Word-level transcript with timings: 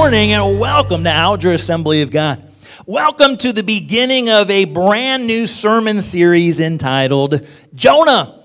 morning 0.00 0.32
and 0.32 0.58
welcome 0.58 1.04
to 1.04 1.10
Alger 1.10 1.52
Assembly 1.52 2.00
of 2.00 2.10
God. 2.10 2.42
Welcome 2.86 3.36
to 3.36 3.52
the 3.52 3.62
beginning 3.62 4.30
of 4.30 4.48
a 4.48 4.64
brand 4.64 5.26
new 5.26 5.46
sermon 5.46 6.00
series 6.00 6.58
entitled 6.58 7.46
Jonah. 7.74 8.42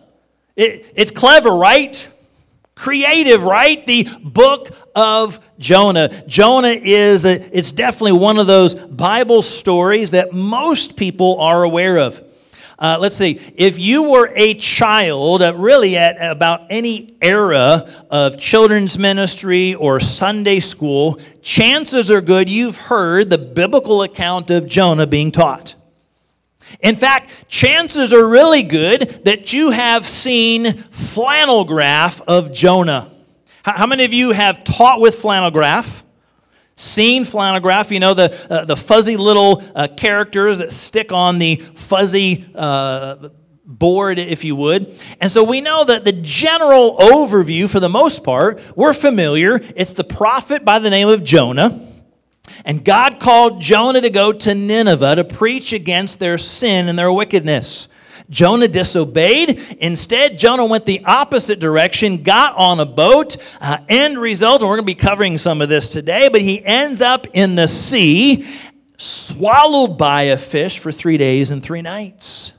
It, 0.58 0.92
it's 0.98 1.12
clever, 1.12 1.52
right? 1.52 2.10
Creative, 2.76 3.42
right? 3.42 3.88
The 3.88 4.06
book 4.22 4.68
of 4.98 5.40
Jonah. 5.58 6.10
Jonah 6.28 6.68
is, 6.68 7.24
a, 7.24 7.58
it's 7.58 7.72
definitely 7.72 8.20
one 8.20 8.38
of 8.38 8.48
those 8.48 8.76
Bible 8.76 9.42
stories 9.42 10.12
that 10.12 10.34
most 10.34 10.98
people 10.98 11.40
are 11.40 11.64
aware 11.64 12.00
of. 12.00 12.22
Uh, 12.78 12.98
let's 13.00 13.16
see, 13.16 13.40
if 13.56 13.80
you 13.80 14.04
were 14.04 14.34
a 14.36 14.54
child, 14.56 15.42
uh, 15.42 15.54
really 15.56 15.96
at 15.96 16.18
about 16.20 16.68
any 16.70 17.16
era 17.22 17.88
of 18.12 18.38
children's 18.38 19.00
ministry 19.00 19.74
or 19.76 20.00
Sunday 20.00 20.60
school, 20.60 21.20
chances 21.42 22.12
are 22.12 22.22
good 22.22 22.50
you've 22.50 22.76
heard 22.76 23.30
the 23.30 23.38
biblical 23.38 24.04
account 24.04 24.52
of 24.52 24.68
Jonah 24.68 25.08
being 25.08 25.32
taught. 25.32 25.76
In 26.82 26.96
fact, 26.96 27.48
chances 27.48 28.12
are 28.12 28.30
really 28.30 28.64
good 28.64 29.02
that 29.24 29.54
you 29.54 29.72
have 29.72 30.06
seen 30.06 30.74
flannel 30.74 31.64
graph 31.64 32.22
of 32.28 32.52
Jonah. 32.52 33.10
How 33.64 33.88
many 33.88 34.04
of 34.04 34.14
you 34.14 34.32
have 34.32 34.64
taught 34.64 35.00
with 35.00 35.16
flannel 35.16 35.50
graph? 35.50 36.05
Seen 36.76 37.24
flannel 37.24 37.62
graph, 37.62 37.92
you 37.92 38.00
know, 38.00 38.14
the, 38.14 38.48
uh, 38.50 38.66
the 38.66 38.76
fuzzy 38.76 39.16
little 39.16 39.64
uh, 39.74 39.88
characters 39.96 40.58
that 40.58 40.74
stick 40.74 41.14
on 41.14 41.40
the 41.40 41.56
fuzzy 41.56 42.46
uh, 42.54 43.30
board, 43.66 44.20
if 44.20 44.44
you 44.44 44.56
would. 44.58 44.94
And 45.22 45.32
so 45.32 45.44
we 45.44 45.62
know 45.62 45.86
that 45.86 46.04
the 46.04 46.12
general 46.12 46.98
overview, 46.98 47.70
for 47.70 47.80
the 47.80 47.90
most 47.90 48.24
part, 48.24 48.62
we're 48.76 48.94
familiar. 48.94 49.60
It's 49.76 49.94
the 49.94 50.04
prophet 50.04 50.66
by 50.66 50.80
the 50.80 50.90
name 50.90 51.08
of 51.08 51.24
Jonah. 51.24 51.95
And 52.64 52.84
God 52.84 53.20
called 53.20 53.62
Jonah 53.62 54.02
to 54.02 54.10
go 54.10 54.32
to 54.32 54.56
Nineveh 54.56 55.16
to 55.16 55.24
preach 55.24 55.74
against 55.74 56.20
their 56.20 56.38
sin 56.38 56.88
and 56.88 56.98
their 56.98 57.12
wickedness. 57.12 57.88
Jonah 58.30 58.68
disobeyed. 58.68 59.60
Instead, 59.80 60.38
Jonah 60.38 60.66
went 60.66 60.86
the 60.86 61.04
opposite 61.06 61.60
direction, 61.60 62.24
got 62.24 62.56
on 62.56 62.80
a 62.80 62.86
boat. 62.86 63.38
Uh, 63.62 63.78
end 63.88 64.18
result, 64.18 64.62
and 64.62 64.70
we're 64.70 64.78
going 64.78 64.88
to 64.88 64.94
be 64.94 64.96
covering 64.96 65.38
some 65.38 65.62
of 65.62 65.70
this 65.70 65.88
today, 65.90 66.30
but 66.32 66.42
he 66.42 66.64
ends 66.66 67.02
up 67.02 67.28
in 67.34 67.56
the 67.56 67.68
sea, 67.68 68.48
swallowed 68.98 69.98
by 69.98 70.24
a 70.24 70.38
fish 70.38 70.80
for 70.80 70.92
three 70.92 71.18
days 71.18 71.52
and 71.52 71.62
three 71.62 71.82
nights. 71.82 72.55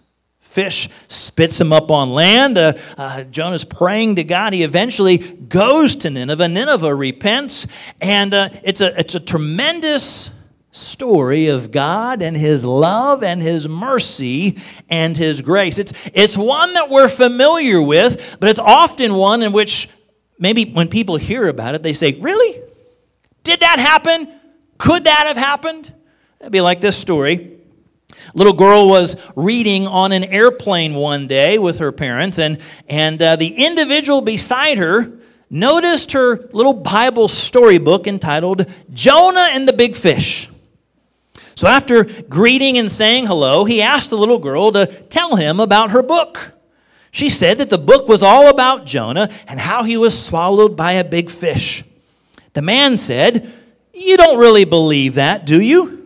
Fish 0.57 0.89
spits 1.07 1.61
him 1.61 1.71
up 1.71 1.91
on 1.91 2.09
land. 2.09 2.57
Uh, 2.57 2.73
uh, 2.97 3.25
Jonah's 3.25 3.63
praying 3.63 4.17
to 4.17 4.25
God. 4.25 4.55
He 4.55 4.63
eventually 4.63 5.19
goes 5.19 5.97
to 5.97 6.09
Nineveh. 6.09 6.49
Nineveh 6.49 6.95
repents, 6.95 7.67
and 8.01 8.33
uh, 8.33 8.49
it's, 8.65 8.81
a, 8.81 8.99
it's 8.99 9.15
a 9.15 9.21
tremendous 9.21 10.31
story 10.71 11.49
of 11.49 11.71
God 11.71 12.23
and 12.23 12.35
His 12.35 12.65
love 12.65 13.23
and 13.23 13.43
His 13.43 13.69
mercy 13.69 14.57
and 14.89 15.15
His 15.15 15.43
grace. 15.43 15.79
It's, 15.79 15.93
it's 16.15 16.39
one 16.39 16.73
that 16.73 16.89
we're 16.89 17.11
familiar 17.11 17.83
with, 17.83 18.39
but 18.41 18.49
it's 18.49 18.59
often 18.59 19.15
one 19.15 19.43
in 19.43 19.53
which 19.53 19.91
maybe 20.39 20.65
when 20.65 20.89
people 20.89 21.19
hear 21.19 21.49
about 21.49 21.75
it, 21.75 21.83
they 21.83 21.93
say, 21.93 22.19
Really? 22.19 22.63
Did 23.43 23.61
that 23.61 23.79
happen? 23.79 24.33
Could 24.79 25.05
that 25.05 25.25
have 25.27 25.37
happened? 25.37 25.93
It'd 26.41 26.51
be 26.51 26.63
like 26.63 26.81
this 26.81 26.97
story. 26.97 27.56
Little 28.37 28.53
girl 28.53 28.87
was 28.87 29.17
reading 29.35 29.87
on 29.87 30.13
an 30.13 30.23
airplane 30.25 30.93
one 30.93 31.27
day 31.27 31.59
with 31.59 31.79
her 31.79 31.91
parents, 31.91 32.39
and, 32.39 32.59
and 32.87 33.21
uh, 33.23 33.37
the 33.37 33.65
individual 33.65 34.21
beside 34.21 34.77
her 34.77 35.11
noticed 35.49 36.13
her 36.13 36.47
little 36.53 36.75
Bible 36.75 37.29
storybook 37.29 38.07
entitled 38.07 38.71
Jonah 38.93 39.49
and 39.53 39.67
the 39.67 39.73
Big 39.73 39.97
Fish. 39.97 40.51
So 41.55 41.67
after 41.67 42.05
greeting 42.05 42.77
and 42.77 42.93
saying 42.93 43.25
hello, 43.25 43.65
he 43.65 43.81
asked 43.81 44.11
the 44.11 44.19
little 44.19 44.39
girl 44.39 44.71
to 44.73 44.85
tell 44.85 45.37
him 45.37 45.59
about 45.59 45.93
her 45.93 46.03
book. 46.03 46.53
She 47.11 47.31
said 47.31 47.57
that 47.57 47.71
the 47.71 47.79
book 47.79 48.07
was 48.07 48.23
all 48.23 48.51
about 48.51 48.85
Jonah 48.85 49.31
and 49.49 49.59
how 49.59 49.83
he 49.83 49.97
was 49.97 50.23
swallowed 50.23 50.77
by 50.77 50.93
a 50.93 51.05
big 51.05 51.31
fish. 51.31 51.85
The 52.53 52.61
man 52.61 52.99
said, 52.99 53.51
You 53.95 54.19
don't 54.19 54.39
really 54.39 54.67
believe 54.67 55.15
that, 55.15 55.47
do 55.47 55.59
you? 55.59 55.97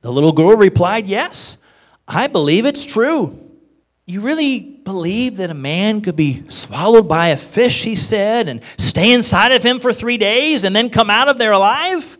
The 0.00 0.10
little 0.10 0.32
girl 0.32 0.56
replied, 0.56 1.06
Yes, 1.06 1.57
I 2.08 2.26
believe 2.26 2.64
it's 2.64 2.86
true. 2.86 3.38
You 4.06 4.22
really 4.22 4.60
believe 4.60 5.36
that 5.36 5.50
a 5.50 5.54
man 5.54 6.00
could 6.00 6.16
be 6.16 6.48
swallowed 6.48 7.06
by 7.06 7.28
a 7.28 7.36
fish, 7.36 7.84
he 7.84 7.94
said, 7.94 8.48
and 8.48 8.62
stay 8.78 9.12
inside 9.12 9.52
of 9.52 9.62
him 9.62 9.78
for 9.78 9.92
three 9.92 10.16
days 10.16 10.64
and 10.64 10.74
then 10.74 10.88
come 10.88 11.10
out 11.10 11.28
of 11.28 11.36
there 11.36 11.52
alive? 11.52 12.16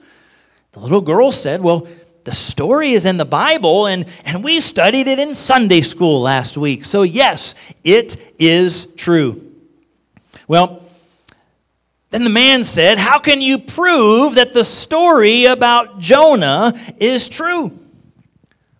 The 0.72 0.80
little 0.80 1.00
girl 1.00 1.32
said, 1.32 1.62
Well, 1.62 1.88
the 2.24 2.32
story 2.32 2.90
is 2.90 3.06
in 3.06 3.16
the 3.16 3.24
Bible, 3.24 3.86
and, 3.86 4.04
and 4.26 4.44
we 4.44 4.60
studied 4.60 5.08
it 5.08 5.18
in 5.18 5.34
Sunday 5.34 5.80
school 5.80 6.20
last 6.20 6.58
week. 6.58 6.84
So, 6.84 7.00
yes, 7.00 7.54
it 7.82 8.34
is 8.38 8.84
true. 8.96 9.50
Well, 10.46 10.82
then 12.10 12.24
the 12.24 12.30
man 12.30 12.64
said, 12.64 12.98
How 12.98 13.18
can 13.18 13.40
you 13.40 13.58
prove 13.58 14.34
that 14.34 14.52
the 14.52 14.64
story 14.64 15.46
about 15.46 16.00
Jonah 16.00 16.74
is 16.98 17.30
true? 17.30 17.72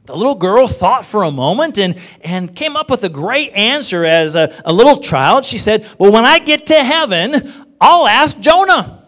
The 0.09 0.17
little 0.17 0.35
girl 0.35 0.69
thought 0.69 1.05
for 1.05 1.25
a 1.25 1.31
moment 1.31 1.77
and, 1.77 1.95
and 2.23 2.57
came 2.57 2.77
up 2.77 2.91
with 2.91 3.05
a 3.05 3.11
great 3.11 3.53
answer 3.53 4.07
as 4.07 4.37
a, 4.37 4.51
a 4.65 4.73
little 4.73 4.97
child. 4.97 5.45
She 5.45 5.59
said, 5.59 5.87
Well, 5.99 6.11
when 6.11 6.25
I 6.25 6.39
get 6.39 6.65
to 6.69 6.77
heaven, 6.77 7.53
I'll 7.79 8.09
ask 8.09 8.41
Jonah. 8.41 9.07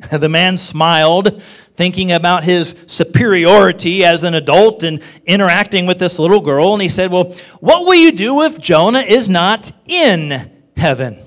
The 0.10 0.28
man 0.30 0.56
smiled 0.56 1.42
thinking 1.42 2.12
about 2.12 2.44
his 2.44 2.74
superiority 2.86 4.06
as 4.06 4.22
an 4.22 4.32
adult 4.32 4.82
and 4.82 5.02
interacting 5.26 5.84
with 5.84 5.98
this 5.98 6.18
little 6.18 6.40
girl. 6.40 6.72
And 6.72 6.80
he 6.80 6.88
said, 6.88 7.12
Well, 7.12 7.34
what 7.60 7.84
will 7.84 7.94
you 7.94 8.12
do 8.12 8.40
if 8.40 8.58
Jonah 8.58 9.00
is 9.00 9.28
not 9.28 9.70
in 9.84 10.50
heaven? 10.78 11.18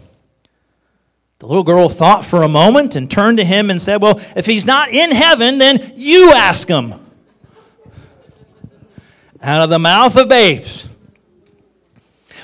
The 1.38 1.46
little 1.46 1.64
girl 1.64 1.90
thought 1.90 2.26
for 2.26 2.42
a 2.42 2.50
moment 2.50 2.96
and 2.96 3.10
turned 3.10 3.38
to 3.38 3.46
him 3.46 3.70
and 3.70 3.80
said, 3.80 4.02
Well, 4.02 4.20
if 4.36 4.48
he's 4.48 4.66
not 4.66 4.90
in 4.90 5.12
heaven, 5.12 5.60
then 5.60 5.94
you 5.96 6.32
ask 6.36 6.68
him. 6.68 6.96
Out 9.42 9.62
of 9.62 9.70
the 9.70 9.80
mouth 9.80 10.18
of 10.18 10.28
babes. 10.28 10.88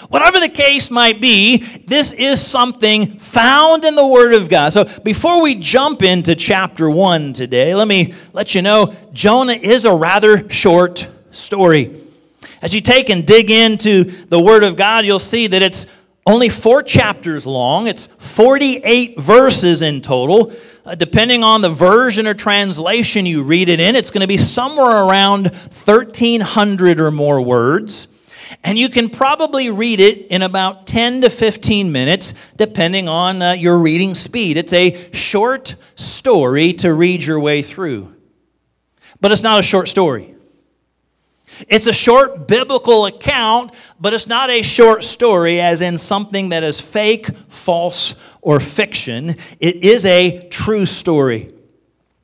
Whatever 0.10 0.40
the 0.40 0.50
case 0.50 0.92
might 0.92 1.20
be, 1.20 1.58
this 1.58 2.14
is 2.14 2.40
something 2.40 3.18
found 3.18 3.84
in 3.84 3.96
the 3.96 4.06
Word 4.06 4.34
of 4.36 4.50
God. 4.50 4.72
So 4.72 4.86
before 5.00 5.42
we 5.42 5.56
jump 5.56 6.04
into 6.04 6.36
chapter 6.36 6.90
1 6.90 7.34
today, 7.34 7.74
let 7.74 7.88
me 7.88 8.14
let 8.34 8.54
you 8.54 8.62
know 8.62 8.94
Jonah 9.14 9.54
is 9.54 9.86
a 9.86 9.96
rather 9.96 10.50
short 10.50 11.08
story. 11.32 12.00
As 12.62 12.74
you 12.74 12.82
take 12.82 13.10
and 13.10 13.26
dig 13.26 13.50
into 13.50 14.04
the 14.04 14.40
Word 14.40 14.64
of 14.64 14.78
God, 14.78 15.06
you'll 15.06 15.20
see 15.20 15.48
that 15.48 15.62
it's 15.62 15.88
only 16.26 16.50
four 16.50 16.82
chapters 16.82 17.46
long, 17.46 17.88
it's 17.88 18.08
48 18.08 19.20
verses 19.20 19.82
in 19.84 20.02
total. 20.02 20.52
Uh, 20.84 20.96
depending 20.96 21.44
on 21.44 21.62
the 21.62 21.70
version 21.70 22.28
or 22.28 22.34
translation 22.34 23.26
you 23.26 23.44
read 23.44 23.70
it 23.70 23.80
in, 23.80 23.96
it's 23.96 24.12
going 24.12 24.22
to 24.22 24.28
be 24.28 24.38
somewhere 24.38 25.04
around 25.06 25.48
1,300 25.48 27.00
or 27.00 27.12
more 27.12 27.42
words. 27.42 28.08
And 28.64 28.78
you 28.78 28.90
can 28.90 29.10
probably 29.10 29.70
read 29.70 30.00
it 30.00 30.28
in 30.28 30.42
about 30.42 30.88
10 30.88 31.22
to 31.22 31.30
15 31.30 31.92
minutes, 31.92 32.34
depending 32.56 33.08
on 33.08 33.42
uh, 33.42 33.52
your 33.54 33.78
reading 33.80 34.16
speed. 34.16 34.58
It's 34.58 34.74
a 34.74 35.12
short 35.12 35.76
story 35.96 36.74
to 36.74 36.94
read 36.94 37.24
your 37.24 37.40
way 37.40 37.62
through. 37.62 38.16
But 39.22 39.32
it's 39.32 39.44
not 39.44 39.60
a 39.60 39.64
short 39.64 39.88
story. 39.88 40.35
It's 41.68 41.88
a 41.88 41.94
short 41.94 42.48
biblical 42.48 43.06
account, 43.06 43.74
but 44.00 44.14
it's 44.14 44.28
not 44.28 44.50
a 44.50 44.62
short 44.62 45.04
story, 45.04 45.60
as 45.62 45.82
in 45.82 45.98
something 45.98 46.50
that 46.50 46.64
is 46.64 46.80
fake, 46.82 47.36
false, 47.50 48.16
or 48.42 48.60
fiction. 48.60 49.36
It 49.60 49.84
is 49.84 50.06
a 50.06 50.48
true 50.50 50.86
story. 50.86 51.54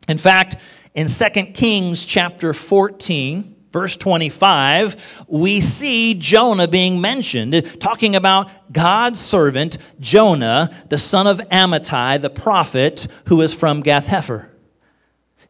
In 0.07 0.17
fact, 0.17 0.57
in 0.93 1.07
2 1.07 1.51
Kings 1.53 2.03
chapter 2.03 2.53
14, 2.53 3.55
verse 3.71 3.95
25, 3.95 5.25
we 5.27 5.61
see 5.61 6.13
Jonah 6.13 6.67
being 6.67 6.99
mentioned, 6.99 7.79
talking 7.79 8.15
about 8.15 8.49
God's 8.73 9.19
servant, 9.19 9.77
Jonah, 9.99 10.69
the 10.89 10.97
son 10.97 11.27
of 11.27 11.39
Amittai, 11.49 12.21
the 12.21 12.29
prophet, 12.29 13.07
who 13.27 13.41
is 13.41 13.53
from 13.53 13.81
Gath 13.81 14.07
Hepher. 14.07 14.50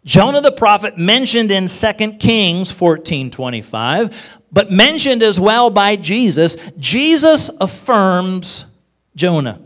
Jonah 0.03 0.42
the 0.42 0.51
prophet 0.51 0.98
mentioned 0.98 1.51
in 1.51 1.68
2 1.68 2.13
Kings 2.19 2.71
14 2.71 3.30
25, 3.30 4.39
but 4.51 4.71
mentioned 4.71 5.21
as 5.21 5.39
well 5.39 5.69
by 5.69 5.95
Jesus. 5.95 6.57
Jesus 6.77 7.50
affirms 7.59 8.65
Jonah. 9.15 9.62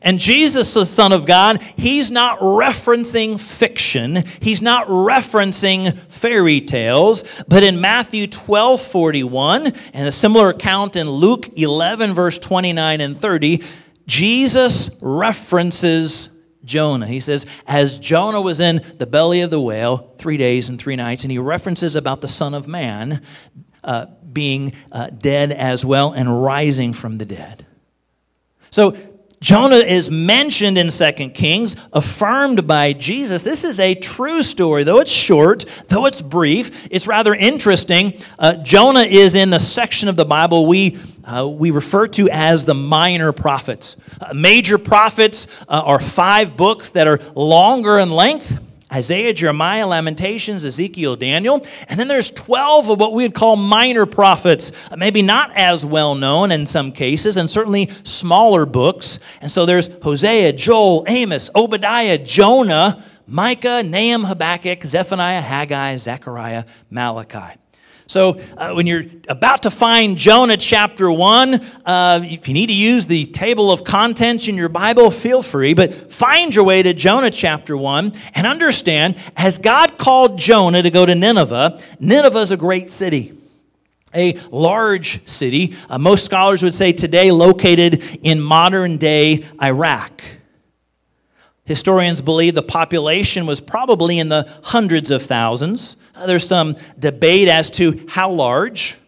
And 0.00 0.18
Jesus, 0.18 0.72
the 0.74 0.84
Son 0.84 1.12
of 1.12 1.26
God, 1.26 1.60
he's 1.76 2.10
not 2.10 2.38
referencing 2.38 3.38
fiction. 3.38 4.22
He's 4.40 4.62
not 4.62 4.86
referencing 4.86 5.96
fairy 6.08 6.60
tales. 6.60 7.44
But 7.48 7.64
in 7.64 7.80
Matthew 7.80 8.26
12 8.28 8.80
41, 8.80 9.66
and 9.92 10.08
a 10.08 10.12
similar 10.12 10.50
account 10.50 10.96
in 10.96 11.10
Luke 11.10 11.58
11, 11.58 12.14
verse 12.14 12.38
29 12.38 13.00
and 13.00 13.18
30, 13.18 13.62
Jesus 14.06 14.90
references 15.00 16.28
Jonah. 16.64 17.06
He 17.06 17.20
says, 17.20 17.46
As 17.66 17.98
Jonah 17.98 18.40
was 18.40 18.60
in 18.60 18.82
the 18.98 19.06
belly 19.06 19.40
of 19.40 19.50
the 19.50 19.60
whale 19.60 20.14
three 20.18 20.36
days 20.36 20.68
and 20.68 20.78
three 20.78 20.96
nights, 20.96 21.24
and 21.24 21.30
he 21.30 21.38
references 21.38 21.96
about 21.96 22.20
the 22.20 22.28
Son 22.28 22.54
of 22.54 22.68
Man 22.68 23.22
uh, 23.84 24.06
being 24.32 24.72
uh, 24.90 25.10
dead 25.10 25.52
as 25.52 25.84
well 25.84 26.12
and 26.12 26.42
rising 26.42 26.92
from 26.92 27.18
the 27.18 27.24
dead. 27.24 27.66
So 28.70 28.96
Jonah 29.42 29.76
is 29.76 30.08
mentioned 30.08 30.78
in 30.78 30.88
2 30.88 31.30
Kings, 31.30 31.76
affirmed 31.92 32.64
by 32.64 32.92
Jesus. 32.92 33.42
This 33.42 33.64
is 33.64 33.80
a 33.80 33.96
true 33.96 34.40
story, 34.40 34.84
though 34.84 35.00
it's 35.00 35.10
short, 35.10 35.64
though 35.88 36.06
it's 36.06 36.22
brief. 36.22 36.86
It's 36.92 37.08
rather 37.08 37.34
interesting. 37.34 38.14
Uh, 38.38 38.54
Jonah 38.62 39.00
is 39.00 39.34
in 39.34 39.50
the 39.50 39.58
section 39.58 40.08
of 40.08 40.14
the 40.14 40.24
Bible 40.24 40.66
we, 40.66 40.96
uh, 41.24 41.48
we 41.48 41.70
refer 41.70 42.06
to 42.08 42.28
as 42.30 42.64
the 42.64 42.74
minor 42.74 43.32
prophets. 43.32 43.96
Uh, 44.20 44.34
major 44.34 44.78
prophets 44.78 45.46
uh, 45.68 45.82
are 45.84 46.00
five 46.00 46.56
books 46.56 46.90
that 46.90 47.06
are 47.06 47.18
longer 47.34 47.98
in 47.98 48.10
length. 48.10 48.58
Isaiah, 48.92 49.32
Jeremiah, 49.32 49.86
Lamentations, 49.86 50.64
Ezekiel, 50.64 51.16
Daniel. 51.16 51.64
And 51.88 51.98
then 51.98 52.08
there's 52.08 52.30
12 52.30 52.90
of 52.90 53.00
what 53.00 53.14
we 53.14 53.22
would 53.22 53.34
call 53.34 53.56
minor 53.56 54.04
prophets, 54.04 54.70
maybe 54.94 55.22
not 55.22 55.50
as 55.54 55.84
well 55.84 56.14
known 56.14 56.52
in 56.52 56.66
some 56.66 56.92
cases, 56.92 57.38
and 57.38 57.50
certainly 57.50 57.88
smaller 58.04 58.66
books. 58.66 59.18
And 59.40 59.50
so 59.50 59.64
there's 59.64 59.88
Hosea, 60.02 60.52
Joel, 60.52 61.04
Amos, 61.08 61.48
Obadiah, 61.54 62.18
Jonah, 62.18 63.02
Micah, 63.26 63.82
Nahum, 63.82 64.24
Habakkuk, 64.24 64.82
Zephaniah, 64.84 65.40
Haggai, 65.40 65.96
Zechariah, 65.96 66.64
Malachi. 66.90 67.61
So, 68.12 68.38
uh, 68.58 68.74
when 68.74 68.86
you're 68.86 69.04
about 69.26 69.62
to 69.62 69.70
find 69.70 70.18
Jonah 70.18 70.58
chapter 70.58 71.10
1, 71.10 71.54
uh, 71.86 72.20
if 72.22 72.46
you 72.46 72.52
need 72.52 72.66
to 72.66 72.74
use 72.74 73.06
the 73.06 73.24
table 73.24 73.72
of 73.72 73.84
contents 73.84 74.48
in 74.48 74.54
your 74.54 74.68
Bible, 74.68 75.10
feel 75.10 75.42
free. 75.42 75.72
But 75.72 76.12
find 76.12 76.54
your 76.54 76.66
way 76.66 76.82
to 76.82 76.92
Jonah 76.92 77.30
chapter 77.30 77.74
1 77.74 78.12
and 78.34 78.46
understand 78.46 79.18
as 79.34 79.56
God 79.56 79.96
called 79.96 80.38
Jonah 80.38 80.82
to 80.82 80.90
go 80.90 81.06
to 81.06 81.14
Nineveh, 81.14 81.80
Nineveh 82.00 82.40
is 82.40 82.50
a 82.50 82.56
great 82.58 82.90
city 82.90 83.32
a 84.14 84.34
large 84.50 85.26
city. 85.26 85.74
Uh, 85.88 85.96
most 85.96 86.26
scholars 86.26 86.62
would 86.62 86.74
say 86.74 86.92
today 86.92 87.30
located 87.30 88.02
in 88.22 88.42
modern 88.42 88.98
day 88.98 89.42
Iraq. 89.62 90.22
Historians 91.72 92.20
believe 92.20 92.54
the 92.54 92.62
population 92.62 93.46
was 93.46 93.58
probably 93.58 94.18
in 94.18 94.28
the 94.28 94.46
hundreds 94.62 95.10
of 95.10 95.22
thousands. 95.22 95.96
Uh, 96.14 96.26
there's 96.26 96.46
some 96.46 96.76
debate 96.98 97.48
as 97.48 97.70
to 97.70 98.04
how 98.10 98.30
large. 98.30 98.98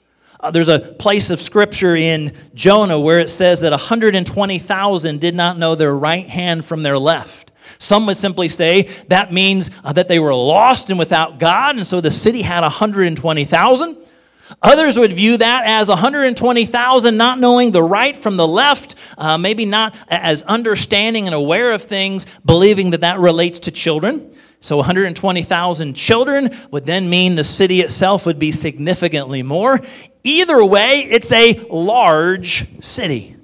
Uh, 0.41 0.51
there's 0.51 0.71
a 0.71 0.79
place 0.79 1.31
of 1.31 1.43
scripture 1.43 1.95
in 1.95 2.33
Jonah 2.55 2.99
where 2.99 3.21
it 3.21 3.29
says 3.29 3.61
that 3.61 3.73
120,000 3.73 5.21
did 5.21 5.35
not 5.35 5.59
know 5.59 5.75
their 5.75 5.95
right 5.95 6.27
hand 6.27 6.65
from 6.65 6.83
their 6.83 6.97
left. 6.97 7.53
Some 7.79 8.07
would 8.07 8.17
simply 8.17 8.49
say 8.49 8.85
that 9.09 9.31
means 9.31 9.71
uh, 9.85 9.93
that 9.93 10.09
they 10.09 10.19
were 10.19 10.35
lost 10.35 10.89
and 10.89 10.99
without 10.99 11.39
God, 11.39 11.77
and 11.77 11.87
so 11.87 12.01
the 12.01 12.11
city 12.11 12.41
had 12.41 12.63
120,000. 12.63 13.97
Others 14.63 14.99
would 14.99 15.13
view 15.13 15.37
that 15.39 15.65
as 15.67 15.89
120,000 15.89 17.17
not 17.17 17.39
knowing 17.39 17.71
the 17.71 17.83
right 17.83 18.17
from 18.17 18.37
the 18.37 18.47
left, 18.47 18.95
uh, 19.17 19.39
maybe 19.39 19.65
not 19.65 19.97
as 20.09 20.43
understanding 20.45 21.27
and 21.27 21.35
aware 21.35 21.73
of 21.73 21.83
things, 21.83 22.27
believing 22.45 22.91
that 22.91 23.01
that 23.01 23.19
relates 23.19 23.59
to 23.61 23.71
children. 23.71 24.33
So 24.61 24.77
120,000 24.77 25.95
children 25.95 26.51
would 26.71 26.87
then 26.87 27.11
mean 27.11 27.35
the 27.35 27.45
city 27.45 27.81
itself 27.81 28.25
would 28.25 28.39
be 28.39 28.51
significantly 28.51 29.43
more. 29.43 29.81
Either 30.23 30.65
way, 30.65 31.01
it's 31.01 31.31
a 31.33 31.55
large 31.69 32.67
city. 32.83 33.37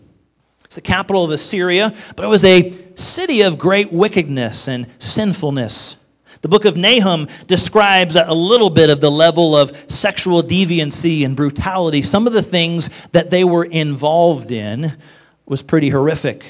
It's 0.65 0.77
the 0.77 0.81
capital 0.81 1.25
of 1.25 1.31
Assyria, 1.31 1.93
but 2.17 2.25
it 2.25 2.29
was 2.29 2.45
a 2.45 2.73
city 2.95 3.43
of 3.43 3.59
great 3.59 3.93
wickedness 3.93 4.69
and 4.69 4.87
sinfulness. 4.99 5.97
The 6.43 6.49
book 6.49 6.65
of 6.65 6.77
Nahum 6.77 7.27
describes 7.47 8.17
a 8.17 8.33
little 8.33 8.71
bit 8.71 8.89
of 8.89 9.01
the 9.01 9.11
level 9.11 9.55
of 9.55 9.73
sexual 9.89 10.43
deviancy 10.43 11.25
and 11.25 11.37
brutality. 11.37 12.01
Some 12.01 12.27
of 12.27 12.33
the 12.33 12.43
things 12.43 12.89
that 13.13 13.31
they 13.31 13.45
were 13.45 13.65
involved 13.65 14.51
in 14.51 14.97
was 15.45 15.61
pretty 15.61 15.91
horrific. 15.91 16.47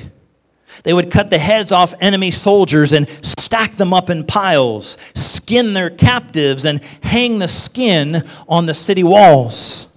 They 0.84 0.92
would 0.92 1.10
cut 1.10 1.30
the 1.30 1.38
heads 1.38 1.72
off 1.72 1.92
enemy 2.00 2.30
soldiers 2.30 2.92
and 2.92 3.08
stack 3.22 3.72
them 3.74 3.92
up 3.92 4.10
in 4.10 4.24
piles, 4.24 4.96
skin 5.14 5.74
their 5.74 5.90
captives, 5.90 6.64
and 6.64 6.80
hang 7.02 7.40
the 7.40 7.48
skin 7.48 8.22
on 8.48 8.66
the 8.66 8.74
city 8.74 9.02
walls. 9.02 9.88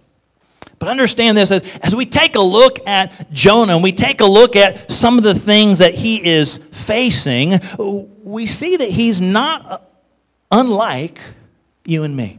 But 0.84 0.90
understand 0.90 1.38
this 1.38 1.50
as, 1.50 1.64
as 1.78 1.96
we 1.96 2.06
take 2.06 2.36
a 2.36 2.42
look 2.42 2.86
at 2.86 3.32
Jonah 3.32 3.76
and 3.76 3.82
we 3.82 3.94
take 3.94 4.20
a 4.20 4.26
look 4.26 4.58
at 4.58 4.92
some 4.92 5.18
of 5.18 5.24
the 5.24 5.34
things 5.34 5.80
that 5.80 5.94
he 5.96 6.22
is 6.22 6.58
facing, 6.74 7.54
we 8.22 8.46
see 8.46 8.76
that 8.76 8.90
he's 8.90 9.22
not 9.22 9.90
unlike 10.52 11.22
you 11.86 12.04
and 12.04 12.18
me. 12.18 12.38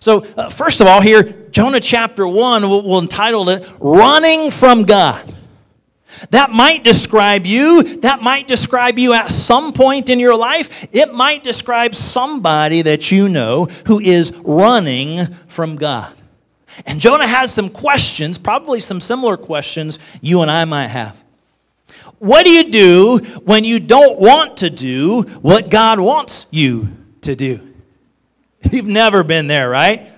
So, 0.00 0.24
uh, 0.36 0.48
first 0.48 0.80
of 0.80 0.88
all, 0.88 1.00
here, 1.00 1.22
Jonah 1.52 1.78
chapter 1.78 2.26
1, 2.26 2.62
we'll, 2.62 2.82
we'll 2.82 2.98
entitle 2.98 3.48
it 3.48 3.64
Running 3.78 4.50
from 4.50 4.82
God. 4.82 5.24
That 6.30 6.50
might 6.50 6.82
describe 6.82 7.46
you. 7.46 7.98
That 7.98 8.22
might 8.22 8.48
describe 8.48 8.98
you 8.98 9.14
at 9.14 9.30
some 9.30 9.72
point 9.72 10.10
in 10.10 10.18
your 10.18 10.36
life. 10.36 10.88
It 10.92 11.14
might 11.14 11.44
describe 11.44 11.94
somebody 11.94 12.82
that 12.82 13.12
you 13.12 13.28
know 13.28 13.66
who 13.86 14.00
is 14.00 14.32
running 14.44 15.26
from 15.46 15.76
God. 15.76 16.12
And 16.86 17.00
Jonah 17.00 17.26
has 17.26 17.52
some 17.52 17.68
questions, 17.68 18.38
probably 18.38 18.80
some 18.80 19.00
similar 19.00 19.36
questions 19.36 19.98
you 20.20 20.42
and 20.42 20.50
I 20.50 20.64
might 20.64 20.88
have. 20.88 21.22
What 22.18 22.44
do 22.44 22.50
you 22.50 22.70
do 22.70 23.18
when 23.44 23.64
you 23.64 23.80
don't 23.80 24.18
want 24.18 24.58
to 24.58 24.70
do 24.70 25.22
what 25.42 25.70
God 25.70 26.00
wants 26.00 26.46
you 26.50 26.88
to 27.22 27.36
do? 27.36 27.60
You've 28.70 28.86
never 28.86 29.24
been 29.24 29.46
there, 29.46 29.68
right? 29.68 30.10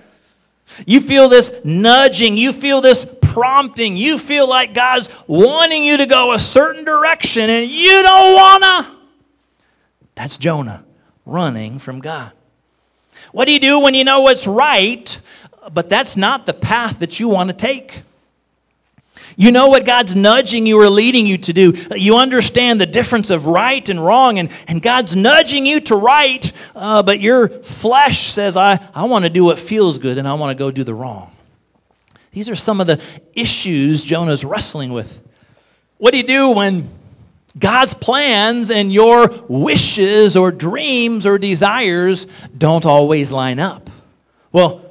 You 0.85 0.99
feel 1.01 1.29
this 1.29 1.53
nudging, 1.63 2.37
you 2.37 2.53
feel 2.53 2.81
this 2.81 3.05
prompting, 3.21 3.97
you 3.97 4.17
feel 4.17 4.47
like 4.47 4.73
God's 4.73 5.09
wanting 5.27 5.83
you 5.83 5.97
to 5.97 6.05
go 6.05 6.33
a 6.33 6.39
certain 6.39 6.83
direction 6.83 7.49
and 7.49 7.69
you 7.69 8.01
don't 8.01 8.35
wanna. 8.35 8.97
That's 10.15 10.37
Jonah 10.37 10.83
running 11.25 11.77
from 11.79 11.99
God. 11.99 12.31
What 13.31 13.45
do 13.45 13.51
you 13.51 13.59
do 13.59 13.79
when 13.79 13.93
you 13.93 14.03
know 14.03 14.21
what's 14.21 14.47
right, 14.47 15.19
but 15.73 15.89
that's 15.89 16.17
not 16.17 16.45
the 16.45 16.53
path 16.53 16.99
that 16.99 17.19
you 17.19 17.27
want 17.27 17.49
to 17.49 17.55
take. 17.55 18.01
You 19.35 19.51
know 19.51 19.67
what 19.67 19.85
God's 19.85 20.15
nudging 20.15 20.65
you 20.65 20.79
or 20.79 20.89
leading 20.89 21.27
you 21.27 21.37
to 21.37 21.53
do. 21.53 21.73
You 21.95 22.17
understand 22.17 22.81
the 22.81 22.85
difference 22.87 23.29
of 23.29 23.45
right 23.45 23.87
and 23.87 24.03
wrong, 24.03 24.39
and, 24.39 24.49
and 24.67 24.81
God's 24.81 25.15
nudging 25.15 25.65
you 25.65 25.79
to 25.81 25.95
right, 25.95 26.51
uh, 26.75 27.03
but 27.03 27.19
your 27.19 27.49
flesh 27.49 28.31
says, 28.31 28.57
I, 28.57 28.79
I 28.95 29.05
want 29.05 29.25
to 29.25 29.29
do 29.29 29.43
what 29.43 29.59
feels 29.59 29.99
good 29.99 30.17
and 30.17 30.27
I 30.27 30.33
want 30.33 30.57
to 30.57 30.59
go 30.59 30.71
do 30.71 30.83
the 30.83 30.93
wrong. 30.93 31.31
These 32.31 32.49
are 32.49 32.55
some 32.55 32.81
of 32.81 32.87
the 32.87 33.01
issues 33.33 34.03
Jonah's 34.03 34.43
wrestling 34.43 34.91
with. 34.91 35.21
What 35.97 36.11
do 36.11 36.17
you 36.17 36.23
do 36.23 36.51
when 36.51 36.89
God's 37.57 37.93
plans 37.93 38.69
and 38.69 38.93
your 38.93 39.29
wishes 39.47 40.37
or 40.37 40.51
dreams 40.51 41.25
or 41.25 41.37
desires 41.37 42.25
don't 42.55 42.85
always 42.85 43.31
line 43.31 43.59
up? 43.59 43.89
Well, 44.51 44.86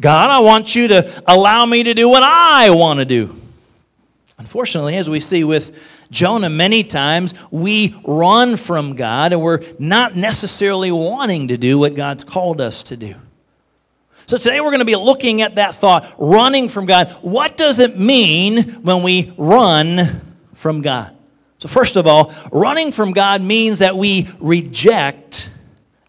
God, 0.00 0.30
I 0.30 0.40
want 0.40 0.74
you 0.74 0.88
to 0.88 1.22
allow 1.26 1.64
me 1.66 1.84
to 1.84 1.94
do 1.94 2.08
what 2.08 2.22
I 2.22 2.70
want 2.70 2.98
to 2.98 3.04
do. 3.04 3.34
Unfortunately, 4.38 4.96
as 4.96 5.08
we 5.08 5.20
see 5.20 5.44
with 5.44 6.06
Jonah 6.10 6.50
many 6.50 6.84
times, 6.84 7.34
we 7.50 7.94
run 8.04 8.56
from 8.56 8.96
God 8.96 9.32
and 9.32 9.40
we're 9.40 9.60
not 9.78 10.16
necessarily 10.16 10.90
wanting 10.90 11.48
to 11.48 11.56
do 11.56 11.78
what 11.78 11.94
God's 11.94 12.24
called 12.24 12.60
us 12.60 12.82
to 12.84 12.96
do. 12.96 13.14
So 14.26 14.38
today 14.38 14.60
we're 14.60 14.70
going 14.70 14.80
to 14.80 14.86
be 14.86 14.96
looking 14.96 15.42
at 15.42 15.56
that 15.56 15.74
thought, 15.74 16.12
running 16.18 16.68
from 16.68 16.86
God. 16.86 17.10
What 17.20 17.56
does 17.56 17.78
it 17.78 17.98
mean 17.98 18.62
when 18.82 19.02
we 19.02 19.32
run 19.36 20.34
from 20.54 20.82
God? 20.82 21.14
So, 21.58 21.68
first 21.68 21.96
of 21.96 22.06
all, 22.06 22.32
running 22.50 22.90
from 22.90 23.12
God 23.12 23.40
means 23.42 23.78
that 23.78 23.96
we 23.96 24.28
reject 24.38 25.50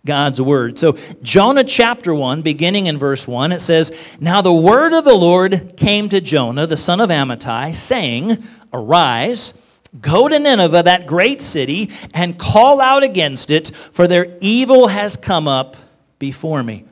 God's 0.06 0.40
word. 0.40 0.78
So, 0.78 0.98
Jonah 1.24 1.64
chapter 1.64 2.14
1, 2.14 2.44
beginning 2.44 2.86
in 2.86 2.98
verse 3.00 3.28
1, 3.28 3.52
it 3.52 3.60
says, 3.60 3.92
Now 4.20 4.42
the 4.42 4.54
word 4.54 4.94
of 4.94 5.04
the 5.04 5.16
Lord 5.16 5.74
came 5.76 6.10
to 6.10 6.22
Jonah, 6.22 6.68
the 6.68 6.78
son 6.78 7.02
of 7.02 7.10
Amittai, 7.10 7.76
saying, 7.76 8.44
Arise, 8.72 9.56
go 10.00 10.28
to 10.28 10.38
Nineveh, 10.38 10.84
that 10.84 11.08
great 11.08 11.42
city, 11.42 11.90
and 12.14 12.38
call 12.38 12.80
out 12.80 13.04
against 13.04 13.50
it, 13.50 13.72
for 13.92 14.08
their 14.08 14.38
evil 14.42 14.88
has 14.88 15.18
come 15.18 15.48
up 15.48 15.76
before 16.20 16.62
me. 16.62 16.86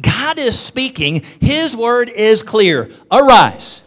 God 0.00 0.38
is 0.38 0.56
speaking, 0.56 1.22
His 1.40 1.76
word 1.76 2.08
is 2.08 2.42
clear. 2.42 2.90
Arise. 3.10 3.82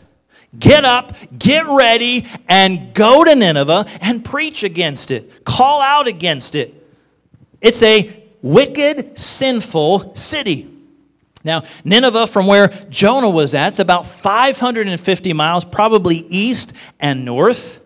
Get 0.60 0.84
up, 0.84 1.16
get 1.38 1.66
ready, 1.68 2.26
and 2.50 2.94
go 2.94 3.24
to 3.24 3.34
Nineveh 3.34 3.86
and 4.02 4.26
preach 4.26 4.64
against 4.64 5.12
it. 5.12 5.46
Call 5.46 5.82
out 5.82 6.08
against 6.08 6.56
it. 6.56 6.76
It's 7.62 7.82
a 7.84 8.21
wicked, 8.42 9.18
sinful 9.18 10.16
city. 10.16 10.68
Now, 11.44 11.64
Nineveh, 11.84 12.28
from 12.28 12.48
where 12.48 12.68
Jonah 12.90 13.30
was 13.30 13.56
at, 13.56 13.70
it's 13.70 13.80
about 13.80 14.06
550 14.06 15.34
miles, 15.34 15.66
probably 15.66 16.18
east 16.30 16.74
and 17.00 17.26
north. 17.26 17.80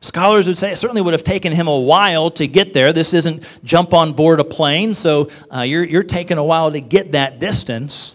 Scholars 0.00 0.46
would 0.46 0.58
say 0.58 0.70
it 0.70 0.76
certainly 0.76 1.02
would 1.02 1.14
have 1.14 1.24
taken 1.24 1.52
him 1.52 1.66
a 1.66 1.78
while 1.78 2.30
to 2.32 2.46
get 2.46 2.72
there. 2.74 2.92
This 2.92 3.12
isn't 3.12 3.42
jump 3.64 3.92
on 3.92 4.12
board 4.12 4.38
a 4.38 4.44
plane, 4.44 4.94
so 4.94 5.28
uh, 5.52 5.62
you're, 5.62 5.82
you're 5.82 6.04
taking 6.04 6.38
a 6.38 6.44
while 6.44 6.70
to 6.70 6.80
get 6.80 7.12
that 7.12 7.40
distance. 7.40 8.14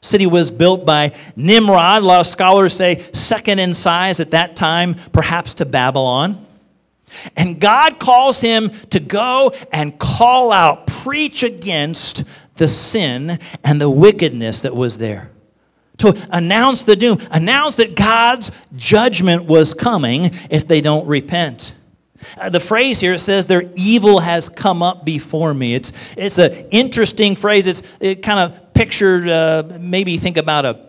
City 0.00 0.26
was 0.26 0.50
built 0.50 0.86
by 0.86 1.12
Nimrod. 1.34 2.02
A 2.02 2.06
lot 2.06 2.20
of 2.20 2.26
scholars 2.26 2.74
say 2.74 3.04
second 3.12 3.58
in 3.58 3.74
size 3.74 4.20
at 4.20 4.30
that 4.30 4.56
time, 4.56 4.94
perhaps 5.12 5.54
to 5.54 5.66
Babylon. 5.66 6.45
And 7.36 7.60
God 7.60 7.98
calls 7.98 8.40
him 8.40 8.70
to 8.90 9.00
go 9.00 9.52
and 9.72 9.98
call 9.98 10.52
out, 10.52 10.86
preach 10.86 11.42
against 11.42 12.24
the 12.56 12.68
sin 12.68 13.38
and 13.64 13.80
the 13.80 13.90
wickedness 13.90 14.62
that 14.62 14.74
was 14.74 14.98
there. 14.98 15.30
To 15.98 16.28
announce 16.30 16.84
the 16.84 16.96
doom, 16.96 17.18
announce 17.30 17.76
that 17.76 17.96
God's 17.96 18.50
judgment 18.74 19.46
was 19.46 19.72
coming 19.72 20.30
if 20.50 20.68
they 20.68 20.80
don't 20.80 21.06
repent. 21.06 21.74
Uh, 22.38 22.48
the 22.48 22.60
phrase 22.60 23.00
here 23.00 23.14
it 23.14 23.18
says 23.18 23.46
their 23.46 23.70
evil 23.76 24.20
has 24.20 24.48
come 24.48 24.82
up 24.82 25.04
before 25.04 25.54
me. 25.54 25.74
It's 25.74 25.92
it's 26.16 26.38
an 26.38 26.52
interesting 26.70 27.34
phrase. 27.34 27.66
It's 27.66 27.82
it 28.00 28.22
kind 28.22 28.40
of 28.40 28.74
pictured 28.74 29.28
uh, 29.28 29.78
maybe 29.80 30.16
think 30.16 30.36
about 30.36 30.64
a 30.64 30.86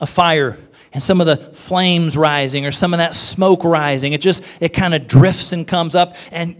a 0.00 0.06
fire 0.06 0.58
and 0.96 1.02
some 1.02 1.20
of 1.20 1.26
the 1.26 1.36
flames 1.36 2.16
rising 2.16 2.64
or 2.64 2.72
some 2.72 2.94
of 2.94 2.98
that 2.98 3.14
smoke 3.14 3.64
rising. 3.64 4.14
It 4.14 4.22
just, 4.22 4.42
it 4.62 4.70
kind 4.70 4.94
of 4.94 5.06
drifts 5.06 5.52
and 5.52 5.68
comes 5.68 5.94
up. 5.94 6.16
And, 6.32 6.56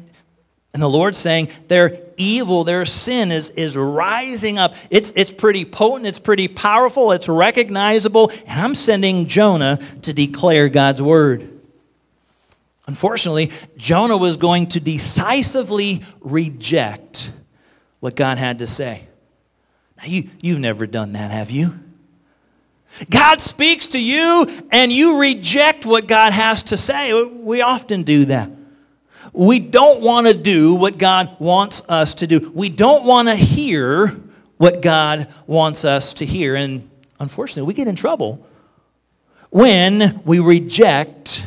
and 0.74 0.82
the 0.82 0.90
Lord's 0.90 1.16
saying 1.16 1.48
their 1.68 2.02
evil, 2.18 2.62
their 2.62 2.84
sin 2.84 3.32
is, 3.32 3.48
is 3.48 3.78
rising 3.78 4.58
up. 4.58 4.74
It's, 4.90 5.10
it's 5.16 5.32
pretty 5.32 5.64
potent, 5.64 6.06
it's 6.06 6.18
pretty 6.18 6.48
powerful, 6.48 7.12
it's 7.12 7.30
recognizable. 7.30 8.30
And 8.44 8.60
I'm 8.60 8.74
sending 8.74 9.24
Jonah 9.24 9.78
to 10.02 10.12
declare 10.12 10.68
God's 10.68 11.00
word. 11.00 11.58
Unfortunately, 12.86 13.50
Jonah 13.78 14.18
was 14.18 14.36
going 14.36 14.66
to 14.66 14.80
decisively 14.80 16.02
reject 16.20 17.32
what 18.00 18.14
God 18.14 18.36
had 18.36 18.58
to 18.58 18.66
say. 18.66 19.08
Now, 19.96 20.04
you, 20.04 20.28
you've 20.42 20.60
never 20.60 20.86
done 20.86 21.14
that, 21.14 21.30
have 21.30 21.50
you? 21.50 21.80
God 23.10 23.40
speaks 23.40 23.88
to 23.88 24.00
you 24.00 24.46
and 24.70 24.92
you 24.92 25.20
reject 25.20 25.86
what 25.86 26.06
God 26.06 26.32
has 26.32 26.62
to 26.64 26.76
say. 26.76 27.24
We 27.24 27.60
often 27.60 28.02
do 28.02 28.26
that. 28.26 28.50
We 29.32 29.58
don't 29.58 30.00
want 30.00 30.26
to 30.26 30.34
do 30.34 30.74
what 30.74 30.96
God 30.96 31.36
wants 31.38 31.82
us 31.88 32.14
to 32.14 32.26
do. 32.26 32.50
We 32.54 32.70
don't 32.70 33.04
want 33.04 33.28
to 33.28 33.34
hear 33.34 34.08
what 34.56 34.80
God 34.80 35.32
wants 35.46 35.84
us 35.84 36.14
to 36.14 36.26
hear. 36.26 36.54
And 36.54 36.88
unfortunately, 37.20 37.66
we 37.66 37.74
get 37.74 37.88
in 37.88 37.96
trouble 37.96 38.46
when 39.50 40.22
we 40.24 40.40
reject 40.40 41.46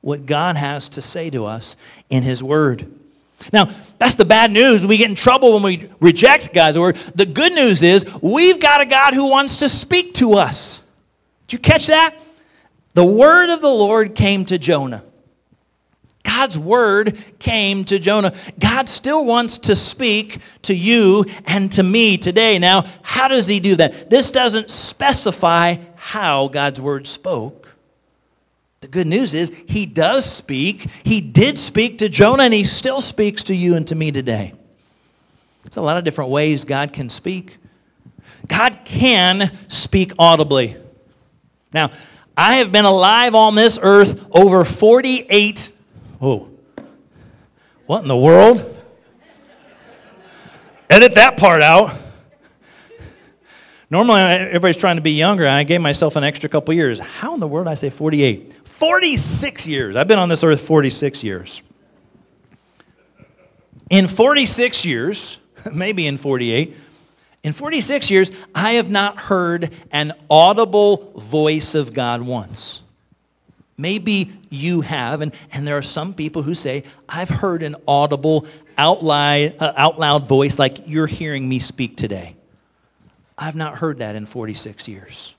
what 0.00 0.24
God 0.24 0.56
has 0.56 0.88
to 0.90 1.02
say 1.02 1.28
to 1.30 1.44
us 1.44 1.76
in 2.08 2.22
His 2.22 2.42
Word. 2.42 2.90
Now, 3.52 3.68
that's 4.00 4.14
the 4.14 4.24
bad 4.24 4.50
news. 4.50 4.86
We 4.86 4.96
get 4.96 5.10
in 5.10 5.14
trouble 5.14 5.52
when 5.52 5.62
we 5.62 5.90
reject 6.00 6.54
God's 6.54 6.78
word. 6.78 6.96
The 6.96 7.26
good 7.26 7.52
news 7.52 7.82
is 7.82 8.06
we've 8.22 8.58
got 8.58 8.80
a 8.80 8.86
God 8.86 9.12
who 9.12 9.28
wants 9.28 9.58
to 9.58 9.68
speak 9.68 10.14
to 10.14 10.32
us. 10.32 10.82
Did 11.46 11.52
you 11.52 11.58
catch 11.58 11.88
that? 11.88 12.18
The 12.94 13.04
word 13.04 13.52
of 13.52 13.60
the 13.60 13.68
Lord 13.68 14.14
came 14.14 14.46
to 14.46 14.56
Jonah. 14.56 15.04
God's 16.22 16.58
word 16.58 17.18
came 17.38 17.84
to 17.84 17.98
Jonah. 17.98 18.32
God 18.58 18.88
still 18.88 19.22
wants 19.22 19.58
to 19.58 19.76
speak 19.76 20.38
to 20.62 20.74
you 20.74 21.26
and 21.44 21.70
to 21.72 21.82
me 21.82 22.16
today. 22.16 22.58
Now, 22.58 22.86
how 23.02 23.28
does 23.28 23.48
he 23.48 23.60
do 23.60 23.76
that? 23.76 24.08
This 24.08 24.30
doesn't 24.30 24.70
specify 24.70 25.76
how 25.96 26.48
God's 26.48 26.80
word 26.80 27.06
spoke. 27.06 27.59
The 28.80 28.88
good 28.88 29.06
news 29.06 29.34
is 29.34 29.52
he 29.66 29.84
does 29.84 30.24
speak. 30.24 30.86
He 31.04 31.20
did 31.20 31.58
speak 31.58 31.98
to 31.98 32.08
Jonah, 32.08 32.44
and 32.44 32.54
he 32.54 32.64
still 32.64 33.02
speaks 33.02 33.44
to 33.44 33.54
you 33.54 33.74
and 33.74 33.86
to 33.88 33.94
me 33.94 34.10
today. 34.10 34.54
There's 35.62 35.76
a 35.76 35.82
lot 35.82 35.98
of 35.98 36.04
different 36.04 36.30
ways 36.30 36.64
God 36.64 36.94
can 36.94 37.10
speak. 37.10 37.58
God 38.46 38.78
can 38.86 39.54
speak 39.68 40.12
audibly. 40.18 40.76
Now, 41.74 41.90
I 42.34 42.56
have 42.56 42.72
been 42.72 42.86
alive 42.86 43.34
on 43.34 43.54
this 43.54 43.78
earth 43.82 44.24
over 44.30 44.64
48. 44.64 45.72
Oh, 46.22 46.48
what 47.84 48.00
in 48.00 48.08
the 48.08 48.16
world? 48.16 48.64
Edit 50.88 51.16
that 51.16 51.36
part 51.36 51.60
out. 51.60 51.94
Normally, 53.90 54.20
everybody's 54.20 54.76
trying 54.76 54.96
to 54.96 55.02
be 55.02 55.12
younger. 55.12 55.46
I 55.46 55.64
gave 55.64 55.80
myself 55.80 56.16
an 56.16 56.24
extra 56.24 56.48
couple 56.48 56.72
years. 56.72 56.98
How 56.98 57.34
in 57.34 57.40
the 57.40 57.48
world 57.48 57.66
did 57.66 57.72
I 57.72 57.74
say 57.74 57.90
48? 57.90 58.59
46 58.80 59.68
years. 59.68 59.94
I've 59.94 60.08
been 60.08 60.18
on 60.18 60.30
this 60.30 60.42
earth 60.42 60.62
46 60.62 61.22
years. 61.22 61.60
In 63.90 64.08
46 64.08 64.86
years, 64.86 65.38
maybe 65.74 66.06
in 66.06 66.16
48, 66.16 66.74
in 67.42 67.52
46 67.52 68.10
years, 68.10 68.32
I 68.54 68.72
have 68.72 68.88
not 68.88 69.18
heard 69.18 69.70
an 69.92 70.14
audible 70.30 71.12
voice 71.14 71.74
of 71.74 71.92
God 71.92 72.22
once. 72.22 72.80
Maybe 73.76 74.32
you 74.48 74.80
have, 74.80 75.20
and, 75.20 75.34
and 75.52 75.66
there 75.66 75.76
are 75.76 75.82
some 75.82 76.14
people 76.14 76.40
who 76.40 76.54
say, 76.54 76.84
I've 77.06 77.28
heard 77.28 77.62
an 77.62 77.76
audible, 77.86 78.46
out 78.78 79.04
loud, 79.04 79.56
uh, 79.58 79.74
out 79.76 79.98
loud 79.98 80.26
voice 80.26 80.58
like 80.58 80.88
you're 80.88 81.06
hearing 81.06 81.46
me 81.46 81.58
speak 81.58 81.98
today. 81.98 82.34
I've 83.36 83.56
not 83.56 83.76
heard 83.76 83.98
that 83.98 84.14
in 84.14 84.24
46 84.24 84.88
years. 84.88 85.34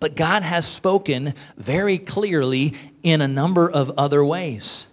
But 0.00 0.16
God 0.16 0.42
has 0.42 0.66
spoken 0.66 1.34
very 1.56 1.98
clearly 1.98 2.74
in 3.02 3.20
a 3.20 3.28
number 3.28 3.70
of 3.70 3.90
other 3.98 4.24
ways. 4.24 4.86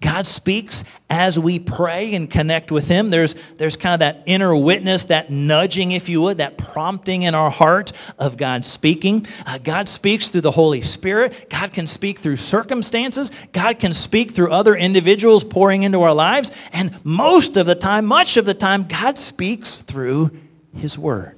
God 0.00 0.26
speaks 0.26 0.84
as 1.10 1.38
we 1.38 1.58
pray 1.58 2.14
and 2.14 2.30
connect 2.30 2.70
with 2.70 2.88
Him. 2.88 3.10
There's, 3.10 3.34
there's 3.56 3.76
kind 3.76 3.94
of 3.94 4.00
that 4.00 4.22
inner 4.26 4.54
witness, 4.56 5.04
that 5.04 5.30
nudging, 5.30 5.92
if 5.92 6.08
you 6.08 6.22
would, 6.22 6.38
that 6.38 6.58
prompting 6.58 7.22
in 7.22 7.34
our 7.34 7.50
heart 7.50 7.92
of 8.18 8.36
God 8.36 8.64
speaking. 8.64 9.26
Uh, 9.46 9.58
God 9.58 9.88
speaks 9.88 10.28
through 10.28 10.42
the 10.42 10.50
Holy 10.50 10.80
Spirit. 10.80 11.46
God 11.50 11.72
can 11.72 11.86
speak 11.86 12.18
through 12.18 12.36
circumstances. 12.36 13.30
God 13.52 13.78
can 13.78 13.92
speak 13.92 14.30
through 14.30 14.50
other 14.50 14.74
individuals 14.74 15.44
pouring 15.44 15.82
into 15.82 16.02
our 16.02 16.14
lives. 16.14 16.50
And 16.72 16.98
most 17.04 17.56
of 17.56 17.66
the 17.66 17.74
time, 17.74 18.06
much 18.06 18.36
of 18.36 18.44
the 18.44 18.54
time, 18.54 18.86
God 18.86 19.18
speaks 19.18 19.76
through 19.76 20.30
His 20.74 20.98
Word. 20.98 21.37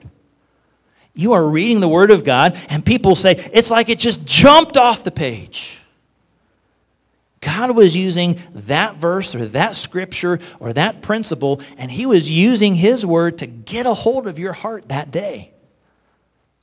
You 1.15 1.33
are 1.33 1.47
reading 1.47 1.81
the 1.81 1.89
Word 1.89 2.11
of 2.11 2.25
God, 2.25 2.59
and 2.69 2.85
people 2.85 3.17
say, 3.17 3.33
it's 3.53 3.71
like 3.71 3.89
it 3.89 3.99
just 3.99 4.25
jumped 4.25 4.77
off 4.77 5.05
the 5.05 5.11
page. 5.11 5.83
God 7.41 7.75
was 7.75 7.97
using 7.97 8.39
that 8.55 8.97
verse 8.97 9.35
or 9.35 9.47
that 9.47 9.75
scripture 9.75 10.39
or 10.59 10.73
that 10.75 11.01
principle, 11.03 11.61
and 11.79 11.91
He 11.91 12.07
was 12.07 12.31
using 12.31 12.75
His 12.75 13.05
Word 13.05 13.39
to 13.39 13.47
get 13.47 13.87
a 13.87 13.95
hold 13.95 14.27
of 14.27 14.39
your 14.39 14.53
heart 14.53 14.89
that 14.91 15.11
day. 15.11 15.53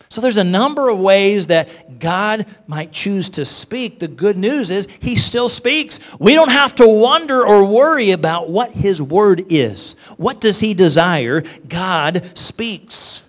So 0.10 0.22
there's 0.22 0.38
a 0.38 0.44
number 0.44 0.88
of 0.88 1.00
ways 1.00 1.48
that 1.48 2.00
God 2.00 2.46
might 2.66 2.94
choose 2.94 3.30
to 3.32 3.44
speak. 3.44 4.00
The 4.00 4.08
good 4.08 4.38
news 4.38 4.72
is 4.72 4.88
He 5.02 5.16
still 5.16 5.50
speaks. 5.50 6.00
We 6.20 6.34
don't 6.34 6.52
have 6.52 6.76
to 6.76 6.88
wonder 6.88 7.46
or 7.46 7.66
worry 7.66 8.12
about 8.12 8.50
what 8.50 8.72
His 8.72 9.02
Word 9.02 9.52
is. 9.52 9.94
What 10.16 10.40
does 10.40 10.60
He 10.60 10.74
desire? 10.74 11.44
God 11.68 12.38
speaks. 12.38 13.24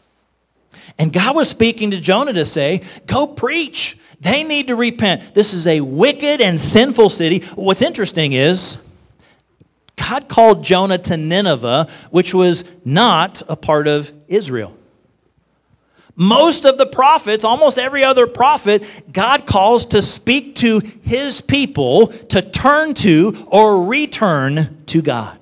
And 0.99 1.13
God 1.13 1.37
was 1.37 1.49
speaking 1.49 1.93
to 1.93 2.01
Jonah 2.01 2.33
to 2.33 2.45
say, 2.45 2.83
Go 3.07 3.27
preach. 3.27 3.97
They 4.21 4.43
need 4.43 4.67
to 4.67 4.75
repent. 4.75 5.35
This 5.35 5.55
is 5.55 5.67
a 5.67 5.81
wicked 5.81 6.41
and 6.41 6.61
sinful 6.61 7.11
city. 7.11 7.41
What's 7.55 7.83
interesting 7.83 8.33
is, 8.33 8.77
God 9.97 10.29
called 10.29 10.65
Jonah 10.65 10.99
to 10.99 11.17
Nineveh, 11.17 11.87
which 12.11 12.35
was 12.35 12.65
not 12.85 13.43
a 13.49 13.55
part 13.55 13.87
of 13.87 14.13
Israel. 14.27 14.75
Most 16.17 16.65
of 16.65 16.79
the 16.79 16.87
prophets, 16.87 17.45
almost 17.45 17.79
every 17.79 18.03
other 18.03 18.27
prophet, 18.27 18.83
God 19.13 19.47
calls 19.47 19.87
to 19.87 20.03
speak 20.03 20.57
to 20.57 20.81
his 21.03 21.41
people 21.41 22.09
to 22.09 22.43
turn 22.43 22.95
to 22.95 23.47
or 23.47 23.85
return 23.85 24.83
to 24.87 25.01
God. 25.01 25.38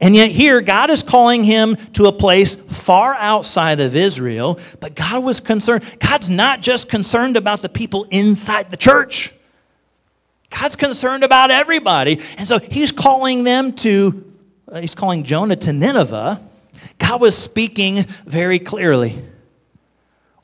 And 0.00 0.14
yet, 0.14 0.30
here, 0.30 0.60
God 0.60 0.90
is 0.90 1.02
calling 1.02 1.42
him 1.42 1.76
to 1.94 2.06
a 2.06 2.12
place 2.12 2.56
far 2.56 3.14
outside 3.14 3.80
of 3.80 3.96
Israel, 3.96 4.58
but 4.78 4.94
God 4.94 5.24
was 5.24 5.40
concerned. 5.40 5.84
God's 6.00 6.28
not 6.28 6.60
just 6.60 6.90
concerned 6.90 7.36
about 7.36 7.62
the 7.62 7.70
people 7.70 8.04
inside 8.10 8.70
the 8.70 8.76
church, 8.76 9.32
God's 10.50 10.76
concerned 10.76 11.24
about 11.24 11.50
everybody. 11.50 12.20
And 12.36 12.46
so, 12.46 12.58
he's 12.58 12.92
calling 12.92 13.44
them 13.44 13.72
to, 13.72 14.32
uh, 14.70 14.80
he's 14.80 14.94
calling 14.94 15.24
Jonah 15.24 15.56
to 15.56 15.72
Nineveh. 15.72 16.40
God 16.98 17.20
was 17.20 17.36
speaking 17.36 18.04
very 18.26 18.58
clearly. 18.58 19.22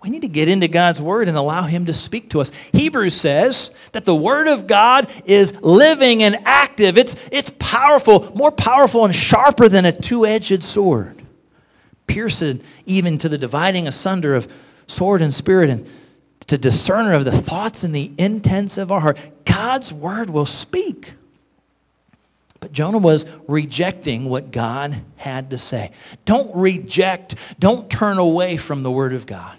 We 0.02 0.10
need 0.10 0.22
to 0.22 0.28
get 0.28 0.48
into 0.48 0.66
God's 0.66 1.00
word 1.00 1.28
and 1.28 1.36
allow 1.36 1.62
Him 1.62 1.86
to 1.86 1.92
speak 1.92 2.30
to 2.30 2.40
us. 2.40 2.50
Hebrews 2.72 3.14
says 3.14 3.70
that 3.92 4.04
the 4.04 4.14
word 4.14 4.48
of 4.48 4.66
God 4.66 5.08
is 5.24 5.54
living 5.62 6.24
and 6.24 6.38
active, 6.44 6.98
it's, 6.98 7.14
it's 7.30 7.50
powerful, 7.58 8.32
more 8.34 8.50
powerful 8.50 9.04
and 9.04 9.14
sharper 9.14 9.68
than 9.68 9.84
a 9.84 9.92
two 9.92 10.26
edged 10.26 10.64
sword, 10.64 11.22
piercing 12.08 12.62
even 12.84 13.16
to 13.18 13.28
the 13.28 13.38
dividing 13.38 13.86
asunder 13.86 14.34
of 14.34 14.52
sword 14.88 15.22
and 15.22 15.32
spirit 15.32 15.70
and 15.70 15.88
to 16.48 16.58
discerner 16.58 17.12
of 17.12 17.24
the 17.24 17.30
thoughts 17.30 17.84
and 17.84 17.94
the 17.94 18.10
intents 18.18 18.76
of 18.78 18.90
our 18.90 19.00
heart. 19.00 19.18
God's 19.44 19.92
word 19.92 20.30
will 20.30 20.46
speak. 20.46 21.12
But 22.58 22.72
Jonah 22.72 22.98
was 22.98 23.24
rejecting 23.46 24.28
what 24.28 24.50
God 24.50 25.00
had 25.16 25.50
to 25.50 25.58
say. 25.58 25.92
Don't 26.24 26.54
reject, 26.54 27.36
don't 27.58 27.88
turn 27.88 28.18
away 28.18 28.56
from 28.56 28.82
the 28.82 28.90
word 28.90 29.12
of 29.12 29.26
God. 29.26 29.56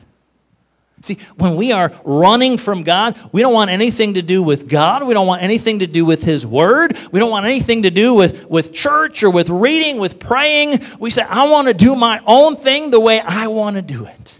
See, 1.04 1.18
when 1.36 1.58
we 1.58 1.74
are 1.74 1.92
running 2.06 2.58
from 2.58 2.84
God, 2.84 3.20
we 3.34 3.42
don't 3.42 3.54
want 3.54 3.70
anything 3.70 4.14
to 4.14 4.22
do 4.22 4.42
with 4.42 4.70
God. 4.70 5.06
We 5.06 5.14
don't 5.14 5.28
want 5.28 5.44
anything 5.44 5.80
to 5.80 5.88
do 5.88 6.06
with 6.06 6.24
His 6.24 6.48
Word. 6.48 6.98
We 7.12 7.20
don't 7.20 7.30
want 7.30 7.46
anything 7.46 7.84
to 7.84 7.92
do 7.92 8.14
with, 8.14 8.46
with 8.46 8.72
church 8.72 9.22
or 9.22 9.30
with 9.30 9.50
reading, 9.50 10.00
with 10.00 10.18
praying. 10.18 10.80
We 11.00 11.10
say, 11.10 11.24
I 11.24 11.50
want 11.50 11.68
to 11.68 11.74
do 11.74 11.98
my 11.98 12.22
own 12.26 12.56
thing 12.56 12.90
the 12.90 13.02
way 13.02 13.20
I 13.20 13.48
want 13.48 13.76
to 13.76 13.82
do 13.82 14.06
it. 14.06 14.34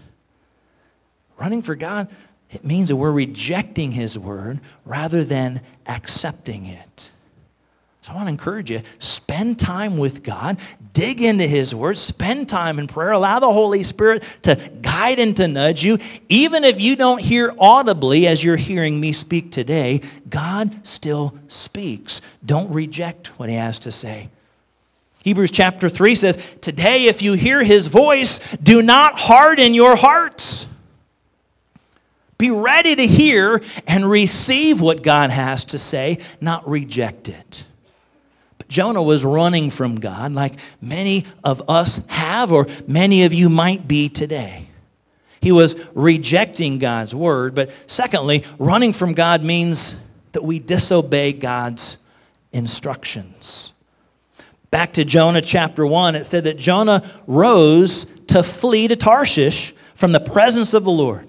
Running 1.36 1.60
for 1.60 1.74
God, 1.74 2.08
it 2.48 2.64
means 2.64 2.88
that 2.88 2.96
we're 2.96 3.12
rejecting 3.12 3.92
His 3.92 4.18
Word 4.18 4.58
rather 4.86 5.22
than 5.22 5.60
accepting 5.86 6.64
it. 6.64 7.10
So 8.04 8.12
I 8.12 8.16
want 8.16 8.26
to 8.26 8.32
encourage 8.32 8.70
you 8.70 8.82
spend 8.98 9.58
time 9.58 9.96
with 9.96 10.22
God, 10.22 10.58
dig 10.92 11.22
into 11.22 11.44
His 11.44 11.74
Word, 11.74 11.96
spend 11.96 12.50
time 12.50 12.78
in 12.78 12.86
prayer, 12.86 13.12
allow 13.12 13.38
the 13.38 13.50
Holy 13.50 13.82
Spirit 13.82 14.24
to 14.42 14.56
guide 14.82 15.18
and 15.18 15.34
to 15.38 15.48
nudge 15.48 15.82
you. 15.82 15.96
Even 16.28 16.64
if 16.64 16.78
you 16.78 16.96
don't 16.96 17.22
hear 17.22 17.54
audibly 17.58 18.26
as 18.26 18.44
you're 18.44 18.56
hearing 18.56 19.00
me 19.00 19.14
speak 19.14 19.50
today, 19.50 20.02
God 20.28 20.86
still 20.86 21.34
speaks. 21.48 22.20
Don't 22.44 22.70
reject 22.70 23.28
what 23.38 23.48
He 23.48 23.54
has 23.54 23.78
to 23.78 23.90
say. 23.90 24.28
Hebrews 25.22 25.50
chapter 25.50 25.88
3 25.88 26.14
says, 26.14 26.54
Today, 26.60 27.06
if 27.06 27.22
you 27.22 27.32
hear 27.32 27.64
His 27.64 27.86
voice, 27.86 28.38
do 28.56 28.82
not 28.82 29.18
harden 29.18 29.72
your 29.72 29.96
hearts. 29.96 30.66
Be 32.36 32.50
ready 32.50 32.96
to 32.96 33.06
hear 33.06 33.62
and 33.86 34.04
receive 34.10 34.82
what 34.82 35.02
God 35.02 35.30
has 35.30 35.64
to 35.66 35.78
say, 35.78 36.18
not 36.42 36.68
reject 36.68 37.30
it. 37.30 37.64
Jonah 38.68 39.02
was 39.02 39.24
running 39.24 39.70
from 39.70 39.96
God, 39.96 40.32
like 40.32 40.54
many 40.80 41.24
of 41.42 41.68
us 41.68 42.00
have, 42.08 42.52
or 42.52 42.66
many 42.86 43.24
of 43.24 43.32
you 43.32 43.48
might 43.48 43.86
be 43.86 44.08
today. 44.08 44.68
He 45.40 45.52
was 45.52 45.76
rejecting 45.94 46.78
God's 46.78 47.14
word. 47.14 47.54
But 47.54 47.70
secondly, 47.86 48.44
running 48.58 48.92
from 48.94 49.12
God 49.12 49.42
means 49.42 49.96
that 50.32 50.42
we 50.42 50.58
disobey 50.58 51.34
God's 51.34 51.98
instructions. 52.52 53.74
Back 54.70 54.94
to 54.94 55.04
Jonah 55.04 55.42
chapter 55.42 55.86
1, 55.86 56.14
it 56.14 56.24
said 56.24 56.44
that 56.44 56.56
Jonah 56.56 57.08
rose 57.26 58.06
to 58.28 58.42
flee 58.42 58.88
to 58.88 58.96
Tarshish 58.96 59.74
from 59.94 60.12
the 60.12 60.20
presence 60.20 60.74
of 60.74 60.84
the 60.84 60.90
Lord. 60.90 61.28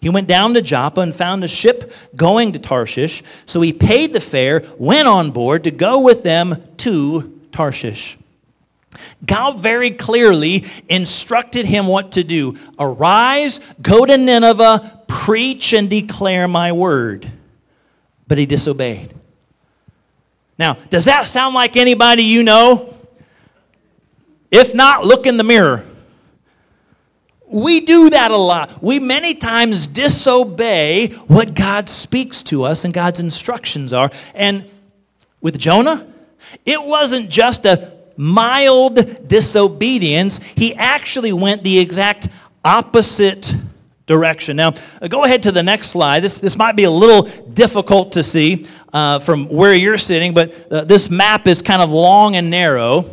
He 0.00 0.08
went 0.08 0.28
down 0.28 0.54
to 0.54 0.62
Joppa 0.62 1.00
and 1.00 1.14
found 1.14 1.42
a 1.44 1.48
ship 1.48 1.92
going 2.14 2.52
to 2.52 2.58
Tarshish. 2.58 3.22
So 3.46 3.60
he 3.60 3.72
paid 3.72 4.12
the 4.12 4.20
fare, 4.20 4.62
went 4.78 5.08
on 5.08 5.30
board 5.30 5.64
to 5.64 5.70
go 5.70 5.98
with 5.98 6.22
them 6.22 6.56
to 6.78 7.40
Tarshish. 7.52 8.16
God 9.24 9.60
very 9.60 9.90
clearly 9.90 10.64
instructed 10.88 11.66
him 11.66 11.86
what 11.86 12.12
to 12.12 12.24
do 12.24 12.56
Arise, 12.78 13.60
go 13.80 14.04
to 14.04 14.16
Nineveh, 14.16 15.04
preach 15.06 15.72
and 15.72 15.90
declare 15.90 16.48
my 16.48 16.72
word. 16.72 17.30
But 18.26 18.38
he 18.38 18.46
disobeyed. 18.46 19.14
Now, 20.58 20.74
does 20.90 21.04
that 21.04 21.26
sound 21.26 21.54
like 21.54 21.76
anybody 21.76 22.24
you 22.24 22.42
know? 22.42 22.94
If 24.50 24.74
not, 24.74 25.04
look 25.04 25.26
in 25.26 25.36
the 25.36 25.44
mirror. 25.44 25.84
We 27.50 27.80
do 27.80 28.10
that 28.10 28.30
a 28.30 28.36
lot. 28.36 28.82
We 28.82 28.98
many 28.98 29.34
times 29.34 29.86
disobey 29.86 31.08
what 31.28 31.54
God 31.54 31.88
speaks 31.88 32.42
to 32.44 32.64
us 32.64 32.84
and 32.84 32.92
God's 32.92 33.20
instructions 33.20 33.92
are. 33.92 34.10
And 34.34 34.70
with 35.40 35.58
Jonah, 35.58 36.06
it 36.66 36.82
wasn't 36.82 37.30
just 37.30 37.64
a 37.64 37.92
mild 38.16 39.28
disobedience, 39.28 40.38
he 40.56 40.74
actually 40.74 41.32
went 41.32 41.62
the 41.62 41.78
exact 41.78 42.28
opposite 42.64 43.54
direction. 44.06 44.56
Now, 44.56 44.72
go 45.08 45.24
ahead 45.24 45.44
to 45.44 45.52
the 45.52 45.62
next 45.62 45.90
slide. 45.90 46.20
This, 46.20 46.38
this 46.38 46.56
might 46.56 46.74
be 46.74 46.84
a 46.84 46.90
little 46.90 47.22
difficult 47.52 48.12
to 48.12 48.22
see 48.24 48.66
uh, 48.92 49.20
from 49.20 49.48
where 49.48 49.74
you're 49.74 49.98
sitting, 49.98 50.34
but 50.34 50.66
uh, 50.72 50.84
this 50.84 51.10
map 51.10 51.46
is 51.46 51.62
kind 51.62 51.80
of 51.80 51.90
long 51.90 52.34
and 52.34 52.50
narrow. 52.50 53.04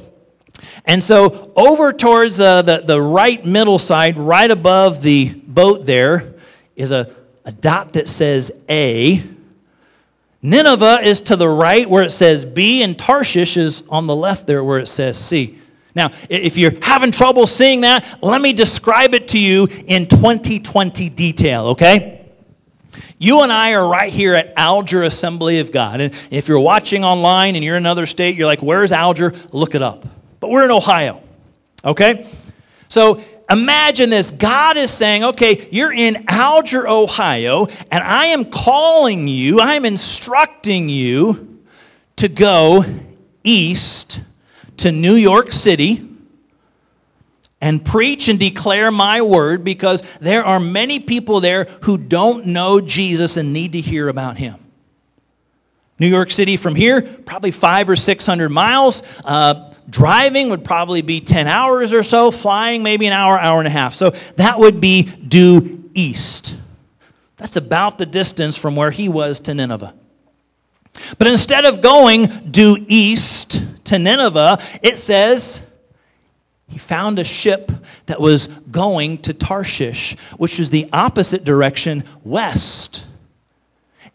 And 0.88 1.04
so, 1.04 1.52
over 1.56 1.92
towards 1.92 2.40
uh, 2.40 2.62
the, 2.62 2.84
the 2.86 3.02
right 3.02 3.44
middle 3.44 3.80
side, 3.80 4.18
right 4.18 4.50
above 4.50 5.02
the 5.02 5.34
boat, 5.34 5.86
there 5.86 6.36
is 6.76 6.92
a, 6.92 7.12
a 7.44 7.52
dot 7.52 7.94
that 7.94 8.08
says 8.08 8.52
A. 8.70 9.24
Nineveh 10.44 11.00
is 11.04 11.22
to 11.22 11.36
the 11.36 11.50
right 11.50 11.90
where 11.90 12.04
it 12.04 12.12
says 12.12 12.46
B, 12.46 12.84
and 12.84 12.98
Tarshish 12.98 13.58
is 13.58 13.84
on 13.90 14.06
the 14.06 14.16
left 14.16 14.46
there 14.46 14.64
where 14.64 14.78
it 14.78 14.88
says 14.88 15.18
C. 15.18 15.58
Now, 15.96 16.12
if 16.30 16.56
you're 16.56 16.74
having 16.84 17.10
trouble 17.10 17.48
seeing 17.48 17.82
that, 17.82 18.20
let 18.22 18.42
me 18.42 18.54
describe 18.54 19.16
it 19.16 19.30
to 19.30 19.40
you 19.40 19.68
in 19.88 20.06
2020 20.06 21.10
detail, 21.10 21.68
okay? 21.70 22.28
You 23.18 23.42
and 23.42 23.52
I 23.52 23.74
are 23.74 23.90
right 23.90 24.12
here 24.12 24.36
at 24.36 24.54
Alger 24.56 25.02
Assembly 25.04 25.62
of 25.62 25.72
God. 25.72 26.02
And 26.02 26.14
if 26.30 26.48
you're 26.48 26.60
watching 26.60 27.04
online 27.04 27.56
and 27.56 27.64
you're 27.64 27.78
in 27.78 27.84
another 27.84 28.06
state, 28.06 28.36
you're 28.36 28.46
like, 28.46 28.62
where's 28.62 28.92
Alger? 28.92 29.34
Look 29.52 29.74
it 29.74 29.82
up 29.82 30.06
but 30.46 30.52
we're 30.52 30.66
in 30.66 30.70
Ohio. 30.70 31.24
Okay? 31.84 32.28
So 32.88 33.20
imagine 33.50 34.12
this 34.12 34.30
God 34.30 34.78
is 34.78 34.92
saying, 34.92 35.24
okay, 35.24 35.68
you're 35.72 35.92
in 35.92 36.24
Alger, 36.28 36.88
Ohio, 36.88 37.66
and 37.90 38.04
I 38.04 38.28
am 38.28 38.46
calling 38.46 39.28
you, 39.28 39.60
I 39.60 39.74
am 39.74 39.86
instructing 39.86 40.88
you 40.88 41.64
to 42.18 42.28
go 42.28 42.86
east 43.44 44.22
to 44.78 44.92
New 44.92 45.16
York 45.16 45.52
City 45.52 46.08
and 47.60 47.84
preach 47.84 48.30
and 48.30 48.40
declare 48.40 48.92
my 48.92 49.24
word 49.24 49.64
because 49.64 50.04
there 50.20 50.46
are 50.46 50.60
many 50.60 51.00
people 51.00 51.40
there 51.40 51.64
who 51.82 51.98
don't 51.98 52.46
know 52.46 52.80
Jesus 52.80 53.36
and 53.36 53.52
need 53.52 53.72
to 53.72 53.82
hear 53.82 54.10
about 54.10 54.38
him. 54.38 54.58
New 55.98 56.08
York 56.08 56.30
City 56.30 56.56
from 56.56 56.76
here, 56.76 57.02
probably 57.02 57.50
five 57.50 57.90
or 57.90 57.96
six 57.96 58.28
hundred 58.28 58.50
miles. 58.50 59.02
Uh, 59.26 59.72
Driving 59.90 60.50
would 60.50 60.64
probably 60.64 61.02
be 61.02 61.22
10 61.22 61.48
hours 61.48 61.94
or 61.94 62.04
so, 62.04 62.32
flying 62.32 62.84
maybe 62.84 63.06
an 63.06 63.14
hour, 63.14 63.38
hour 63.40 63.60
and 63.60 63.68
a 63.68 63.72
half. 63.72 63.94
So 63.94 64.12
that 64.38 64.60
would 64.60 64.82
be 64.82 65.04
due 65.04 65.90
east. 65.94 66.56
That's 67.38 67.58
about 67.58 67.98
the 67.98 68.06
distance 68.06 68.58
from 68.58 68.76
where 68.76 68.92
he 68.92 69.10
was 69.10 69.40
to 69.42 69.54
Nineveh. 69.54 69.94
But 71.18 71.28
instead 71.28 71.66
of 71.66 71.82
going 71.82 72.26
due 72.52 72.84
east 72.88 73.62
to 73.86 74.00
Nineveh, 74.00 74.58
it 74.82 74.98
says 74.98 75.62
he 76.68 76.78
found 76.78 77.20
a 77.20 77.24
ship 77.24 77.72
that 78.08 78.20
was 78.20 78.48
going 78.48 79.20
to 79.20 79.34
Tarshish, 79.34 80.18
which 80.38 80.60
is 80.60 80.70
the 80.70 80.90
opposite 80.92 81.44
direction 81.44 82.04
west. 82.24 83.06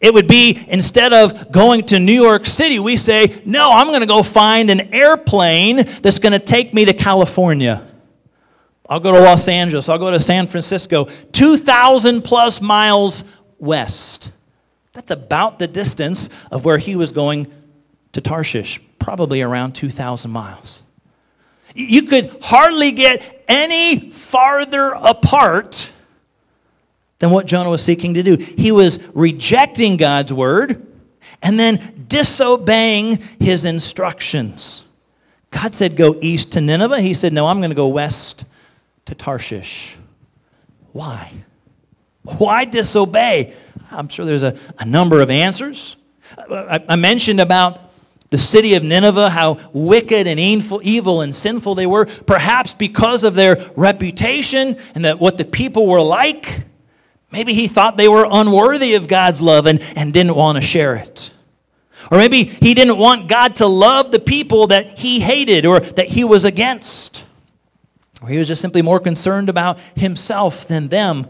It 0.01 0.11
would 0.13 0.27
be 0.27 0.59
instead 0.67 1.13
of 1.13 1.51
going 1.51 1.85
to 1.85 1.99
New 1.99 2.19
York 2.19 2.47
City, 2.47 2.79
we 2.79 2.97
say, 2.97 3.41
no, 3.45 3.71
I'm 3.71 3.87
going 3.87 4.01
to 4.01 4.07
go 4.07 4.23
find 4.23 4.71
an 4.71 4.93
airplane 4.93 5.77
that's 5.77 6.17
going 6.17 6.33
to 6.33 6.39
take 6.39 6.73
me 6.73 6.85
to 6.85 6.93
California. 6.93 7.87
I'll 8.89 8.99
go 8.99 9.11
to 9.13 9.19
Los 9.19 9.47
Angeles. 9.47 9.87
I'll 9.87 9.99
go 9.99 10.09
to 10.09 10.19
San 10.19 10.47
Francisco, 10.47 11.05
2,000 11.05 12.23
plus 12.23 12.61
miles 12.61 13.23
west. 13.59 14.31
That's 14.93 15.11
about 15.11 15.59
the 15.59 15.67
distance 15.67 16.29
of 16.51 16.65
where 16.65 16.79
he 16.79 16.95
was 16.95 17.11
going 17.11 17.47
to 18.13 18.21
Tarshish, 18.21 18.81
probably 18.99 19.41
around 19.43 19.73
2,000 19.75 20.31
miles. 20.31 20.81
You 21.75 22.01
could 22.03 22.37
hardly 22.41 22.91
get 22.91 23.45
any 23.47 24.09
farther 24.09 24.91
apart 24.91 25.91
than 27.21 27.29
what 27.29 27.45
Jonah 27.45 27.69
was 27.69 27.83
seeking 27.83 28.15
to 28.15 28.23
do. 28.23 28.35
He 28.35 28.71
was 28.71 28.99
rejecting 29.13 29.95
God's 29.95 30.33
word 30.33 30.87
and 31.43 31.59
then 31.59 32.05
disobeying 32.07 33.19
his 33.39 33.63
instructions. 33.63 34.83
God 35.51 35.75
said, 35.75 35.95
Go 35.95 36.17
east 36.19 36.53
to 36.53 36.61
Nineveh. 36.61 36.99
He 36.99 37.13
said, 37.13 37.31
No, 37.31 37.45
I'm 37.47 37.59
going 37.59 37.69
to 37.69 37.75
go 37.75 37.87
west 37.89 38.45
to 39.05 39.13
Tarshish. 39.13 39.95
Why? 40.93 41.31
Why 42.23 42.65
disobey? 42.65 43.53
I'm 43.91 44.09
sure 44.09 44.25
there's 44.25 44.43
a, 44.43 44.57
a 44.79 44.85
number 44.85 45.21
of 45.21 45.29
answers. 45.29 45.97
I, 46.37 46.83
I 46.89 46.95
mentioned 46.95 47.39
about 47.39 47.91
the 48.31 48.37
city 48.39 48.73
of 48.73 48.83
Nineveh, 48.83 49.29
how 49.29 49.59
wicked 49.73 50.25
and 50.25 50.39
evil 50.39 51.21
and 51.21 51.35
sinful 51.35 51.75
they 51.75 51.85
were, 51.85 52.05
perhaps 52.05 52.73
because 52.73 53.23
of 53.23 53.35
their 53.35 53.57
reputation 53.75 54.77
and 54.95 55.05
that 55.05 55.19
what 55.19 55.37
the 55.37 55.45
people 55.45 55.85
were 55.85 56.01
like. 56.01 56.63
Maybe 57.31 57.53
he 57.53 57.67
thought 57.67 57.97
they 57.97 58.07
were 58.07 58.27
unworthy 58.29 58.95
of 58.95 59.07
God's 59.07 59.41
love 59.41 59.65
and, 59.65 59.81
and 59.95 60.13
didn't 60.13 60.35
want 60.35 60.57
to 60.57 60.61
share 60.61 60.95
it. 60.95 61.31
Or 62.11 62.17
maybe 62.17 62.43
he 62.43 62.73
didn't 62.73 62.97
want 62.97 63.29
God 63.29 63.55
to 63.57 63.67
love 63.67 64.11
the 64.11 64.19
people 64.19 64.67
that 64.67 64.99
he 64.99 65.19
hated 65.19 65.65
or 65.65 65.79
that 65.79 66.07
he 66.07 66.23
was 66.23 66.43
against. 66.43 67.25
Or 68.21 68.27
he 68.27 68.37
was 68.37 68.47
just 68.47 68.61
simply 68.61 68.81
more 68.81 68.99
concerned 68.99 69.49
about 69.49 69.79
himself 69.95 70.67
than 70.67 70.89
them. 70.89 71.27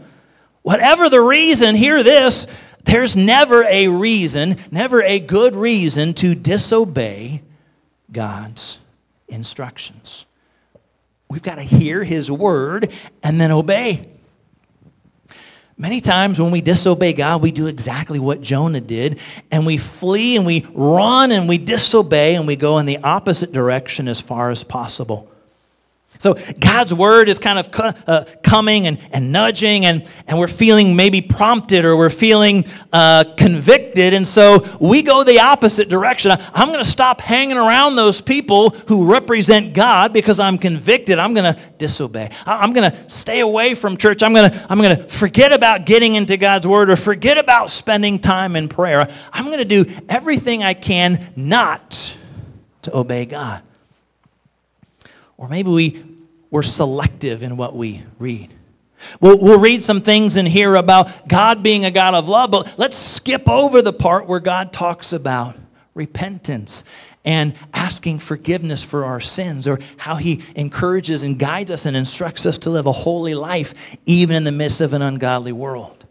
Whatever 0.62 1.08
the 1.08 1.20
reason, 1.20 1.74
hear 1.74 2.02
this 2.02 2.46
there's 2.84 3.14
never 3.14 3.62
a 3.64 3.88
reason, 3.88 4.56
never 4.70 5.02
a 5.02 5.20
good 5.20 5.54
reason 5.54 6.14
to 6.14 6.34
disobey 6.34 7.42
God's 8.10 8.78
instructions. 9.28 10.26
We've 11.28 11.42
got 11.42 11.56
to 11.56 11.62
hear 11.62 12.04
His 12.04 12.30
word 12.30 12.92
and 13.22 13.40
then 13.40 13.50
obey. 13.50 14.08
Many 15.82 16.00
times 16.00 16.40
when 16.40 16.52
we 16.52 16.60
disobey 16.60 17.12
God, 17.12 17.42
we 17.42 17.50
do 17.50 17.66
exactly 17.66 18.20
what 18.20 18.40
Jonah 18.40 18.80
did, 18.80 19.18
and 19.50 19.66
we 19.66 19.78
flee 19.78 20.36
and 20.36 20.46
we 20.46 20.64
run 20.74 21.32
and 21.32 21.48
we 21.48 21.58
disobey 21.58 22.36
and 22.36 22.46
we 22.46 22.54
go 22.54 22.78
in 22.78 22.86
the 22.86 22.98
opposite 22.98 23.50
direction 23.50 24.06
as 24.06 24.20
far 24.20 24.50
as 24.50 24.62
possible. 24.62 25.28
So 26.22 26.36
God's 26.60 26.94
word 26.94 27.28
is 27.28 27.40
kind 27.40 27.58
of 27.58 27.68
uh, 28.06 28.24
coming 28.44 28.86
and, 28.86 29.00
and 29.10 29.32
nudging, 29.32 29.86
and, 29.86 30.08
and 30.28 30.38
we're 30.38 30.46
feeling 30.46 30.94
maybe 30.94 31.20
prompted 31.20 31.84
or 31.84 31.96
we're 31.96 32.10
feeling 32.10 32.64
uh, 32.92 33.24
convicted. 33.36 34.14
And 34.14 34.24
so 34.24 34.64
we 34.78 35.02
go 35.02 35.24
the 35.24 35.40
opposite 35.40 35.88
direction. 35.88 36.30
I'm 36.54 36.68
going 36.68 36.78
to 36.78 36.88
stop 36.88 37.20
hanging 37.20 37.56
around 37.56 37.96
those 37.96 38.20
people 38.20 38.70
who 38.86 39.12
represent 39.12 39.74
God 39.74 40.12
because 40.12 40.38
I'm 40.38 40.58
convicted. 40.58 41.18
I'm 41.18 41.34
going 41.34 41.52
to 41.52 41.60
disobey. 41.78 42.30
I'm 42.46 42.72
going 42.72 42.88
to 42.88 43.10
stay 43.10 43.40
away 43.40 43.74
from 43.74 43.96
church. 43.96 44.22
I'm 44.22 44.32
going 44.32 44.48
to, 44.48 44.66
I'm 44.70 44.78
going 44.78 44.96
to 44.96 45.02
forget 45.08 45.50
about 45.50 45.86
getting 45.86 46.14
into 46.14 46.36
God's 46.36 46.68
word 46.68 46.88
or 46.88 46.94
forget 46.94 47.36
about 47.36 47.68
spending 47.68 48.20
time 48.20 48.54
in 48.54 48.68
prayer. 48.68 49.08
I'm 49.32 49.46
going 49.46 49.58
to 49.58 49.64
do 49.64 49.92
everything 50.08 50.62
I 50.62 50.74
can 50.74 51.32
not 51.34 52.16
to 52.82 52.96
obey 52.96 53.24
God. 53.24 53.64
Or 55.36 55.48
maybe 55.48 55.70
we, 55.70 56.11
we're 56.52 56.62
selective 56.62 57.42
in 57.42 57.56
what 57.56 57.74
we 57.74 58.04
read. 58.18 58.52
We'll, 59.20 59.38
we'll 59.38 59.58
read 59.58 59.82
some 59.82 60.02
things 60.02 60.36
in 60.36 60.46
here 60.46 60.74
about 60.76 61.26
God 61.26 61.62
being 61.62 61.86
a 61.86 61.90
God 61.90 62.14
of 62.14 62.28
love, 62.28 62.50
but 62.50 62.78
let's 62.78 62.96
skip 62.96 63.48
over 63.48 63.80
the 63.80 63.92
part 63.92 64.28
where 64.28 64.38
God 64.38 64.72
talks 64.72 65.14
about 65.14 65.56
repentance 65.94 66.84
and 67.24 67.54
asking 67.72 68.18
forgiveness 68.18 68.84
for 68.84 69.04
our 69.04 69.20
sins, 69.20 69.66
or 69.66 69.78
how 69.96 70.16
He 70.16 70.42
encourages 70.54 71.24
and 71.24 71.38
guides 71.38 71.70
us 71.70 71.86
and 71.86 71.96
instructs 71.96 72.44
us 72.44 72.58
to 72.58 72.70
live 72.70 72.84
a 72.86 72.92
holy 72.92 73.34
life, 73.34 73.96
even 74.04 74.36
in 74.36 74.44
the 74.44 74.52
midst 74.52 74.80
of 74.80 74.92
an 74.92 75.02
ungodly 75.02 75.52
world. 75.52 76.04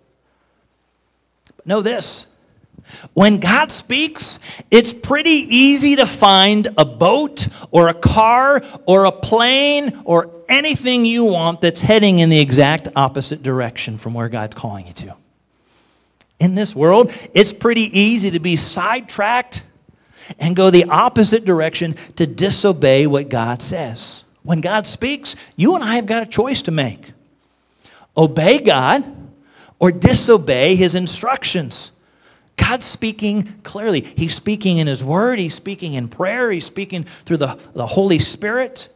But 1.55 1.67
know 1.67 1.81
this 1.81 2.25
when 3.13 3.39
God 3.39 3.71
speaks, 3.71 4.39
it's 4.69 4.93
pretty 4.93 5.29
easy 5.29 5.95
to 5.97 6.05
find 6.05 6.67
a 6.77 6.85
boat 6.85 7.47
or 7.71 7.87
a 7.87 7.93
car 7.93 8.61
or 8.85 9.05
a 9.05 9.11
plane 9.11 10.01
or 10.05 10.29
anything 10.49 11.05
you 11.05 11.23
want 11.23 11.61
that's 11.61 11.81
heading 11.81 12.19
in 12.19 12.29
the 12.29 12.39
exact 12.39 12.89
opposite 12.95 13.41
direction 13.41 13.97
from 13.97 14.13
where 14.13 14.29
God's 14.29 14.55
calling 14.55 14.87
you 14.87 14.93
to. 14.93 15.15
In 16.39 16.55
this 16.55 16.75
world, 16.75 17.11
it's 17.33 17.53
pretty 17.53 17.97
easy 17.97 18.31
to 18.31 18.39
be 18.39 18.55
sidetracked 18.55 19.63
and 20.39 20.55
go 20.55 20.69
the 20.69 20.85
opposite 20.85 21.45
direction 21.45 21.93
to 22.15 22.25
disobey 22.25 23.07
what 23.07 23.29
God 23.29 23.61
says. 23.61 24.23
When 24.43 24.61
God 24.61 24.87
speaks, 24.87 25.35
you 25.55 25.75
and 25.75 25.83
I 25.83 25.95
have 25.95 26.05
got 26.05 26.23
a 26.23 26.25
choice 26.25 26.63
to 26.63 26.71
make 26.71 27.13
obey 28.17 28.59
God 28.59 29.05
or 29.79 29.91
disobey 29.91 30.75
his 30.75 30.95
instructions. 30.95 31.91
God's 32.61 32.85
speaking 32.85 33.61
clearly. 33.63 34.01
He's 34.01 34.35
speaking 34.35 34.77
in 34.77 34.87
His 34.87 35.03
Word, 35.03 35.39
He's 35.39 35.55
speaking 35.55 35.95
in 35.95 36.07
prayer, 36.07 36.51
He's 36.51 36.65
speaking 36.65 37.05
through 37.25 37.37
the, 37.37 37.59
the 37.73 37.87
Holy 37.87 38.19
Spirit. 38.19 38.89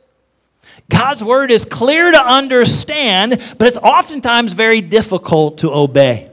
God's 0.90 1.24
Word 1.24 1.50
is 1.52 1.66
clear 1.66 2.12
to 2.12 2.20
understand, 2.20 3.32
but 3.58 3.68
it's 3.68 3.78
oftentimes 3.78 4.54
very 4.54 4.82
difficult 4.82 5.60
to 5.60 5.72
obey. 5.72 6.30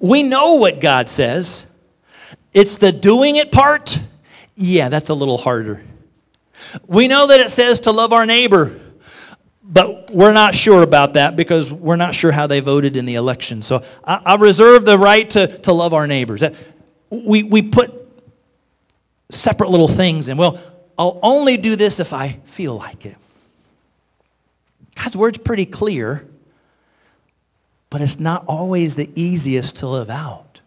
We 0.00 0.22
know 0.22 0.54
what 0.54 0.80
God 0.80 1.08
says, 1.08 1.66
it's 2.52 2.76
the 2.78 2.92
doing 2.92 3.36
it 3.36 3.52
part. 3.52 4.00
Yeah, 4.54 4.88
that's 4.88 5.08
a 5.08 5.14
little 5.14 5.38
harder. 5.38 5.84
We 6.86 7.08
know 7.08 7.28
that 7.28 7.40
it 7.40 7.50
says 7.50 7.80
to 7.80 7.92
love 7.92 8.12
our 8.12 8.26
neighbor. 8.26 8.78
But 9.70 10.10
we're 10.10 10.32
not 10.32 10.54
sure 10.54 10.82
about 10.82 11.14
that 11.14 11.36
because 11.36 11.70
we're 11.70 11.96
not 11.96 12.14
sure 12.14 12.32
how 12.32 12.46
they 12.46 12.60
voted 12.60 12.96
in 12.96 13.04
the 13.04 13.16
election. 13.16 13.60
So 13.60 13.84
I, 14.02 14.20
I 14.24 14.34
reserve 14.36 14.86
the 14.86 14.96
right 14.96 15.28
to, 15.30 15.46
to 15.58 15.72
love 15.72 15.92
our 15.92 16.06
neighbors. 16.06 16.42
Uh, 16.42 16.54
we, 17.10 17.42
we 17.42 17.60
put 17.60 17.92
separate 19.30 19.68
little 19.68 19.88
things 19.88 20.30
in. 20.30 20.38
Well, 20.38 20.58
I'll 20.96 21.18
only 21.22 21.58
do 21.58 21.76
this 21.76 22.00
if 22.00 22.14
I 22.14 22.40
feel 22.46 22.76
like 22.76 23.04
it. 23.04 23.16
God's 24.94 25.16
word's 25.16 25.38
pretty 25.38 25.66
clear, 25.66 26.26
but 27.90 28.00
it's 28.00 28.18
not 28.18 28.44
always 28.46 28.96
the 28.96 29.10
easiest 29.14 29.76
to 29.76 29.86
live 29.86 30.10
out. 30.10 30.60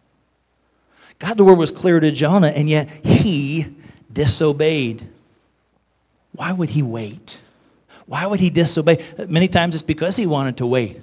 God's 1.17 1.41
word 1.41 1.57
was 1.57 1.71
clear 1.71 1.99
to 1.99 2.11
Jonah, 2.11 2.47
and 2.47 2.69
yet 2.69 2.89
he 3.05 3.75
disobeyed. 4.11 5.07
Why 6.33 6.53
would 6.53 6.69
he 6.69 6.81
wait? 6.81 7.39
Why 8.11 8.25
would 8.25 8.41
he 8.41 8.49
disobey? 8.49 8.97
Many 9.29 9.47
times 9.47 9.73
it's 9.73 9.83
because 9.83 10.17
he 10.17 10.27
wanted 10.27 10.57
to 10.57 10.67
wait. 10.67 10.99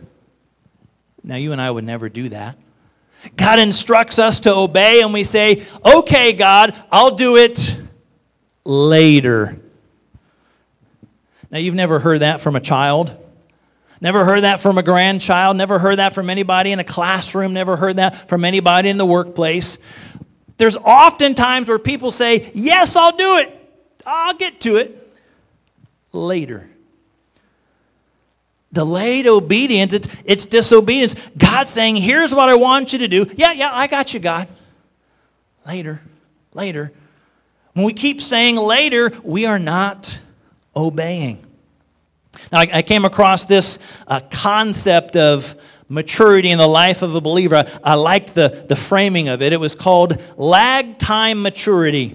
Now, 1.25 1.37
you 1.37 1.53
and 1.53 1.61
I 1.61 1.71
would 1.71 1.85
never 1.85 2.11
do 2.11 2.29
that. 2.29 2.59
God 3.35 3.59
instructs 3.59 4.18
us 4.18 4.40
to 4.40 4.55
obey, 4.55 5.01
and 5.01 5.14
we 5.14 5.25
say, 5.25 5.62
Okay, 5.87 6.35
God, 6.35 6.77
I'll 6.92 7.14
do 7.14 7.38
it 7.38 7.75
later. 8.62 9.59
Now, 11.51 11.57
you've 11.57 11.75
never 11.75 11.99
heard 11.99 12.21
that 12.21 12.42
from 12.42 12.57
a 12.57 12.61
child. 12.61 13.16
Never 14.03 14.27
heard 14.27 14.42
that 14.42 14.61
from 14.61 14.77
a 14.77 14.83
grandchild. 14.83 15.57
Never 15.57 15.79
heard 15.79 16.01
that 16.01 16.12
from 16.12 16.29
anybody 16.29 16.73
in 16.73 16.79
a 16.79 16.85
classroom. 16.85 17.55
Never 17.55 17.79
heard 17.79 17.97
that 17.97 18.29
from 18.29 18.44
anybody 18.44 18.90
in 18.90 18.99
the 18.99 19.07
workplace. 19.07 19.79
There's 20.59 20.77
often 20.77 21.35
times 21.35 21.71
where 21.71 21.79
people 21.79 22.11
say, 22.11 22.53
Yes, 22.55 22.97
I'll 22.97 23.16
do 23.16 23.38
it. 23.38 23.73
I'll 24.05 24.35
get 24.35 24.61
to 24.61 24.77
it 24.77 25.11
later. 26.12 26.68
Delayed 28.79 29.27
obedience, 29.27 29.93
it's, 29.93 30.09
it's 30.25 30.47
disobedience. 30.47 31.17
God's 31.37 31.69
saying, 31.69 31.97
Here's 31.97 32.33
what 32.33 32.49
I 32.49 32.55
want 32.55 32.93
you 32.93 33.01
to 33.01 33.09
do. 33.09 33.27
Yeah, 33.35 33.51
yeah, 33.51 33.71
I 33.73 33.88
got 33.88 34.14
you, 34.14 34.21
God. 34.21 34.47
Later, 35.67 36.01
later. 36.55 36.93
When 37.73 37.85
we 37.85 37.93
keep 37.93 38.23
saying 38.23 38.55
later, 38.55 39.11
we 39.25 39.47
are 39.47 39.59
not 39.59 40.21
obeying. 40.77 41.45
Now, 42.53 42.61
I, 42.61 42.69
I 42.75 42.83
came 42.83 43.05
across 43.05 43.47
this 43.47 43.81
uh, 44.07 44.21
concept 44.31 45.17
of 45.17 45.57
maturity 45.88 46.53
in 46.53 46.59
the 46.59 46.69
life 46.69 47.03
of 47.03 47.17
a 47.17 47.21
believer. 47.21 47.57
I, 47.57 47.79
I 47.83 47.95
liked 47.95 48.37
the, 48.37 48.64
the 48.69 48.77
framing 48.77 49.27
of 49.27 49.43
it. 49.43 49.53
It 49.53 49.59
was 49.59 49.75
called 49.75 50.23
lag 50.37 50.99
time 50.99 51.43
maturity. 51.43 52.14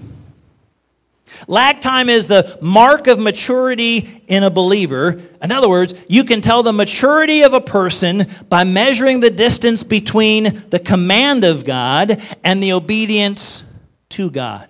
Lag 1.47 1.81
time 1.81 2.09
is 2.09 2.27
the 2.27 2.57
mark 2.61 3.07
of 3.07 3.19
maturity 3.19 4.23
in 4.27 4.43
a 4.43 4.49
believer. 4.49 5.21
In 5.41 5.51
other 5.51 5.69
words, 5.69 5.93
you 6.07 6.23
can 6.23 6.41
tell 6.41 6.63
the 6.63 6.73
maturity 6.73 7.41
of 7.41 7.53
a 7.53 7.61
person 7.61 8.27
by 8.49 8.63
measuring 8.63 9.19
the 9.19 9.29
distance 9.29 9.83
between 9.83 10.63
the 10.69 10.79
command 10.79 11.43
of 11.43 11.65
God 11.65 12.21
and 12.43 12.61
the 12.61 12.73
obedience 12.73 13.63
to 14.09 14.29
God. 14.29 14.67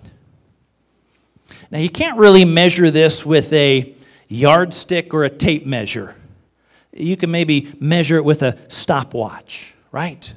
Now, 1.70 1.78
you 1.78 1.90
can't 1.90 2.18
really 2.18 2.44
measure 2.44 2.90
this 2.90 3.26
with 3.26 3.52
a 3.52 3.94
yardstick 4.28 5.12
or 5.12 5.24
a 5.24 5.30
tape 5.30 5.66
measure. 5.66 6.16
You 6.92 7.16
can 7.16 7.30
maybe 7.30 7.72
measure 7.80 8.16
it 8.16 8.24
with 8.24 8.42
a 8.42 8.58
stopwatch, 8.68 9.74
right? 9.90 10.32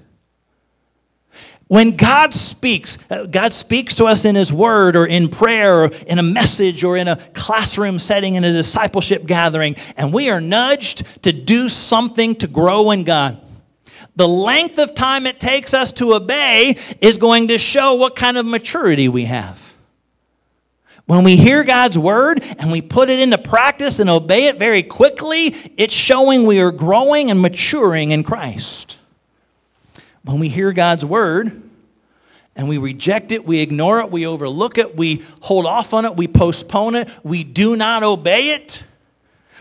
When 1.68 1.98
God 1.98 2.34
speaks, 2.34 2.98
uh, 3.10 3.26
God 3.26 3.52
speaks 3.52 3.96
to 3.96 4.06
us 4.06 4.24
in 4.24 4.36
His 4.36 4.54
Word 4.54 4.96
or 4.96 5.06
in 5.06 5.28
prayer 5.28 5.84
or 5.84 5.92
in 6.08 6.18
a 6.18 6.24
message 6.24 6.84
or 6.84 6.96
in 6.96 7.10
a 7.10 7.18
classroom 7.34 8.00
setting 8.00 8.36
in 8.36 8.46
a 8.46 8.54
discipleship 8.54 9.26
gathering, 9.26 9.76
and 9.98 10.14
we 10.14 10.30
are 10.30 10.40
nudged 10.40 11.24
to 11.24 11.34
do 11.34 11.68
something 11.68 12.36
to 12.36 12.48
grow 12.48 12.92
in 12.92 13.04
God. 13.04 13.42
The 14.16 14.28
length 14.28 14.80
of 14.80 14.96
time 14.96 15.28
it 15.28 15.40
takes 15.40 15.74
us 15.74 15.92
to 15.94 16.14
obey 16.14 16.76
is 17.02 17.18
going 17.18 17.50
to 17.50 17.58
show 17.58 17.96
what 17.96 18.16
kind 18.16 18.38
of 18.38 18.46
maturity 18.46 19.10
we 19.10 19.26
have. 19.26 19.74
When 21.06 21.24
we 21.24 21.38
hear 21.38 21.64
God's 21.64 21.98
word 21.98 22.44
and 22.58 22.72
we 22.72 22.82
put 22.82 23.10
it 23.10 23.20
into 23.20 23.38
practice 23.38 24.00
and 24.00 24.10
obey 24.10 24.48
it 24.48 24.58
very 24.58 24.84
quickly, 24.84 25.56
it's 25.78 25.94
showing 25.94 26.46
we 26.46 26.60
are 26.62 26.72
growing 26.72 27.30
and 27.30 27.42
maturing 27.42 28.12
in 28.12 28.24
Christ. 28.24 29.00
When 30.28 30.40
we 30.40 30.50
hear 30.50 30.74
God's 30.74 31.06
word 31.06 31.62
and 32.54 32.68
we 32.68 32.78
reject 32.78 33.32
it, 33.32 33.46
we 33.46 33.62
ignore 33.62 34.02
it, 34.02 34.12
we 34.12 34.28
overlook 34.28 34.78
it, 34.78 34.98
we 34.98 35.24
hold 35.40 35.66
off 35.66 35.94
on 35.94 36.04
it, 36.04 36.18
we 36.18 36.28
postpone 36.28 36.96
it, 36.96 37.10
we 37.24 37.46
do 37.46 37.78
not 37.78 38.04
obey 38.04 38.50
it, 38.50 38.84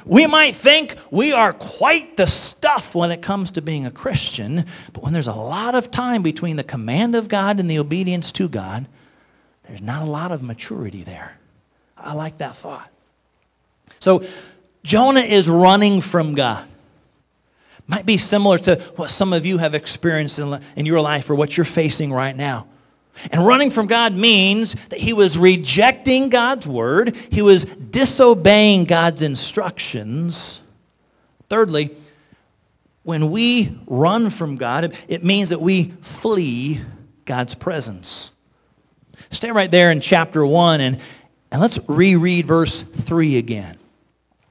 we 0.05 0.27
might 0.27 0.57
think 0.57 0.97
we 1.13 1.33
are 1.33 1.53
quite 1.53 2.17
the 2.17 2.27
stuff 2.27 2.97
when 2.97 3.13
it 3.13 3.23
comes 3.23 3.53
to 3.53 3.63
being 3.63 3.87
a 3.87 3.93
Christian, 3.93 4.65
but 4.93 5.05
when 5.05 5.13
there's 5.13 5.29
a 5.29 5.35
lot 5.35 5.77
of 5.77 5.93
time 5.93 6.25
between 6.25 6.57
the 6.57 6.65
command 6.65 7.15
of 7.15 7.29
God 7.29 7.61
and 7.61 7.71
the 7.71 7.79
obedience 7.79 8.33
to 8.33 8.49
God, 8.49 8.89
there's 9.69 9.83
not 9.83 10.03
a 10.03 10.11
lot 10.11 10.33
of 10.33 10.43
maturity 10.43 11.05
there. 11.05 11.39
I 11.97 12.15
like 12.15 12.39
that 12.39 12.57
thought. 12.57 12.91
So, 14.01 14.25
Jonah 14.83 15.21
is 15.21 15.49
running 15.49 16.01
from 16.01 16.35
God. 16.35 16.67
Might 17.89 18.07
be 18.07 18.17
similar 18.17 18.59
to 18.59 18.77
what 18.97 19.11
some 19.11 19.33
of 19.33 19.47
you 19.47 19.59
have 19.59 19.75
experienced 19.75 20.39
in, 20.39 20.61
in 20.75 20.87
your 20.87 21.01
life 21.01 21.31
or 21.31 21.35
what 21.35 21.57
you're 21.57 21.65
facing 21.65 22.13
right 22.13 22.37
now. 22.37 22.67
And 23.31 23.47
running 23.47 23.71
from 23.71 23.87
God 23.87 24.15
means 24.15 24.75
that 24.89 24.99
he 24.99 25.13
was 25.13 25.39
rejecting 25.39 26.29
God's 26.29 26.67
word, 26.67 27.17
he 27.31 27.43
was 27.43 27.65
disobeying 27.65 28.85
God's 28.85 29.23
instructions. 29.23 30.61
Thirdly, 31.49 31.95
when 33.05 33.31
we 33.31 33.79
run 33.87 34.31
from 34.31 34.57
God, 34.57 34.97
it 35.09 35.23
means 35.23 35.51
that 35.51 35.61
we 35.61 35.93
flee 36.03 36.81
God's 37.25 37.55
presence. 37.55 38.33
Stay 39.31 39.51
right 39.51 39.71
there 39.71 39.91
in 39.91 40.01
chapter 40.01 40.45
1 40.45 40.81
and, 40.81 41.01
and 41.53 41.61
let's 41.61 41.79
reread 41.89 42.47
verse 42.47 42.83
3 42.83 43.39
again. 43.39 43.79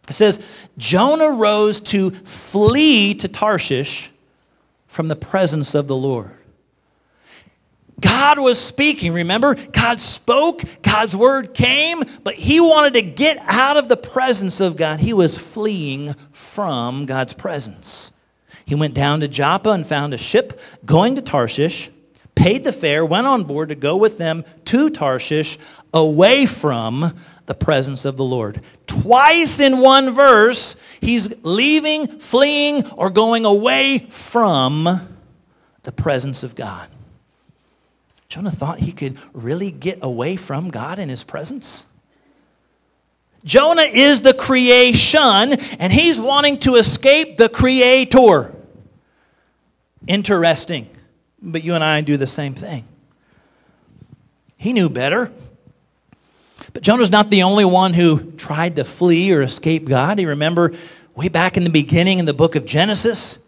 It 0.08 0.14
says, 0.14 0.40
Jonah 0.78 1.32
rose 1.32 1.80
to 1.82 2.12
flee 2.12 3.16
to 3.16 3.28
Tarshish 3.28 4.12
from 4.88 5.08
the 5.08 5.16
presence 5.16 5.76
of 5.76 5.88
the 5.88 5.96
Lord. 5.96 6.32
God 8.00 8.40
was 8.40 8.60
speaking, 8.60 9.14
remember? 9.14 9.56
God 9.56 10.00
spoke, 10.00 10.62
God's 10.82 11.16
word 11.16 11.54
came, 11.54 12.02
but 12.24 12.36
he 12.36 12.60
wanted 12.60 12.94
to 12.94 13.02
get 13.02 13.38
out 13.42 13.78
of 13.78 13.88
the 13.88 13.98
presence 13.98 14.60
of 14.60 14.76
God. 14.76 15.00
He 15.00 15.14
was 15.14 15.38
fleeing 15.38 16.14
from 16.32 17.06
God's 17.06 17.34
presence. 17.34 18.12
He 18.66 18.76
went 18.76 18.94
down 18.94 19.22
to 19.22 19.28
Joppa 19.28 19.70
and 19.70 19.88
found 19.88 20.14
a 20.14 20.18
ship 20.18 20.60
going 20.86 21.16
to 21.16 21.22
Tarshish, 21.22 21.90
paid 22.36 22.64
the 22.64 22.74
fare, 22.74 23.06
went 23.06 23.28
on 23.28 23.44
board 23.44 23.70
to 23.70 23.76
go 23.76 23.96
with 23.96 24.18
them 24.18 24.44
to 24.66 24.90
Tarshish 24.90 25.58
away 25.94 26.46
from 26.46 27.14
the 27.46 27.54
presence 27.54 28.06
of 28.06 28.18
the 28.18 28.24
Lord. 28.24 28.62
Twice 28.88 29.60
in 29.60 29.80
one 29.80 30.12
verse, 30.12 30.76
he's 31.00 31.34
leaving, 31.44 32.08
fleeing, 32.20 32.90
or 32.92 33.10
going 33.10 33.46
away 33.46 34.08
from 34.10 35.18
the 35.84 35.92
presence 35.92 36.44
of 36.44 36.56
God. 36.56 36.90
Jonah 38.28 38.52
thought 38.52 38.80
he 38.80 38.92
could 38.92 39.18
really 39.34 39.72
get 39.72 40.00
away 40.02 40.36
from 40.36 40.70
God 40.70 41.00
in 41.00 41.10
his 41.10 41.24
presence. 41.24 41.86
Jonah 43.44 43.84
is 43.84 44.22
the 44.22 44.34
creation, 44.34 45.54
and 45.80 45.94
he's 45.94 46.20
wanting 46.20 46.58
to 46.62 46.76
escape 46.76 47.38
the 47.38 47.48
creator. 47.48 48.56
Interesting. 50.08 50.90
But 51.42 51.64
you 51.64 51.76
and 51.76 51.84
I 51.84 52.02
do 52.02 52.18
the 52.18 52.26
same 52.26 52.56
thing. 52.56 52.86
He 54.58 54.74
knew 54.74 54.90
better. 54.90 55.32
But 56.76 56.84
Jonah's 56.84 57.10
not 57.10 57.30
the 57.30 57.44
only 57.44 57.64
one 57.64 57.94
who 57.94 58.34
tried 58.34 58.76
to 58.76 58.84
flee 58.84 59.32
or 59.32 59.42
escape 59.42 59.88
God. 59.88 60.20
You 60.20 60.28
remember 60.28 60.74
way 61.16 61.30
back 61.30 61.56
in 61.56 61.64
the 61.64 61.70
beginning 61.70 62.20
in 62.20 62.26
the 62.26 62.34
book 62.34 62.58
of 62.58 62.66
Genesis, 62.66 63.40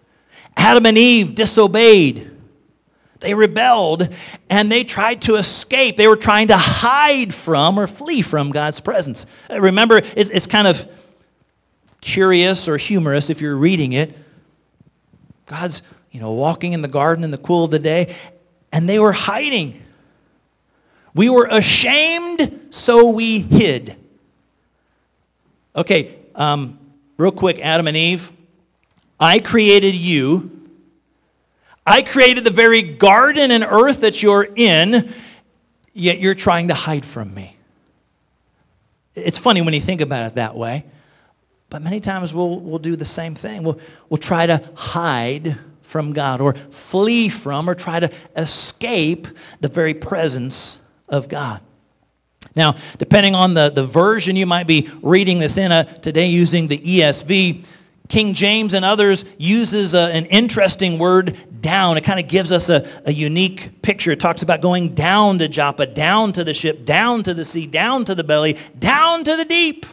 Adam 0.56 0.86
and 0.86 0.98
Eve 0.98 1.36
disobeyed. 1.36 2.32
They 3.20 3.34
rebelled 3.34 4.08
and 4.50 4.72
they 4.72 4.86
tried 4.86 5.24
to 5.24 5.36
escape. 5.36 5.98
They 5.98 6.08
were 6.08 6.16
trying 6.16 6.48
to 6.48 6.56
hide 6.56 7.34
from 7.34 7.78
or 7.78 7.86
flee 7.86 8.22
from 8.22 8.52
God's 8.52 8.80
presence. 8.80 9.26
Uh, 9.50 9.60
remember, 9.60 9.98
it's, 9.98 10.30
it's 10.30 10.48
kind 10.48 10.66
of 10.66 10.88
curious 12.00 12.70
or 12.70 12.78
humorous 12.78 13.30
if 13.30 13.42
you're 13.42 13.58
reading 13.58 13.92
it. 13.92 14.18
God's, 15.48 15.82
you 16.12 16.22
know, 16.22 16.32
walking 16.32 16.72
in 16.72 16.82
the 16.82 16.88
garden 16.88 17.26
in 17.26 17.32
the 17.32 17.38
cool 17.38 17.66
of 17.66 17.72
the 17.72 17.80
day, 17.80 18.16
and 18.72 18.88
they 18.88 19.00
were 19.00 19.12
hiding. 19.12 19.84
We 21.18 21.30
were 21.30 21.48
ashamed, 21.52 22.68
so 22.70 23.10
we 23.10 23.40
hid. 23.40 23.98
Okay, 25.76 26.16
um, 26.36 26.80
real 27.18 27.32
quick, 27.32 27.60
Adam 27.60 27.88
and 27.88 27.98
Eve. 27.98 28.32
I 29.20 29.40
created 29.40 29.96
you 29.96 30.58
I 31.88 32.02
created 32.02 32.44
the 32.44 32.52
very 32.52 32.82
garden 32.82 33.50
and 33.50 33.64
earth 33.64 34.02
that 34.02 34.22
you're 34.22 34.46
in, 34.58 35.10
yet 35.94 36.20
you're 36.20 36.36
trying 36.36 36.68
to 36.68 36.74
hide 36.74 37.06
from 37.06 37.34
me. 37.34 37.56
It's 39.16 39.38
funny 39.38 39.62
when 39.62 39.74
you 39.74 39.80
think 39.80 40.02
about 40.02 40.30
it 40.30 40.36
that 40.36 40.54
way, 40.54 40.84
but 41.70 41.82
many 41.82 42.02
times 42.02 42.34
we'll, 42.34 42.60
we'll 42.60 42.78
do 42.78 42.98
the 42.98 43.06
same 43.06 43.36
thing. 43.36 43.64
We'll, 43.64 43.80
we'll 44.10 44.18
try 44.18 44.46
to 44.48 44.70
hide 44.76 45.58
from 45.82 46.12
God 46.12 46.42
or 46.42 46.56
flee 46.56 47.30
from 47.30 47.70
or 47.70 47.74
try 47.74 48.02
to 48.02 48.12
escape 48.36 49.30
the 49.62 49.70
very 49.70 49.94
presence 49.94 50.80
of 51.08 51.30
God. 51.30 51.62
Now, 52.56 52.76
depending 52.98 53.36
on 53.36 53.54
the, 53.54 53.70
the 53.70 53.86
version 53.86 54.36
you 54.36 54.46
might 54.46 54.68
be 54.68 54.90
reading 55.02 55.40
this 55.40 55.58
in, 55.58 55.72
uh, 55.72 55.84
today 55.84 56.28
using 56.28 56.68
the 56.68 56.80
ESV, 56.80 57.68
King 58.08 58.34
James 58.34 58.74
and 58.74 58.86
others 58.86 59.26
uses 59.38 59.94
a, 59.94 60.14
an 60.14 60.26
interesting 60.28 60.98
word, 60.98 61.38
down. 61.62 61.98
It 61.98 62.04
kind 62.04 62.20
of 62.20 62.28
gives 62.28 62.52
us 62.52 62.70
a, 62.70 62.88
a 63.06 63.12
unique 63.12 63.82
picture. 63.82 64.12
It 64.12 64.20
talks 64.20 64.44
about 64.44 64.62
going 64.62 64.94
down 64.94 65.40
to 65.40 65.48
Joppa, 65.48 65.86
down 65.86 66.34
to 66.34 66.44
the 66.44 66.54
ship, 66.54 66.86
down 66.86 67.24
to 67.24 67.34
the 67.34 67.46
sea, 67.46 67.68
down 67.68 68.06
to 68.06 68.16
the 68.16 68.24
belly, 68.24 68.58
down 68.80 69.24
to 69.24 69.36
the 69.36 69.46
deep. 69.46 69.86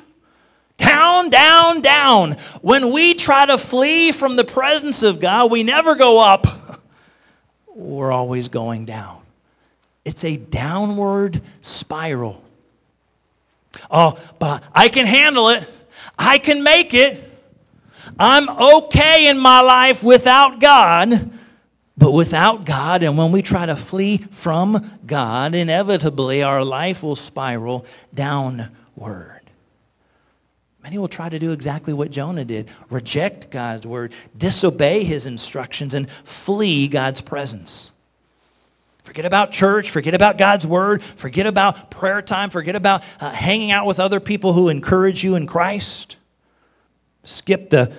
Down, 0.77 1.31
down, 1.31 1.81
down. 1.81 2.33
When 2.61 2.93
we 2.93 3.15
try 3.15 3.47
to 3.47 3.59
flee 3.59 4.11
from 4.11 4.37
the 4.37 4.45
presence 4.45 5.03
of 5.05 5.21
God, 5.21 5.51
we 5.51 5.63
never 5.63 5.95
go 5.95 6.25
up. 6.25 6.47
We're 7.75 8.13
always 8.13 8.49
going 8.49 8.85
down. 8.85 9.24
It's 10.05 10.25
a 10.25 10.37
downward 10.37 11.41
spiral. 11.61 12.43
Oh, 13.91 14.19
but 14.39 14.63
I 14.75 14.89
can 14.89 15.07
handle 15.07 15.49
it. 15.49 15.69
I 16.19 16.39
can 16.39 16.63
make 16.63 16.95
it. 16.95 17.23
I'm 18.19 18.49
okay 18.49 19.29
in 19.29 19.39
my 19.39 19.61
life 19.61 20.03
without 20.03 20.61
God. 20.61 21.31
But 21.97 22.11
without 22.11 22.67
God, 22.67 23.05
and 23.05 23.17
when 23.17 23.31
we 23.31 23.41
try 23.41 23.67
to 23.67 23.77
flee 23.77 24.19
from 24.19 24.85
God, 25.07 25.55
inevitably 25.55 26.43
our 26.43 26.65
life 26.65 27.05
will 27.05 27.15
spiral 27.15 27.87
downward. 28.13 29.43
Many 30.83 30.99
will 30.99 31.09
try 31.09 31.29
to 31.29 31.39
do 31.39 31.53
exactly 31.53 31.95
what 31.95 32.11
Jonah 32.11 32.45
did 32.45 32.69
reject 32.91 33.49
God's 33.51 33.87
word, 33.87 34.13
disobey 34.37 35.05
his 35.05 35.25
instructions, 35.25 35.95
and 35.95 36.11
flee 36.11 36.89
God's 36.89 37.21
presence. 37.21 37.93
Forget 39.05 39.27
about 39.27 39.53
church, 39.53 39.91
forget 39.91 40.15
about 40.15 40.39
God's 40.39 40.67
word, 40.67 41.05
forget 41.05 41.47
about 41.47 41.91
prayer 41.91 42.23
time, 42.23 42.49
forget 42.49 42.75
about 42.75 43.05
uh, 43.21 43.31
hanging 43.31 43.71
out 43.71 43.85
with 43.85 44.01
other 44.01 44.19
people 44.19 44.55
who 44.55 44.71
encourage 44.71 45.23
you 45.23 45.35
in 45.35 45.47
Christ. 45.47 46.17
Skip 47.23 47.69
the 47.69 47.93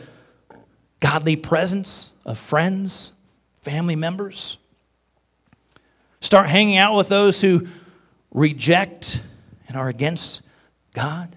godly 0.99 1.35
presence 1.35 2.11
of 2.25 2.39
friends, 2.39 3.13
family 3.61 3.95
members. 3.95 4.57
Start 6.21 6.49
hanging 6.49 6.77
out 6.77 6.95
with 6.95 7.07
those 7.07 7.39
who 7.39 7.67
reject 8.31 9.21
and 9.67 9.77
are 9.77 9.89
against 9.89 10.41
God. 10.93 11.35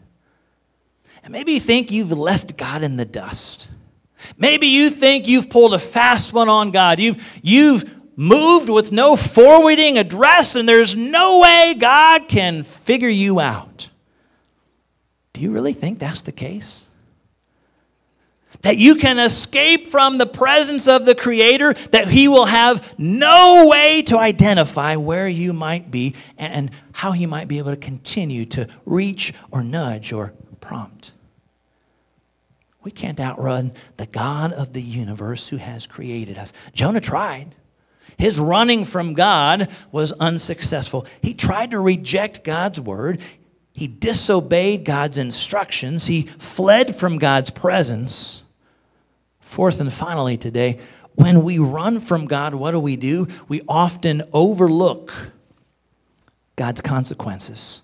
And 1.23 1.31
maybe 1.31 1.53
you 1.53 1.61
think 1.61 1.91
you've 1.91 2.13
left 2.13 2.57
God 2.57 2.83
in 2.83 2.97
the 2.97 3.05
dust. 3.05 3.69
Maybe 4.39 4.69
you 4.69 4.89
think 4.89 5.29
you've 5.29 5.51
pulled 5.51 5.75
a 5.75 5.79
fast 5.79 6.33
one 6.33 6.49
on 6.49 6.71
God. 6.71 6.99
You've, 6.99 7.39
you've 7.43 7.98
moved 8.19 8.69
with 8.69 8.91
no 8.91 9.17
forwarding 9.17 9.97
address, 9.97 10.57
and 10.57 10.69
there's 10.69 10.97
no 10.97 11.39
way 11.39 11.75
God 11.79 12.29
can 12.29 12.65
figure 12.65 13.09
you 13.09 13.39
out. 13.39 13.91
Do 15.33 15.41
you 15.41 15.53
really 15.53 15.73
think 15.73 15.99
that's 15.99 16.23
the 16.23 16.33
case? 16.33 16.89
that 18.63 18.77
you 18.77 18.97
can 18.97 19.19
escape 19.19 19.87
from 19.87 20.19
the 20.19 20.27
presence 20.27 20.89
of 20.89 21.07
the 21.07 21.15
Creator, 21.15 21.75
that 21.93 22.09
He 22.09 22.29
will 22.29 22.47
have 22.47 22.93
no 22.99 23.67
way 23.67 24.03
to 24.03 24.19
identify 24.19 24.97
where 24.97 25.29
you 25.29 25.53
might 25.53 25.91
be 25.91 26.15
and 26.37 26.71
how 26.93 27.13
He 27.13 27.27
might 27.27 27.49
be 27.49 27.59
able 27.59 27.71
to 27.71 27.77
continue 27.77 28.45
to 28.47 28.67
reach 28.85 29.33
or 29.51 29.63
nudge 29.63 30.13
or 30.13 30.33
prompt. 30.61 31.13
We 32.83 32.91
can't 32.91 33.21
outrun 33.21 33.73
the 33.97 34.07
God 34.07 34.53
of 34.53 34.73
the 34.73 34.83
universe 34.83 35.49
who 35.49 35.59
has 35.59 35.87
created 35.87 36.39
us. 36.39 36.53
Jonah 36.73 37.01
tried. 37.01 37.55
His 38.17 38.41
running 38.41 38.85
from 38.85 39.15
God 39.15 39.71
was 39.93 40.13
unsuccessful. 40.13 41.07
He 41.23 41.35
tried 41.35 41.73
to 41.73 41.81
reject 41.81 42.45
God's 42.45 42.81
word. 42.81 43.21
He 43.73 43.87
disobeyed 43.87 44.85
God's 44.85 45.19
instructions. 45.19 46.07
He 46.07 46.23
fled 46.23 46.95
from 46.95 47.19
God's 47.19 47.51
presence. 47.51 48.43
Fourth 49.41 49.81
and 49.81 49.93
finally, 49.93 50.37
today, 50.37 50.81
when 51.15 51.43
we 51.43 51.59
run 51.59 52.01
from 52.01 52.27
God, 52.27 52.55
what 52.55 52.73
do 52.73 52.81
we 52.81 52.97
do? 52.97 53.27
We 53.49 53.63
often 53.69 54.23
overlook 54.33 55.33
God's 56.57 56.81
consequences. 56.81 57.83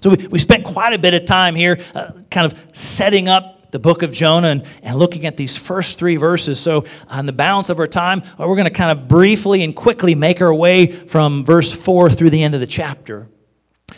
So 0.00 0.10
we, 0.10 0.26
we 0.28 0.38
spent 0.38 0.64
quite 0.64 0.92
a 0.92 0.98
bit 0.98 1.14
of 1.14 1.24
time 1.24 1.54
here 1.54 1.78
uh, 1.94 2.12
kind 2.30 2.50
of 2.50 2.58
setting 2.72 3.28
up 3.28 3.63
the 3.74 3.80
book 3.80 4.04
of 4.04 4.12
Jonah 4.12 4.46
and, 4.46 4.64
and 4.84 4.96
looking 4.96 5.26
at 5.26 5.36
these 5.36 5.56
first 5.56 5.98
three 5.98 6.14
verses. 6.14 6.60
So, 6.60 6.84
on 7.08 7.26
the 7.26 7.32
balance 7.32 7.70
of 7.70 7.80
our 7.80 7.88
time, 7.88 8.22
uh, 8.38 8.46
we're 8.46 8.54
going 8.54 8.68
to 8.68 8.70
kind 8.70 8.96
of 8.96 9.08
briefly 9.08 9.64
and 9.64 9.74
quickly 9.74 10.14
make 10.14 10.40
our 10.40 10.54
way 10.54 10.86
from 10.86 11.44
verse 11.44 11.72
4 11.72 12.08
through 12.08 12.30
the 12.30 12.44
end 12.44 12.54
of 12.54 12.60
the 12.60 12.68
chapter. 12.68 13.28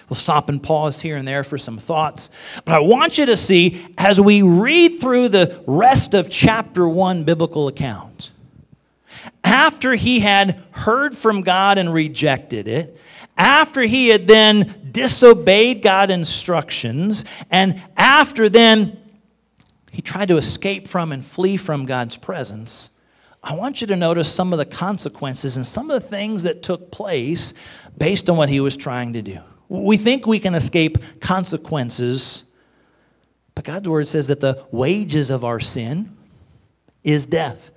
We'll 0.08 0.14
stop 0.14 0.48
and 0.48 0.62
pause 0.62 1.02
here 1.02 1.18
and 1.18 1.28
there 1.28 1.44
for 1.44 1.58
some 1.58 1.76
thoughts. 1.76 2.30
But 2.64 2.74
I 2.74 2.78
want 2.78 3.18
you 3.18 3.26
to 3.26 3.36
see, 3.36 3.86
as 3.98 4.18
we 4.18 4.40
read 4.40 4.98
through 4.98 5.28
the 5.28 5.62
rest 5.66 6.14
of 6.14 6.30
chapter 6.30 6.88
1 6.88 7.24
biblical 7.24 7.68
account, 7.68 8.30
after 9.44 9.94
he 9.94 10.20
had 10.20 10.58
heard 10.70 11.14
from 11.14 11.42
God 11.42 11.76
and 11.76 11.92
rejected 11.92 12.66
it, 12.66 12.98
after 13.36 13.82
he 13.82 14.08
had 14.08 14.26
then 14.26 14.88
disobeyed 14.90 15.82
God's 15.82 16.12
instructions, 16.12 17.26
and 17.50 17.78
after 17.98 18.48
then 18.48 18.96
he 19.96 20.02
tried 20.02 20.28
to 20.28 20.36
escape 20.36 20.86
from 20.86 21.10
and 21.10 21.24
flee 21.24 21.56
from 21.56 21.86
God's 21.86 22.18
presence, 22.18 22.90
I 23.42 23.54
want 23.54 23.80
you 23.80 23.86
to 23.86 23.96
notice 23.96 24.30
some 24.30 24.52
of 24.52 24.58
the 24.58 24.66
consequences 24.66 25.56
and 25.56 25.66
some 25.66 25.90
of 25.90 26.02
the 26.02 26.06
things 26.06 26.42
that 26.42 26.62
took 26.62 26.90
place 26.90 27.54
based 27.96 28.28
on 28.28 28.36
what 28.36 28.50
he 28.50 28.60
was 28.60 28.76
trying 28.76 29.14
to 29.14 29.22
do. 29.22 29.38
We 29.70 29.96
think 29.96 30.26
we 30.26 30.38
can 30.38 30.54
escape 30.54 30.98
consequences, 31.20 32.44
but 33.54 33.64
God's 33.64 33.88
word 33.88 34.06
says 34.06 34.26
that 34.26 34.40
the 34.40 34.66
wages 34.70 35.30
of 35.30 35.46
our 35.46 35.60
sin 35.60 36.14
is 37.02 37.24
death. 37.24 37.70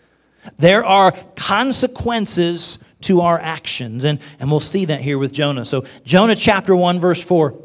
There 0.58 0.84
are 0.84 1.14
consequences 1.38 2.80
to 3.04 3.22
our 3.22 3.40
actions, 3.40 4.04
and, 4.04 4.20
and 4.42 4.52
we'll 4.52 4.60
see 4.60 4.84
that 4.84 5.00
here 5.00 5.18
with 5.18 5.32
Jonah. 5.32 5.64
So, 5.64 5.86
Jonah 6.04 6.36
chapter 6.36 6.76
1, 6.76 7.00
verse 7.00 7.24
4 7.24 7.58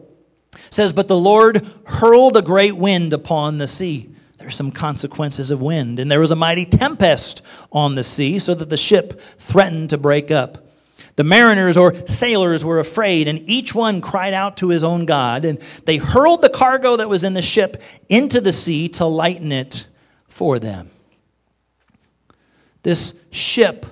says, 0.70 0.92
But 0.92 1.08
the 1.08 1.18
Lord 1.18 1.66
hurled 1.86 2.36
a 2.36 2.42
great 2.42 2.76
wind 2.76 3.12
upon 3.12 3.58
the 3.58 3.66
sea. 3.66 4.13
There 4.44 4.50
are 4.50 4.52
some 4.52 4.72
consequences 4.72 5.50
of 5.50 5.62
wind, 5.62 5.98
and 5.98 6.12
there 6.12 6.20
was 6.20 6.30
a 6.30 6.36
mighty 6.36 6.66
tempest 6.66 7.40
on 7.72 7.94
the 7.94 8.02
sea, 8.02 8.38
so 8.38 8.52
that 8.52 8.68
the 8.68 8.76
ship 8.76 9.18
threatened 9.38 9.88
to 9.88 9.96
break 9.96 10.30
up. 10.30 10.68
The 11.16 11.24
mariners 11.24 11.78
or 11.78 12.06
sailors 12.06 12.62
were 12.62 12.78
afraid, 12.78 13.26
and 13.26 13.40
each 13.48 13.74
one 13.74 14.02
cried 14.02 14.34
out 14.34 14.58
to 14.58 14.68
his 14.68 14.84
own 14.84 15.06
God. 15.06 15.46
And 15.46 15.58
they 15.86 15.96
hurled 15.96 16.42
the 16.42 16.50
cargo 16.50 16.94
that 16.96 17.08
was 17.08 17.24
in 17.24 17.32
the 17.32 17.40
ship 17.40 17.80
into 18.10 18.38
the 18.38 18.52
sea 18.52 18.86
to 18.90 19.06
lighten 19.06 19.50
it 19.50 19.86
for 20.28 20.58
them. 20.58 20.90
This 22.82 23.14
ship 23.30 23.86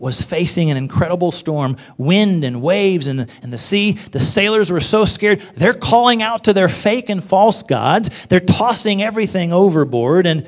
was 0.00 0.22
facing 0.22 0.70
an 0.70 0.78
incredible 0.78 1.30
storm, 1.30 1.76
wind 1.98 2.42
and 2.42 2.62
waves 2.62 3.06
and 3.06 3.20
the, 3.20 3.28
and 3.42 3.52
the 3.52 3.58
sea. 3.58 3.92
The 3.92 4.18
sailors 4.18 4.72
were 4.72 4.80
so 4.80 5.04
scared, 5.04 5.40
they're 5.56 5.74
calling 5.74 6.22
out 6.22 6.44
to 6.44 6.54
their 6.54 6.68
fake 6.68 7.10
and 7.10 7.22
false 7.22 7.62
gods. 7.62 8.08
They're 8.28 8.40
tossing 8.40 9.02
everything 9.02 9.52
overboard 9.52 10.26
and 10.26 10.46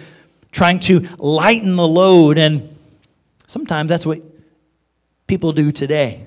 trying 0.52 0.80
to 0.80 1.00
lighten 1.18 1.76
the 1.76 1.86
load. 1.86 2.38
And 2.38 2.66
sometimes 3.46 3.90
that's 3.90 4.06
what 4.06 4.22
people 5.26 5.52
do 5.52 5.70
today. 5.70 6.26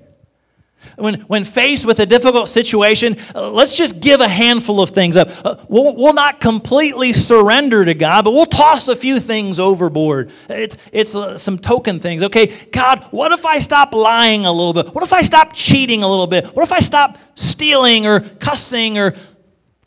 When, 0.97 1.21
when 1.21 1.43
faced 1.43 1.85
with 1.85 1.99
a 1.99 2.05
difficult 2.05 2.47
situation, 2.47 3.17
uh, 3.33 3.51
let's 3.51 3.77
just 3.77 3.99
give 3.99 4.21
a 4.21 4.27
handful 4.27 4.81
of 4.81 4.91
things 4.91 5.17
up. 5.17 5.29
Uh, 5.43 5.55
we'll, 5.67 5.95
we'll 5.95 6.13
not 6.13 6.39
completely 6.39 7.13
surrender 7.13 7.83
to 7.85 7.93
God, 7.93 8.23
but 8.23 8.31
we'll 8.31 8.45
toss 8.45 8.87
a 8.87 8.95
few 8.95 9.19
things 9.19 9.59
overboard. 9.59 10.31
It's, 10.49 10.77
it's 10.91 11.15
uh, 11.15 11.37
some 11.37 11.57
token 11.57 11.99
things. 11.99 12.23
Okay, 12.23 12.47
God, 12.71 13.03
what 13.11 13.31
if 13.31 13.45
I 13.45 13.59
stop 13.59 13.93
lying 13.93 14.45
a 14.45 14.51
little 14.51 14.73
bit? 14.73 14.93
What 14.93 15.03
if 15.03 15.13
I 15.13 15.21
stop 15.21 15.53
cheating 15.53 16.03
a 16.03 16.09
little 16.09 16.27
bit? 16.27 16.47
What 16.47 16.63
if 16.63 16.71
I 16.71 16.79
stop 16.79 17.17
stealing 17.35 18.05
or 18.05 18.21
cussing 18.21 18.97
or 18.97 19.13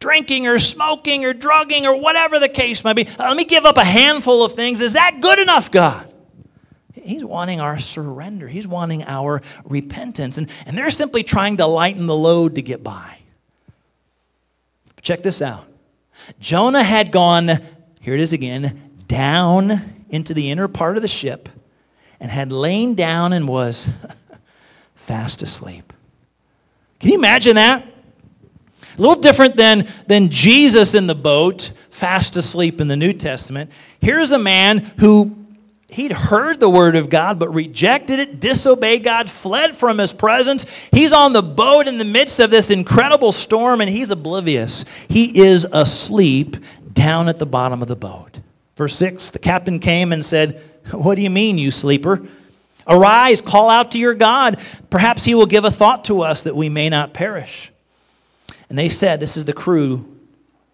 drinking 0.01 0.47
or 0.47 0.59
smoking 0.59 1.25
or 1.25 1.33
drugging 1.33 1.87
or 1.87 1.99
whatever 2.01 2.39
the 2.39 2.49
case 2.49 2.85
might 2.85 2.97
be? 2.97 3.09
Let 3.19 3.37
me 3.37 3.45
give 3.45 3.65
up 3.65 3.77
a 3.77 3.85
handful 3.85 4.45
of 4.45 4.55
things. 4.55 4.81
Is 4.81 4.93
that 4.93 5.21
good 5.21 5.39
enough, 5.39 5.71
God? 5.71 6.13
He's 7.03 7.25
wanting 7.25 7.61
our 7.61 7.79
surrender. 7.79 8.49
He's 8.49 8.67
wanting 8.67 9.05
our 9.05 9.43
repentance. 9.65 10.39
And, 10.39 10.51
and 10.67 10.77
they're 10.77 10.91
simply 10.91 11.23
trying 11.23 11.59
to 11.59 11.67
lighten 11.67 12.07
the 12.07 12.17
load 12.17 12.55
to 12.57 12.63
get 12.63 12.83
by. 12.83 13.19
Check 15.01 15.23
this 15.23 15.41
out 15.41 15.67
Jonah 16.41 16.83
had 16.83 17.13
gone, 17.13 17.49
here 18.01 18.15
it 18.15 18.21
is 18.21 18.33
again, 18.33 18.91
down 19.07 20.05
into 20.11 20.35
the 20.35 20.51
inner 20.51 20.69
part 20.69 20.97
of 20.97 21.03
the 21.03 21.09
ship 21.09 21.49
and 22.21 22.31
had 22.31 22.53
lain 22.53 22.95
down 22.95 23.33
and 23.33 23.49
was 23.49 23.91
fast 24.95 25.43
asleep. 25.43 25.93
Can 27.01 27.11
you 27.11 27.17
imagine 27.17 27.55
that? 27.57 27.87
A 28.97 29.01
little 29.01 29.21
different 29.21 29.55
than, 29.55 29.87
than 30.09 30.29
Jesus 30.29 30.95
in 30.95 31.07
the 31.07 31.15
boat, 31.15 31.71
fast 31.91 32.37
asleep 32.37 32.81
in 32.81 32.89
the 32.89 32.97
New 32.97 33.13
Testament. 33.13 33.71
Here's 34.01 34.33
a 34.33 34.39
man 34.39 34.79
who 34.99 35.37
He'd 35.91 36.13
heard 36.13 36.61
the 36.61 36.69
word 36.69 36.97
of 36.97 37.09
God, 37.09 37.39
but 37.39 37.49
rejected 37.49 38.19
it, 38.19 38.41
disobeyed 38.41 39.05
God, 39.05 39.31
fled 39.31 39.75
from 39.75 39.99
his 39.99 40.13
presence. 40.13 40.67
He's 40.93 41.15
on 41.15 41.33
the 41.33 41.43
boat 41.43 41.89
in 41.89 41.97
the 41.97 42.05
midst 42.05 42.41
of 42.41 42.51
this 42.51 42.71
incredible 42.71 43.33
storm, 43.33 43.81
and 43.81 43.89
he's 43.89 44.11
oblivious. 44.11 44.85
He 45.09 45.39
is 45.41 45.67
asleep 45.73 46.57
down 46.93 47.29
at 47.29 47.39
the 47.39 47.47
bottom 47.47 47.81
of 47.81 47.89
the 47.89 47.97
boat. 47.97 48.39
Verse 48.77 48.95
6 48.97 49.31
The 49.31 49.39
captain 49.39 49.79
came 49.79 50.13
and 50.13 50.23
said, 50.23 50.63
What 50.93 51.15
do 51.15 51.23
you 51.23 51.31
mean, 51.31 51.57
you 51.57 51.71
sleeper? 51.71 52.23
Arise, 52.87 53.41
call 53.41 53.71
out 53.71 53.93
to 53.93 53.99
your 53.99 54.15
God. 54.15 54.61
Perhaps 54.91 55.25
he 55.25 55.35
will 55.35 55.47
give 55.47 55.65
a 55.65 55.71
thought 55.71 56.05
to 56.05 56.21
us 56.21 56.43
that 56.43 56.57
we 56.57 56.69
may 56.69 56.91
not 56.91 57.15
perish. 57.15 57.73
And 58.69 58.79
they 58.79 58.91
said, 58.91 59.21
This 59.21 59.39
is 59.39 59.47
the 59.47 59.55
crew 59.55 60.18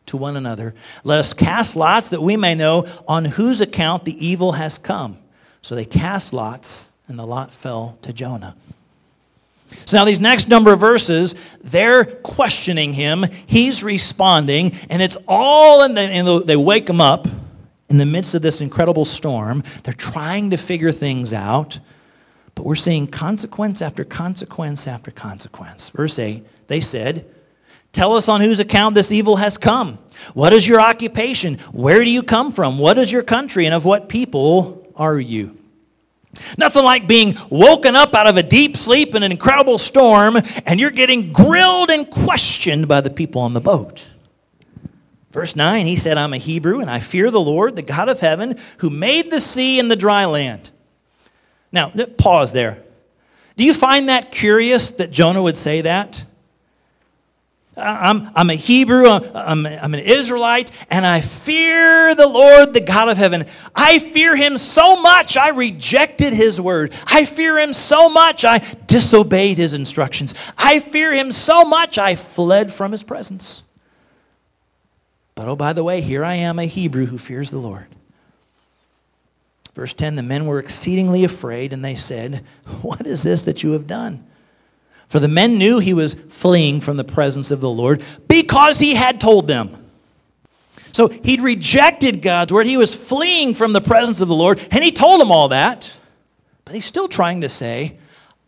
to 0.06 0.16
one 0.16 0.36
another. 0.36 0.74
Let 1.02 1.18
us 1.18 1.32
cast 1.32 1.76
lots 1.76 2.10
that 2.10 2.22
we 2.22 2.36
may 2.36 2.54
know 2.54 2.86
on 3.08 3.24
whose 3.24 3.60
account 3.60 4.04
the 4.04 4.24
evil 4.24 4.52
has 4.52 4.78
come. 4.78 5.18
So 5.62 5.74
they 5.74 5.84
cast 5.84 6.32
lots, 6.32 6.90
and 7.08 7.18
the 7.18 7.26
lot 7.26 7.52
fell 7.52 7.98
to 8.02 8.12
Jonah. 8.12 8.54
So 9.86 9.96
now, 9.96 10.04
these 10.04 10.20
next 10.20 10.48
number 10.48 10.72
of 10.72 10.80
verses, 10.80 11.34
they're 11.62 12.04
questioning 12.04 12.92
him. 12.92 13.24
He's 13.46 13.82
responding, 13.82 14.72
and 14.88 15.02
it's 15.02 15.16
all 15.26 15.82
in 15.82 15.94
the, 15.94 16.42
they 16.46 16.56
wake 16.56 16.88
him 16.88 17.00
up 17.00 17.26
in 17.88 17.98
the 17.98 18.06
midst 18.06 18.34
of 18.34 18.42
this 18.42 18.60
incredible 18.60 19.04
storm. 19.04 19.62
They're 19.82 19.94
trying 19.94 20.50
to 20.50 20.56
figure 20.56 20.92
things 20.92 21.32
out, 21.32 21.80
but 22.54 22.64
we're 22.64 22.76
seeing 22.76 23.06
consequence 23.06 23.82
after 23.82 24.04
consequence 24.04 24.86
after 24.86 25.10
consequence. 25.10 25.90
Verse 25.90 26.18
8, 26.18 26.44
they 26.68 26.80
said, 26.80 27.26
Tell 27.94 28.14
us 28.14 28.28
on 28.28 28.40
whose 28.40 28.58
account 28.58 28.96
this 28.96 29.12
evil 29.12 29.36
has 29.36 29.56
come. 29.56 29.98
What 30.34 30.52
is 30.52 30.66
your 30.66 30.80
occupation? 30.80 31.58
Where 31.72 32.04
do 32.04 32.10
you 32.10 32.24
come 32.24 32.52
from? 32.52 32.76
What 32.78 32.98
is 32.98 33.10
your 33.10 33.22
country? 33.22 33.66
And 33.66 33.74
of 33.74 33.84
what 33.84 34.08
people 34.08 34.92
are 34.96 35.18
you? 35.18 35.56
Nothing 36.58 36.82
like 36.82 37.06
being 37.06 37.36
woken 37.48 37.94
up 37.94 38.12
out 38.12 38.26
of 38.26 38.36
a 38.36 38.42
deep 38.42 38.76
sleep 38.76 39.14
in 39.14 39.22
an 39.22 39.30
incredible 39.30 39.78
storm 39.78 40.36
and 40.66 40.80
you're 40.80 40.90
getting 40.90 41.32
grilled 41.32 41.90
and 41.90 42.10
questioned 42.10 42.88
by 42.88 43.00
the 43.00 43.10
people 43.10 43.40
on 43.40 43.52
the 43.52 43.60
boat. 43.60 44.10
Verse 45.30 45.54
9, 45.54 45.86
he 45.86 45.94
said, 45.94 46.18
I'm 46.18 46.32
a 46.32 46.38
Hebrew 46.38 46.80
and 46.80 46.90
I 46.90 46.98
fear 46.98 47.30
the 47.30 47.40
Lord, 47.40 47.76
the 47.76 47.82
God 47.82 48.08
of 48.08 48.18
heaven, 48.18 48.56
who 48.78 48.90
made 48.90 49.30
the 49.30 49.40
sea 49.40 49.78
and 49.78 49.88
the 49.88 49.96
dry 49.96 50.24
land. 50.24 50.70
Now, 51.70 51.90
pause 52.18 52.52
there. 52.52 52.82
Do 53.56 53.64
you 53.64 53.72
find 53.74 54.08
that 54.08 54.32
curious 54.32 54.90
that 54.92 55.12
Jonah 55.12 55.42
would 55.42 55.56
say 55.56 55.82
that? 55.82 56.24
I'm, 57.76 58.30
I'm 58.34 58.50
a 58.50 58.54
Hebrew, 58.54 59.06
I'm, 59.08 59.66
I'm 59.66 59.94
an 59.94 60.00
Israelite, 60.00 60.70
and 60.90 61.04
I 61.04 61.20
fear 61.20 62.14
the 62.14 62.28
Lord, 62.28 62.72
the 62.72 62.80
God 62.80 63.08
of 63.08 63.16
heaven. 63.16 63.46
I 63.74 63.98
fear 63.98 64.36
him 64.36 64.58
so 64.58 65.00
much, 65.00 65.36
I 65.36 65.48
rejected 65.50 66.32
his 66.32 66.60
word. 66.60 66.94
I 67.06 67.24
fear 67.24 67.58
him 67.58 67.72
so 67.72 68.08
much, 68.08 68.44
I 68.44 68.58
disobeyed 68.86 69.56
his 69.56 69.74
instructions. 69.74 70.34
I 70.56 70.80
fear 70.80 71.12
him 71.12 71.32
so 71.32 71.64
much, 71.64 71.98
I 71.98 72.14
fled 72.14 72.72
from 72.72 72.92
his 72.92 73.02
presence. 73.02 73.62
But 75.34 75.48
oh, 75.48 75.56
by 75.56 75.72
the 75.72 75.82
way, 75.82 76.00
here 76.00 76.24
I 76.24 76.34
am, 76.34 76.60
a 76.60 76.66
Hebrew 76.66 77.06
who 77.06 77.18
fears 77.18 77.50
the 77.50 77.58
Lord. 77.58 77.86
Verse 79.74 79.92
10 79.92 80.14
The 80.14 80.22
men 80.22 80.46
were 80.46 80.60
exceedingly 80.60 81.24
afraid, 81.24 81.72
and 81.72 81.84
they 81.84 81.96
said, 81.96 82.44
What 82.82 83.06
is 83.06 83.24
this 83.24 83.42
that 83.42 83.64
you 83.64 83.72
have 83.72 83.88
done? 83.88 84.24
For 85.08 85.18
the 85.20 85.28
men 85.28 85.58
knew 85.58 85.78
he 85.78 85.94
was 85.94 86.14
fleeing 86.14 86.80
from 86.80 86.96
the 86.96 87.04
presence 87.04 87.50
of 87.50 87.60
the 87.60 87.70
Lord 87.70 88.02
because 88.26 88.80
he 88.80 88.94
had 88.94 89.20
told 89.20 89.46
them. 89.46 89.76
So 90.92 91.08
he'd 91.08 91.40
rejected 91.40 92.22
God's 92.22 92.52
word. 92.52 92.66
He 92.66 92.76
was 92.76 92.94
fleeing 92.94 93.54
from 93.54 93.72
the 93.72 93.80
presence 93.80 94.20
of 94.20 94.28
the 94.28 94.34
Lord, 94.34 94.64
and 94.70 94.82
he 94.84 94.92
told 94.92 95.20
them 95.20 95.32
all 95.32 95.48
that. 95.48 95.92
But 96.64 96.74
he's 96.74 96.84
still 96.84 97.08
trying 97.08 97.40
to 97.40 97.48
say, 97.48 97.98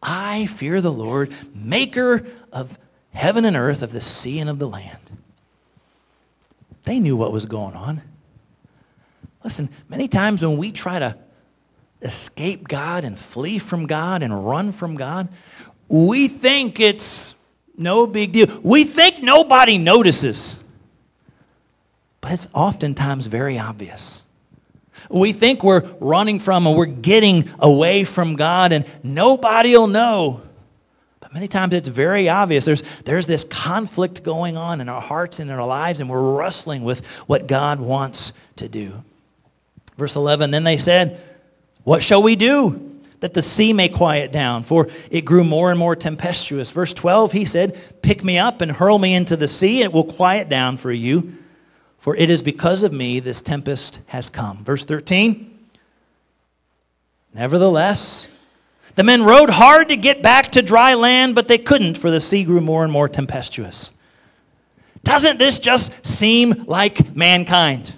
I 0.02 0.46
fear 0.46 0.80
the 0.80 0.92
Lord, 0.92 1.32
maker 1.54 2.24
of 2.52 2.78
heaven 3.12 3.44
and 3.44 3.56
earth, 3.56 3.82
of 3.82 3.92
the 3.92 4.00
sea 4.00 4.38
and 4.38 4.48
of 4.48 4.58
the 4.58 4.68
land. 4.68 4.98
They 6.84 7.00
knew 7.00 7.16
what 7.16 7.32
was 7.32 7.46
going 7.46 7.74
on. 7.74 8.02
Listen, 9.42 9.68
many 9.88 10.06
times 10.06 10.44
when 10.44 10.56
we 10.56 10.70
try 10.70 11.00
to 11.00 11.16
escape 12.00 12.68
God 12.68 13.04
and 13.04 13.18
flee 13.18 13.58
from 13.58 13.86
God 13.86 14.22
and 14.22 14.46
run 14.46 14.70
from 14.70 14.94
God, 14.94 15.28
we 15.88 16.28
think 16.28 16.80
it's 16.80 17.34
no 17.76 18.06
big 18.06 18.32
deal. 18.32 18.46
We 18.62 18.84
think 18.84 19.22
nobody 19.22 19.78
notices, 19.78 20.58
but 22.20 22.32
it's 22.32 22.48
oftentimes 22.52 23.26
very 23.26 23.58
obvious. 23.58 24.22
We 25.10 25.32
think 25.32 25.62
we're 25.62 25.82
running 26.00 26.38
from 26.38 26.66
and 26.66 26.76
we're 26.76 26.86
getting 26.86 27.48
away 27.58 28.04
from 28.04 28.34
God 28.34 28.72
and 28.72 28.84
nobody 29.02 29.76
will 29.76 29.86
know. 29.86 30.42
But 31.20 31.32
many 31.34 31.48
times 31.48 31.74
it's 31.74 31.88
very 31.88 32.28
obvious. 32.28 32.64
There's, 32.64 32.82
there's 33.00 33.26
this 33.26 33.44
conflict 33.44 34.24
going 34.24 34.56
on 34.56 34.80
in 34.80 34.88
our 34.88 35.00
hearts 35.00 35.38
and 35.38 35.50
in 35.50 35.56
our 35.56 35.66
lives, 35.66 36.00
and 36.00 36.08
we're 36.08 36.36
wrestling 36.36 36.82
with 36.82 37.06
what 37.28 37.46
God 37.46 37.80
wants 37.80 38.32
to 38.56 38.68
do. 38.68 39.04
Verse 39.96 40.16
11 40.16 40.50
Then 40.50 40.64
they 40.64 40.76
said, 40.76 41.20
What 41.84 42.02
shall 42.02 42.22
we 42.22 42.36
do? 42.36 42.95
That 43.20 43.34
the 43.34 43.42
sea 43.42 43.72
may 43.72 43.88
quiet 43.88 44.30
down, 44.30 44.62
for 44.62 44.88
it 45.10 45.24
grew 45.24 45.42
more 45.42 45.70
and 45.70 45.78
more 45.78 45.96
tempestuous. 45.96 46.70
Verse 46.70 46.92
12, 46.92 47.32
he 47.32 47.44
said, 47.44 48.02
Pick 48.02 48.22
me 48.22 48.38
up 48.38 48.60
and 48.60 48.70
hurl 48.70 48.98
me 48.98 49.14
into 49.14 49.36
the 49.36 49.48
sea, 49.48 49.82
and 49.82 49.90
it 49.90 49.94
will 49.94 50.04
quiet 50.04 50.48
down 50.48 50.76
for 50.76 50.92
you. 50.92 51.32
For 51.98 52.14
it 52.14 52.30
is 52.30 52.42
because 52.42 52.82
of 52.82 52.92
me 52.92 53.18
this 53.20 53.40
tempest 53.40 54.00
has 54.06 54.28
come. 54.28 54.62
Verse 54.64 54.84
13, 54.84 55.52
Nevertheless, 57.34 58.28
the 58.94 59.04
men 59.04 59.22
rowed 59.22 59.50
hard 59.50 59.88
to 59.88 59.96
get 59.96 60.22
back 60.22 60.52
to 60.52 60.62
dry 60.62 60.94
land, 60.94 61.34
but 61.34 61.48
they 61.48 61.58
couldn't, 61.58 61.98
for 61.98 62.10
the 62.10 62.20
sea 62.20 62.44
grew 62.44 62.60
more 62.60 62.82
and 62.82 62.92
more 62.92 63.08
tempestuous. 63.08 63.92
Doesn't 65.04 65.38
this 65.38 65.58
just 65.58 66.04
seem 66.04 66.64
like 66.66 67.14
mankind? 67.14 67.94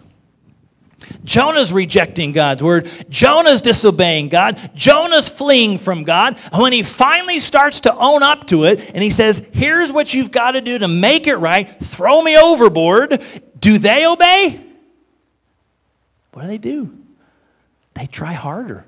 Jonah's 1.28 1.74
rejecting 1.74 2.32
God's 2.32 2.62
word. 2.62 2.90
Jonah's 3.10 3.60
disobeying 3.60 4.30
God. 4.30 4.58
Jonah's 4.74 5.28
fleeing 5.28 5.76
from 5.76 6.02
God. 6.02 6.40
And 6.50 6.62
when 6.62 6.72
he 6.72 6.82
finally 6.82 7.38
starts 7.38 7.80
to 7.80 7.94
own 7.94 8.22
up 8.22 8.46
to 8.46 8.64
it 8.64 8.90
and 8.94 9.02
he 9.02 9.10
says, 9.10 9.46
Here's 9.52 9.92
what 9.92 10.14
you've 10.14 10.32
got 10.32 10.52
to 10.52 10.62
do 10.62 10.78
to 10.78 10.88
make 10.88 11.26
it 11.26 11.36
right, 11.36 11.68
throw 11.68 12.22
me 12.22 12.38
overboard, 12.38 13.22
do 13.58 13.78
they 13.78 14.06
obey? 14.06 14.64
What 16.32 16.42
do 16.42 16.48
they 16.48 16.58
do? 16.58 16.96
They 17.92 18.06
try 18.06 18.32
harder. 18.32 18.86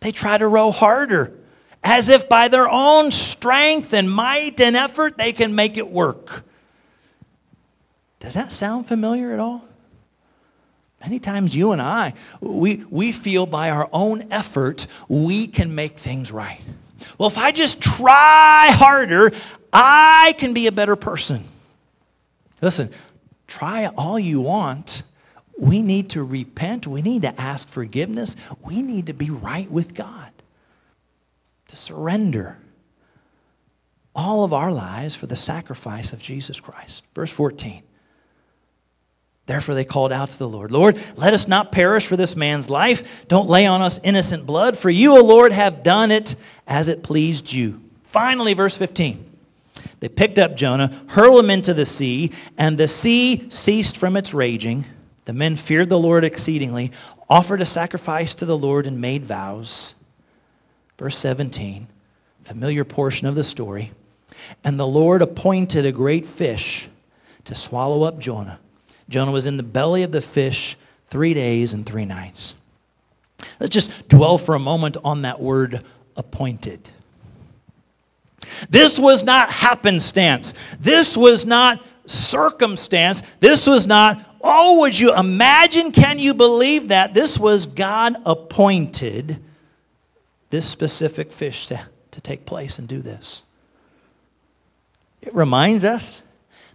They 0.00 0.12
try 0.12 0.36
to 0.36 0.46
row 0.46 0.70
harder, 0.70 1.38
as 1.82 2.10
if 2.10 2.28
by 2.28 2.48
their 2.48 2.68
own 2.68 3.12
strength 3.12 3.94
and 3.94 4.10
might 4.10 4.60
and 4.60 4.76
effort 4.76 5.16
they 5.16 5.32
can 5.32 5.54
make 5.54 5.78
it 5.78 5.88
work. 5.88 6.44
Does 8.18 8.34
that 8.34 8.52
sound 8.52 8.86
familiar 8.86 9.32
at 9.32 9.38
all? 9.40 9.69
Many 11.00 11.18
times 11.18 11.56
you 11.56 11.72
and 11.72 11.80
I, 11.80 12.12
we, 12.40 12.84
we 12.90 13.12
feel 13.12 13.46
by 13.46 13.70
our 13.70 13.88
own 13.92 14.30
effort 14.30 14.86
we 15.08 15.46
can 15.46 15.74
make 15.74 15.98
things 15.98 16.30
right. 16.30 16.60
Well, 17.16 17.28
if 17.28 17.38
I 17.38 17.52
just 17.52 17.80
try 17.80 18.68
harder, 18.70 19.30
I 19.72 20.34
can 20.38 20.52
be 20.52 20.66
a 20.66 20.72
better 20.72 20.96
person. 20.96 21.42
Listen, 22.60 22.90
try 23.46 23.86
all 23.86 24.18
you 24.18 24.42
want. 24.42 25.02
We 25.58 25.82
need 25.82 26.10
to 26.10 26.22
repent. 26.22 26.86
We 26.86 27.00
need 27.00 27.22
to 27.22 27.40
ask 27.40 27.68
forgiveness. 27.68 28.36
We 28.62 28.82
need 28.82 29.06
to 29.06 29.14
be 29.14 29.30
right 29.30 29.70
with 29.70 29.94
God, 29.94 30.30
to 31.68 31.76
surrender 31.76 32.58
all 34.14 34.44
of 34.44 34.52
our 34.52 34.72
lives 34.72 35.14
for 35.14 35.26
the 35.26 35.36
sacrifice 35.36 36.12
of 36.12 36.20
Jesus 36.20 36.60
Christ. 36.60 37.04
Verse 37.14 37.30
14. 37.30 37.82
Therefore, 39.50 39.74
they 39.74 39.84
called 39.84 40.12
out 40.12 40.28
to 40.28 40.38
the 40.38 40.48
Lord, 40.48 40.70
Lord, 40.70 40.96
let 41.16 41.34
us 41.34 41.48
not 41.48 41.72
perish 41.72 42.06
for 42.06 42.16
this 42.16 42.36
man's 42.36 42.70
life. 42.70 43.26
Don't 43.26 43.48
lay 43.48 43.66
on 43.66 43.82
us 43.82 43.98
innocent 44.04 44.46
blood, 44.46 44.78
for 44.78 44.90
you, 44.90 45.16
O 45.18 45.24
Lord, 45.24 45.50
have 45.50 45.82
done 45.82 46.12
it 46.12 46.36
as 46.68 46.86
it 46.86 47.02
pleased 47.02 47.52
you. 47.52 47.80
Finally, 48.04 48.54
verse 48.54 48.76
15. 48.76 49.28
They 49.98 50.08
picked 50.08 50.38
up 50.38 50.56
Jonah, 50.56 51.02
hurled 51.08 51.42
him 51.42 51.50
into 51.50 51.74
the 51.74 51.84
sea, 51.84 52.30
and 52.56 52.78
the 52.78 52.86
sea 52.86 53.50
ceased 53.50 53.96
from 53.96 54.16
its 54.16 54.32
raging. 54.32 54.84
The 55.24 55.32
men 55.32 55.56
feared 55.56 55.88
the 55.88 55.98
Lord 55.98 56.22
exceedingly, 56.22 56.92
offered 57.28 57.60
a 57.60 57.66
sacrifice 57.66 58.34
to 58.34 58.44
the 58.44 58.56
Lord, 58.56 58.86
and 58.86 59.00
made 59.00 59.24
vows. 59.24 59.96
Verse 60.96 61.18
17, 61.18 61.88
familiar 62.44 62.84
portion 62.84 63.26
of 63.26 63.34
the 63.34 63.42
story. 63.42 63.90
And 64.62 64.78
the 64.78 64.86
Lord 64.86 65.22
appointed 65.22 65.84
a 65.86 65.90
great 65.90 66.24
fish 66.24 66.88
to 67.46 67.56
swallow 67.56 68.04
up 68.04 68.20
Jonah 68.20 68.60
Jonah 69.10 69.32
was 69.32 69.46
in 69.46 69.58
the 69.58 69.62
belly 69.62 70.02
of 70.04 70.12
the 70.12 70.22
fish 70.22 70.78
three 71.08 71.34
days 71.34 71.74
and 71.74 71.84
three 71.84 72.06
nights. 72.06 72.54
Let's 73.58 73.74
just 73.74 74.08
dwell 74.08 74.38
for 74.38 74.54
a 74.54 74.58
moment 74.58 74.96
on 75.04 75.22
that 75.22 75.40
word 75.40 75.82
appointed. 76.16 76.88
This 78.70 78.98
was 78.98 79.24
not 79.24 79.50
happenstance. 79.50 80.54
This 80.78 81.16
was 81.16 81.44
not 81.44 81.84
circumstance. 82.06 83.22
This 83.40 83.66
was 83.66 83.86
not, 83.86 84.20
oh, 84.40 84.80
would 84.80 84.98
you 84.98 85.14
imagine? 85.14 85.92
Can 85.92 86.18
you 86.18 86.32
believe 86.32 86.88
that? 86.88 87.12
This 87.12 87.38
was 87.38 87.66
God 87.66 88.16
appointed 88.24 89.42
this 90.50 90.68
specific 90.68 91.32
fish 91.32 91.66
to, 91.66 91.80
to 92.12 92.20
take 92.20 92.44
place 92.44 92.78
and 92.78 92.88
do 92.88 93.00
this. 93.00 93.42
It 95.22 95.34
reminds 95.34 95.84
us 95.84 96.22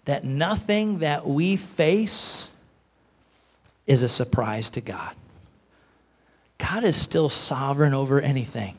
that 0.06 0.24
nothing 0.24 1.00
that 1.00 1.28
we 1.28 1.56
face 1.56 2.50
is 3.88 4.04
a 4.04 4.08
surprise 4.08 4.70
to 4.72 4.82
God. 4.82 5.16
God 6.58 6.84
is 6.84 6.96
still 6.96 7.30
sovereign 7.30 7.94
over 7.94 8.22
anything. 8.22 8.78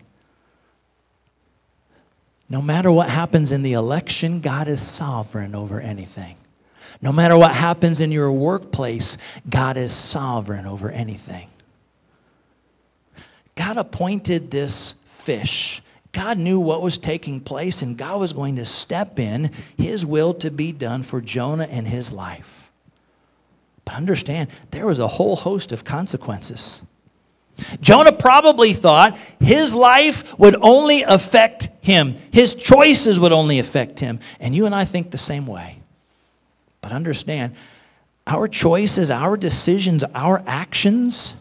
No 2.48 2.62
matter 2.62 2.90
what 2.90 3.08
happens 3.08 3.52
in 3.52 3.62
the 3.62 3.72
election, 3.72 4.40
God 4.40 4.68
is 4.68 4.80
sovereign 4.80 5.54
over 5.54 5.80
anything. 5.80 6.36
No 7.02 7.12
matter 7.12 7.36
what 7.36 7.54
happens 7.54 8.00
in 8.00 8.12
your 8.12 8.32
workplace, 8.32 9.18
God 9.48 9.76
is 9.76 9.92
sovereign 9.92 10.64
over 10.64 10.90
anything. 10.90 11.48
God 13.56 13.76
appointed 13.76 14.50
this 14.50 14.94
fish 15.06 15.82
God 16.16 16.38
knew 16.38 16.58
what 16.58 16.80
was 16.80 16.96
taking 16.96 17.40
place, 17.40 17.82
and 17.82 17.94
God 17.94 18.18
was 18.18 18.32
going 18.32 18.56
to 18.56 18.64
step 18.64 19.18
in, 19.18 19.50
His 19.76 20.06
will 20.06 20.32
to 20.36 20.50
be 20.50 20.72
done 20.72 21.02
for 21.02 21.20
Jonah 21.20 21.68
and 21.70 21.86
his 21.86 22.10
life. 22.10 22.72
But 23.84 23.96
understand, 23.96 24.48
there 24.70 24.86
was 24.86 24.98
a 24.98 25.06
whole 25.06 25.36
host 25.36 25.72
of 25.72 25.84
consequences. 25.84 26.80
Jonah 27.82 28.12
probably 28.12 28.72
thought 28.72 29.18
his 29.40 29.74
life 29.74 30.38
would 30.38 30.56
only 30.62 31.02
affect 31.02 31.68
him, 31.82 32.16
his 32.30 32.54
choices 32.54 33.20
would 33.20 33.32
only 33.32 33.58
affect 33.58 34.00
him. 34.00 34.18
And 34.40 34.54
you 34.54 34.64
and 34.64 34.74
I 34.74 34.86
think 34.86 35.10
the 35.10 35.18
same 35.18 35.46
way. 35.46 35.80
But 36.80 36.92
understand, 36.92 37.54
our 38.26 38.48
choices, 38.48 39.10
our 39.10 39.36
decisions, 39.36 40.02
our 40.14 40.42
actions 40.46 41.34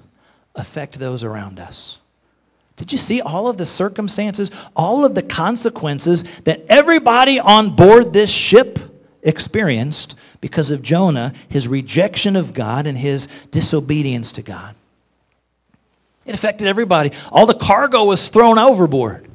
affect 0.53 0.99
those 0.99 1.23
around 1.23 1.59
us. 1.59 1.97
Did 2.75 2.91
you 2.91 2.97
see 2.97 3.21
all 3.21 3.47
of 3.47 3.57
the 3.57 3.65
circumstances, 3.65 4.51
all 4.75 5.05
of 5.05 5.15
the 5.15 5.23
consequences 5.23 6.23
that 6.41 6.65
everybody 6.67 7.39
on 7.39 7.75
board 7.75 8.13
this 8.13 8.29
ship 8.29 8.79
experienced 9.23 10.15
because 10.41 10.71
of 10.71 10.81
Jonah, 10.81 11.33
his 11.47 11.67
rejection 11.67 12.35
of 12.35 12.53
God, 12.53 12.85
and 12.85 12.97
his 12.97 13.27
disobedience 13.51 14.31
to 14.33 14.41
God? 14.41 14.75
It 16.25 16.35
affected 16.35 16.67
everybody. 16.67 17.11
All 17.31 17.45
the 17.45 17.53
cargo 17.53 18.03
was 18.05 18.27
thrown 18.29 18.59
overboard. 18.59 19.27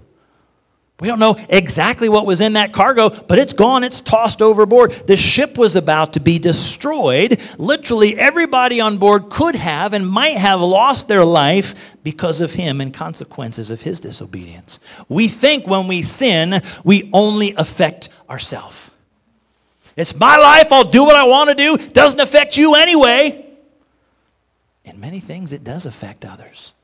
We 1.01 1.09
don't 1.09 1.19
know 1.19 1.37
exactly 1.49 2.11
what 2.11 2.27
was 2.27 2.43
in 2.43 2.53
that 2.55 2.73
cargo, 2.73 3.09
but 3.09 3.39
it's 3.39 3.55
gone, 3.55 3.85
it's 3.85 4.03
tossed 4.03 4.43
overboard. 4.43 4.93
The 5.07 5.17
ship 5.17 5.57
was 5.57 5.75
about 5.75 6.13
to 6.13 6.21
be 6.21 6.39
destroyed. 6.39 7.41
Literally, 7.59 8.19
everybody 8.19 8.81
on 8.81 8.99
board 8.99 9.31
could 9.31 9.57
have 9.57 9.95
and 9.95 10.07
might 10.07 10.37
have 10.37 10.61
lost 10.61 11.09
their 11.09 11.25
life 11.25 11.95
because 12.03 12.43
of 12.43 12.53
him 12.53 12.83
and 12.83 12.93
consequences 12.93 13.71
of 13.71 13.81
his 13.81 13.99
disobedience. 13.99 14.79
We 15.09 15.29
think 15.29 15.67
when 15.67 15.89
we 15.89 16.03
sin, 16.03 16.61
we 16.85 17.09
only 17.15 17.55
affect 17.57 18.11
ourselves. 18.29 18.91
It's 19.97 20.15
my 20.15 20.37
life, 20.37 20.71
I'll 20.71 20.85
do 20.85 21.03
what 21.05 21.17
I 21.17 21.25
want 21.25 21.49
to 21.49 21.57
do, 21.57 21.77
doesn't 21.77 22.21
affect 22.21 22.59
you 22.59 22.75
anyway. 22.75 23.47
In 24.85 25.01
many 25.01 25.21
things, 25.21 25.53
it 25.53 25.65
does 25.65 25.87
affect 25.87 26.25
others. 26.25 26.75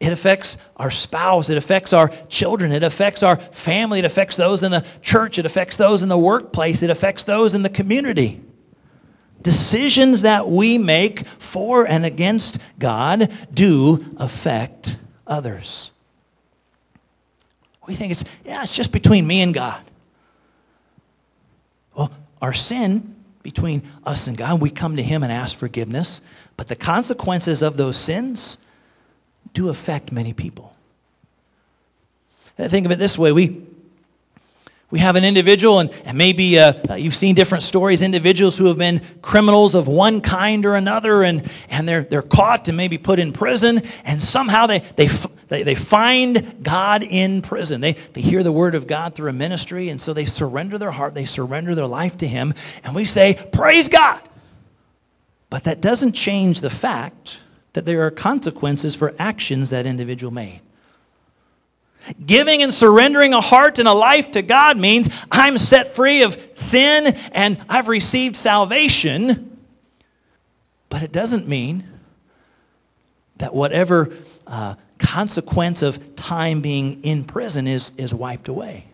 It 0.00 0.12
affects 0.12 0.58
our 0.76 0.90
spouse. 0.90 1.50
It 1.50 1.56
affects 1.56 1.92
our 1.92 2.08
children. 2.28 2.72
It 2.72 2.82
affects 2.82 3.22
our 3.22 3.36
family. 3.36 4.00
It 4.00 4.04
affects 4.04 4.36
those 4.36 4.62
in 4.62 4.70
the 4.70 4.84
church. 5.02 5.38
It 5.38 5.46
affects 5.46 5.76
those 5.76 6.02
in 6.02 6.08
the 6.08 6.18
workplace. 6.18 6.82
It 6.82 6.90
affects 6.90 7.24
those 7.24 7.54
in 7.54 7.62
the 7.62 7.70
community. 7.70 8.40
Decisions 9.40 10.22
that 10.22 10.48
we 10.48 10.78
make 10.78 11.26
for 11.26 11.86
and 11.86 12.04
against 12.04 12.58
God 12.78 13.32
do 13.52 14.04
affect 14.16 14.96
others. 15.26 15.92
We 17.86 17.94
think 17.94 18.10
it's, 18.10 18.24
yeah, 18.44 18.62
it's 18.62 18.74
just 18.74 18.92
between 18.92 19.26
me 19.26 19.42
and 19.42 19.52
God. 19.52 19.82
Well, 21.94 22.10
our 22.40 22.52
sin 22.52 23.14
between 23.42 23.82
us 24.04 24.26
and 24.26 24.36
God, 24.36 24.60
we 24.60 24.70
come 24.70 24.96
to 24.96 25.02
Him 25.02 25.22
and 25.22 25.30
ask 25.30 25.56
forgiveness, 25.56 26.20
but 26.56 26.68
the 26.68 26.76
consequences 26.76 27.62
of 27.62 27.76
those 27.76 27.96
sins, 27.96 28.56
do 29.52 29.68
affect 29.68 30.12
many 30.12 30.32
people. 30.32 30.74
Think 32.56 32.86
of 32.86 32.92
it 32.92 32.98
this 32.98 33.18
way 33.18 33.32
we, 33.32 33.66
we 34.90 35.00
have 35.00 35.16
an 35.16 35.24
individual, 35.24 35.80
and, 35.80 35.90
and 36.04 36.16
maybe 36.16 36.58
uh, 36.58 36.94
you've 36.94 37.14
seen 37.14 37.34
different 37.34 37.64
stories, 37.64 38.02
individuals 38.02 38.56
who 38.56 38.66
have 38.66 38.78
been 38.78 39.00
criminals 39.22 39.74
of 39.74 39.88
one 39.88 40.20
kind 40.20 40.64
or 40.64 40.76
another, 40.76 41.22
and, 41.24 41.50
and 41.68 41.88
they're, 41.88 42.04
they're 42.04 42.22
caught 42.22 42.68
and 42.68 42.76
maybe 42.76 42.96
put 42.96 43.18
in 43.18 43.32
prison, 43.32 43.82
and 44.04 44.22
somehow 44.22 44.66
they, 44.66 44.80
they, 44.96 45.08
They, 45.48 45.62
they 45.62 45.74
find 45.74 46.62
God 46.62 47.02
in 47.02 47.42
prison. 47.42 47.82
They, 47.82 47.92
they 47.92 48.22
hear 48.22 48.42
the 48.42 48.50
word 48.50 48.74
of 48.74 48.86
God 48.86 49.14
through 49.14 49.28
a 49.28 49.34
ministry, 49.34 49.90
and 49.90 50.00
so 50.00 50.14
they 50.14 50.24
surrender 50.24 50.78
their 50.78 50.90
heart, 50.90 51.14
they 51.14 51.26
surrender 51.26 51.74
their 51.74 51.86
life 51.86 52.16
to 52.18 52.26
Him, 52.26 52.54
and 52.82 52.94
we 52.94 53.04
say, 53.04 53.34
Praise 53.52 53.90
God. 53.90 54.20
But 55.50 55.64
that 55.64 55.82
doesn't 55.82 56.12
change 56.12 56.62
the 56.62 56.70
fact 56.70 57.40
that 57.74 57.84
there 57.84 58.02
are 58.02 58.10
consequences 58.10 58.94
for 58.94 59.14
actions 59.18 59.70
that 59.70 59.86
individual 59.86 60.32
made. 60.32 60.60
Giving 62.24 62.62
and 62.62 62.72
surrendering 62.72 63.32
a 63.32 63.40
heart 63.40 63.78
and 63.78 63.88
a 63.88 63.92
life 63.92 64.32
to 64.32 64.42
God 64.42 64.76
means 64.76 65.08
I'm 65.30 65.58
set 65.58 65.94
free 65.94 66.22
of 66.22 66.38
sin 66.54 67.14
and 67.32 67.58
I've 67.68 67.88
received 67.88 68.36
salvation. 68.36 69.58
But 70.88 71.02
it 71.02 71.12
doesn't 71.12 71.48
mean 71.48 71.88
that 73.38 73.54
whatever 73.54 74.10
uh, 74.46 74.74
consequence 74.98 75.82
of 75.82 76.14
time 76.14 76.60
being 76.60 77.02
in 77.02 77.24
prison 77.24 77.66
is, 77.66 77.90
is 77.96 78.14
wiped 78.14 78.48
away. 78.48 78.86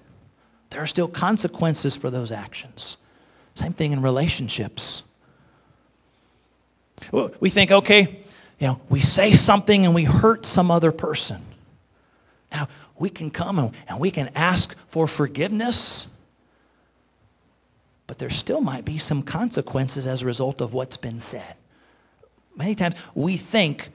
There 0.71 0.81
are 0.81 0.87
still 0.87 1.09
consequences 1.09 1.97
for 1.97 2.11
those 2.11 2.31
actions. 2.31 2.97
Same 3.55 3.73
thing 3.73 3.93
in 3.93 4.03
relationships. 4.03 5.03
We 7.41 7.51
think, 7.51 7.73
okay, 7.73 8.23
you 8.61 8.67
know, 8.67 8.81
we 8.91 9.01
say 9.01 9.33
something 9.33 9.87
and 9.87 9.95
we 9.95 10.05
hurt 10.05 10.45
some 10.47 10.71
other 10.71 10.93
person. 10.93 11.41
Now, 12.53 12.69
we 12.99 13.09
can 13.09 13.31
come 13.31 13.73
and 13.89 13.99
we 13.99 14.11
can 14.11 14.29
ask 14.35 14.77
for 14.87 15.09
forgiveness, 15.09 16.07
but 18.07 18.19
there 18.19 18.29
still 18.29 18.61
might 18.61 18.85
be 18.85 18.99
some 18.99 19.23
consequences 19.23 20.07
as 20.07 20.23
a 20.23 20.27
result 20.27 20.61
of 20.61 20.75
what's 20.75 20.99
been 20.99 21.19
said. 21.19 21.57
Many 22.55 22.75
times 22.75 22.97
we 23.15 23.39
think 23.39 23.89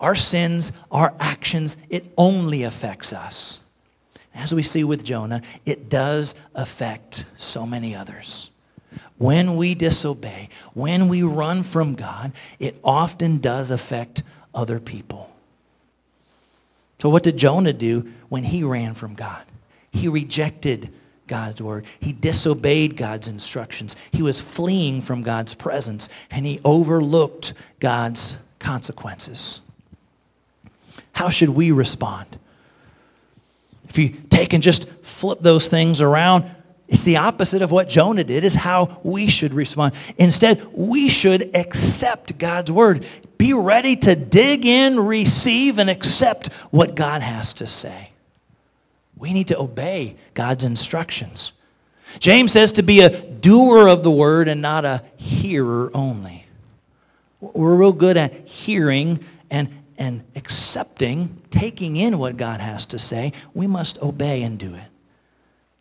our 0.00 0.14
sins, 0.14 0.72
our 0.90 1.14
actions, 1.20 1.76
it 1.90 2.06
only 2.16 2.62
affects 2.62 3.12
us. 3.12 3.60
As 4.34 4.54
we 4.54 4.62
see 4.62 4.84
with 4.84 5.04
Jonah, 5.04 5.42
it 5.66 5.90
does 5.90 6.34
affect 6.54 7.26
so 7.36 7.66
many 7.66 7.94
others. 7.94 8.50
When 9.18 9.56
we 9.56 9.74
disobey, 9.74 10.48
when 10.74 11.08
we 11.08 11.22
run 11.22 11.64
from 11.64 11.94
God, 11.94 12.32
it 12.58 12.78
often 12.82 13.38
does 13.38 13.70
affect 13.70 14.22
other 14.54 14.78
people. 14.78 15.30
So, 17.00 17.08
what 17.08 17.22
did 17.22 17.36
Jonah 17.36 17.72
do 17.72 18.10
when 18.28 18.44
he 18.44 18.62
ran 18.62 18.94
from 18.94 19.14
God? 19.14 19.44
He 19.92 20.08
rejected 20.08 20.92
God's 21.26 21.62
word. 21.62 21.84
He 22.00 22.12
disobeyed 22.12 22.96
God's 22.96 23.28
instructions. 23.28 23.96
He 24.10 24.22
was 24.22 24.40
fleeing 24.40 25.02
from 25.02 25.22
God's 25.22 25.54
presence 25.54 26.08
and 26.30 26.46
he 26.46 26.60
overlooked 26.64 27.54
God's 27.80 28.38
consequences. 28.58 29.60
How 31.12 31.28
should 31.28 31.50
we 31.50 31.70
respond? 31.70 32.38
If 33.88 33.98
you 33.98 34.10
take 34.30 34.52
and 34.52 34.62
just 34.62 34.88
flip 35.02 35.38
those 35.40 35.68
things 35.68 36.00
around, 36.00 36.44
it's 36.88 37.02
the 37.02 37.18
opposite 37.18 37.60
of 37.60 37.70
what 37.70 37.90
Jonah 37.90 38.24
did, 38.24 38.44
is 38.44 38.54
how 38.54 39.00
we 39.02 39.28
should 39.28 39.52
respond. 39.52 39.94
Instead, 40.16 40.64
we 40.72 41.10
should 41.10 41.54
accept 41.54 42.38
God's 42.38 42.72
word. 42.72 43.04
Be 43.36 43.52
ready 43.52 43.94
to 43.96 44.16
dig 44.16 44.64
in, 44.64 44.98
receive, 44.98 45.78
and 45.78 45.90
accept 45.90 46.50
what 46.70 46.94
God 46.94 47.20
has 47.20 47.52
to 47.54 47.66
say. 47.66 48.10
We 49.16 49.34
need 49.34 49.48
to 49.48 49.58
obey 49.58 50.16
God's 50.32 50.64
instructions. 50.64 51.52
James 52.20 52.52
says 52.52 52.72
to 52.72 52.82
be 52.82 53.00
a 53.00 53.10
doer 53.10 53.86
of 53.86 54.02
the 54.02 54.10
word 54.10 54.48
and 54.48 54.62
not 54.62 54.86
a 54.86 55.02
hearer 55.16 55.90
only. 55.92 56.46
We're 57.40 57.76
real 57.76 57.92
good 57.92 58.16
at 58.16 58.48
hearing 58.48 59.20
and, 59.50 59.68
and 59.98 60.24
accepting, 60.34 61.42
taking 61.50 61.96
in 61.96 62.18
what 62.18 62.38
God 62.38 62.60
has 62.60 62.86
to 62.86 62.98
say. 62.98 63.32
We 63.52 63.66
must 63.66 64.00
obey 64.00 64.42
and 64.42 64.58
do 64.58 64.74
it. 64.74 64.88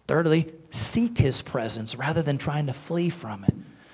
Thirdly, 0.07 0.51
seek 0.77 1.17
his 1.17 1.41
presence 1.41 1.95
rather 1.95 2.21
than 2.21 2.37
trying 2.37 2.67
to 2.67 2.73
flee 2.73 3.09
from 3.09 3.43
it. 3.43 3.53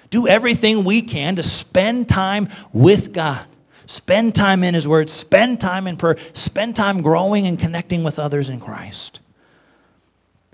Do 0.10 0.28
everything 0.28 0.84
we 0.84 1.02
can 1.02 1.38
to 1.38 1.44
spend 1.44 2.08
time 2.08 2.50
with 2.72 3.14
God. 3.14 3.46
Spend 3.86 4.34
time 4.34 4.64
in 4.64 4.74
his 4.74 4.88
word, 4.88 5.10
spend 5.10 5.60
time 5.60 5.88
in 5.88 5.98
prayer, 5.98 6.18
spend 6.34 6.76
time 6.76 7.02
growing 7.02 7.48
and 7.48 7.60
connecting 7.60 8.04
with 8.04 8.18
others 8.18 8.48
in 8.48 8.60
Christ. 8.60 9.20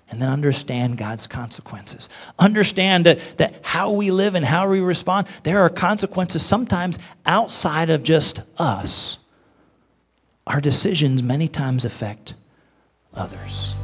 And 0.10 0.20
then 0.20 0.30
understand 0.30 0.98
God's 0.98 1.28
consequences. 1.28 2.10
Understand 2.40 3.06
that, 3.06 3.20
that 3.38 3.60
how 3.62 3.92
we 3.92 4.10
live 4.10 4.34
and 4.34 4.44
how 4.44 4.68
we 4.70 4.80
respond, 4.80 5.28
there 5.44 5.60
are 5.60 5.70
consequences 5.70 6.44
sometimes 6.44 6.98
outside 7.26 7.92
of 7.92 8.02
just 8.02 8.42
us. 8.58 9.18
Our 10.48 10.62
decisions 10.62 11.22
many 11.22 11.48
times 11.48 11.86
affect 11.86 12.34
others. 13.14 13.76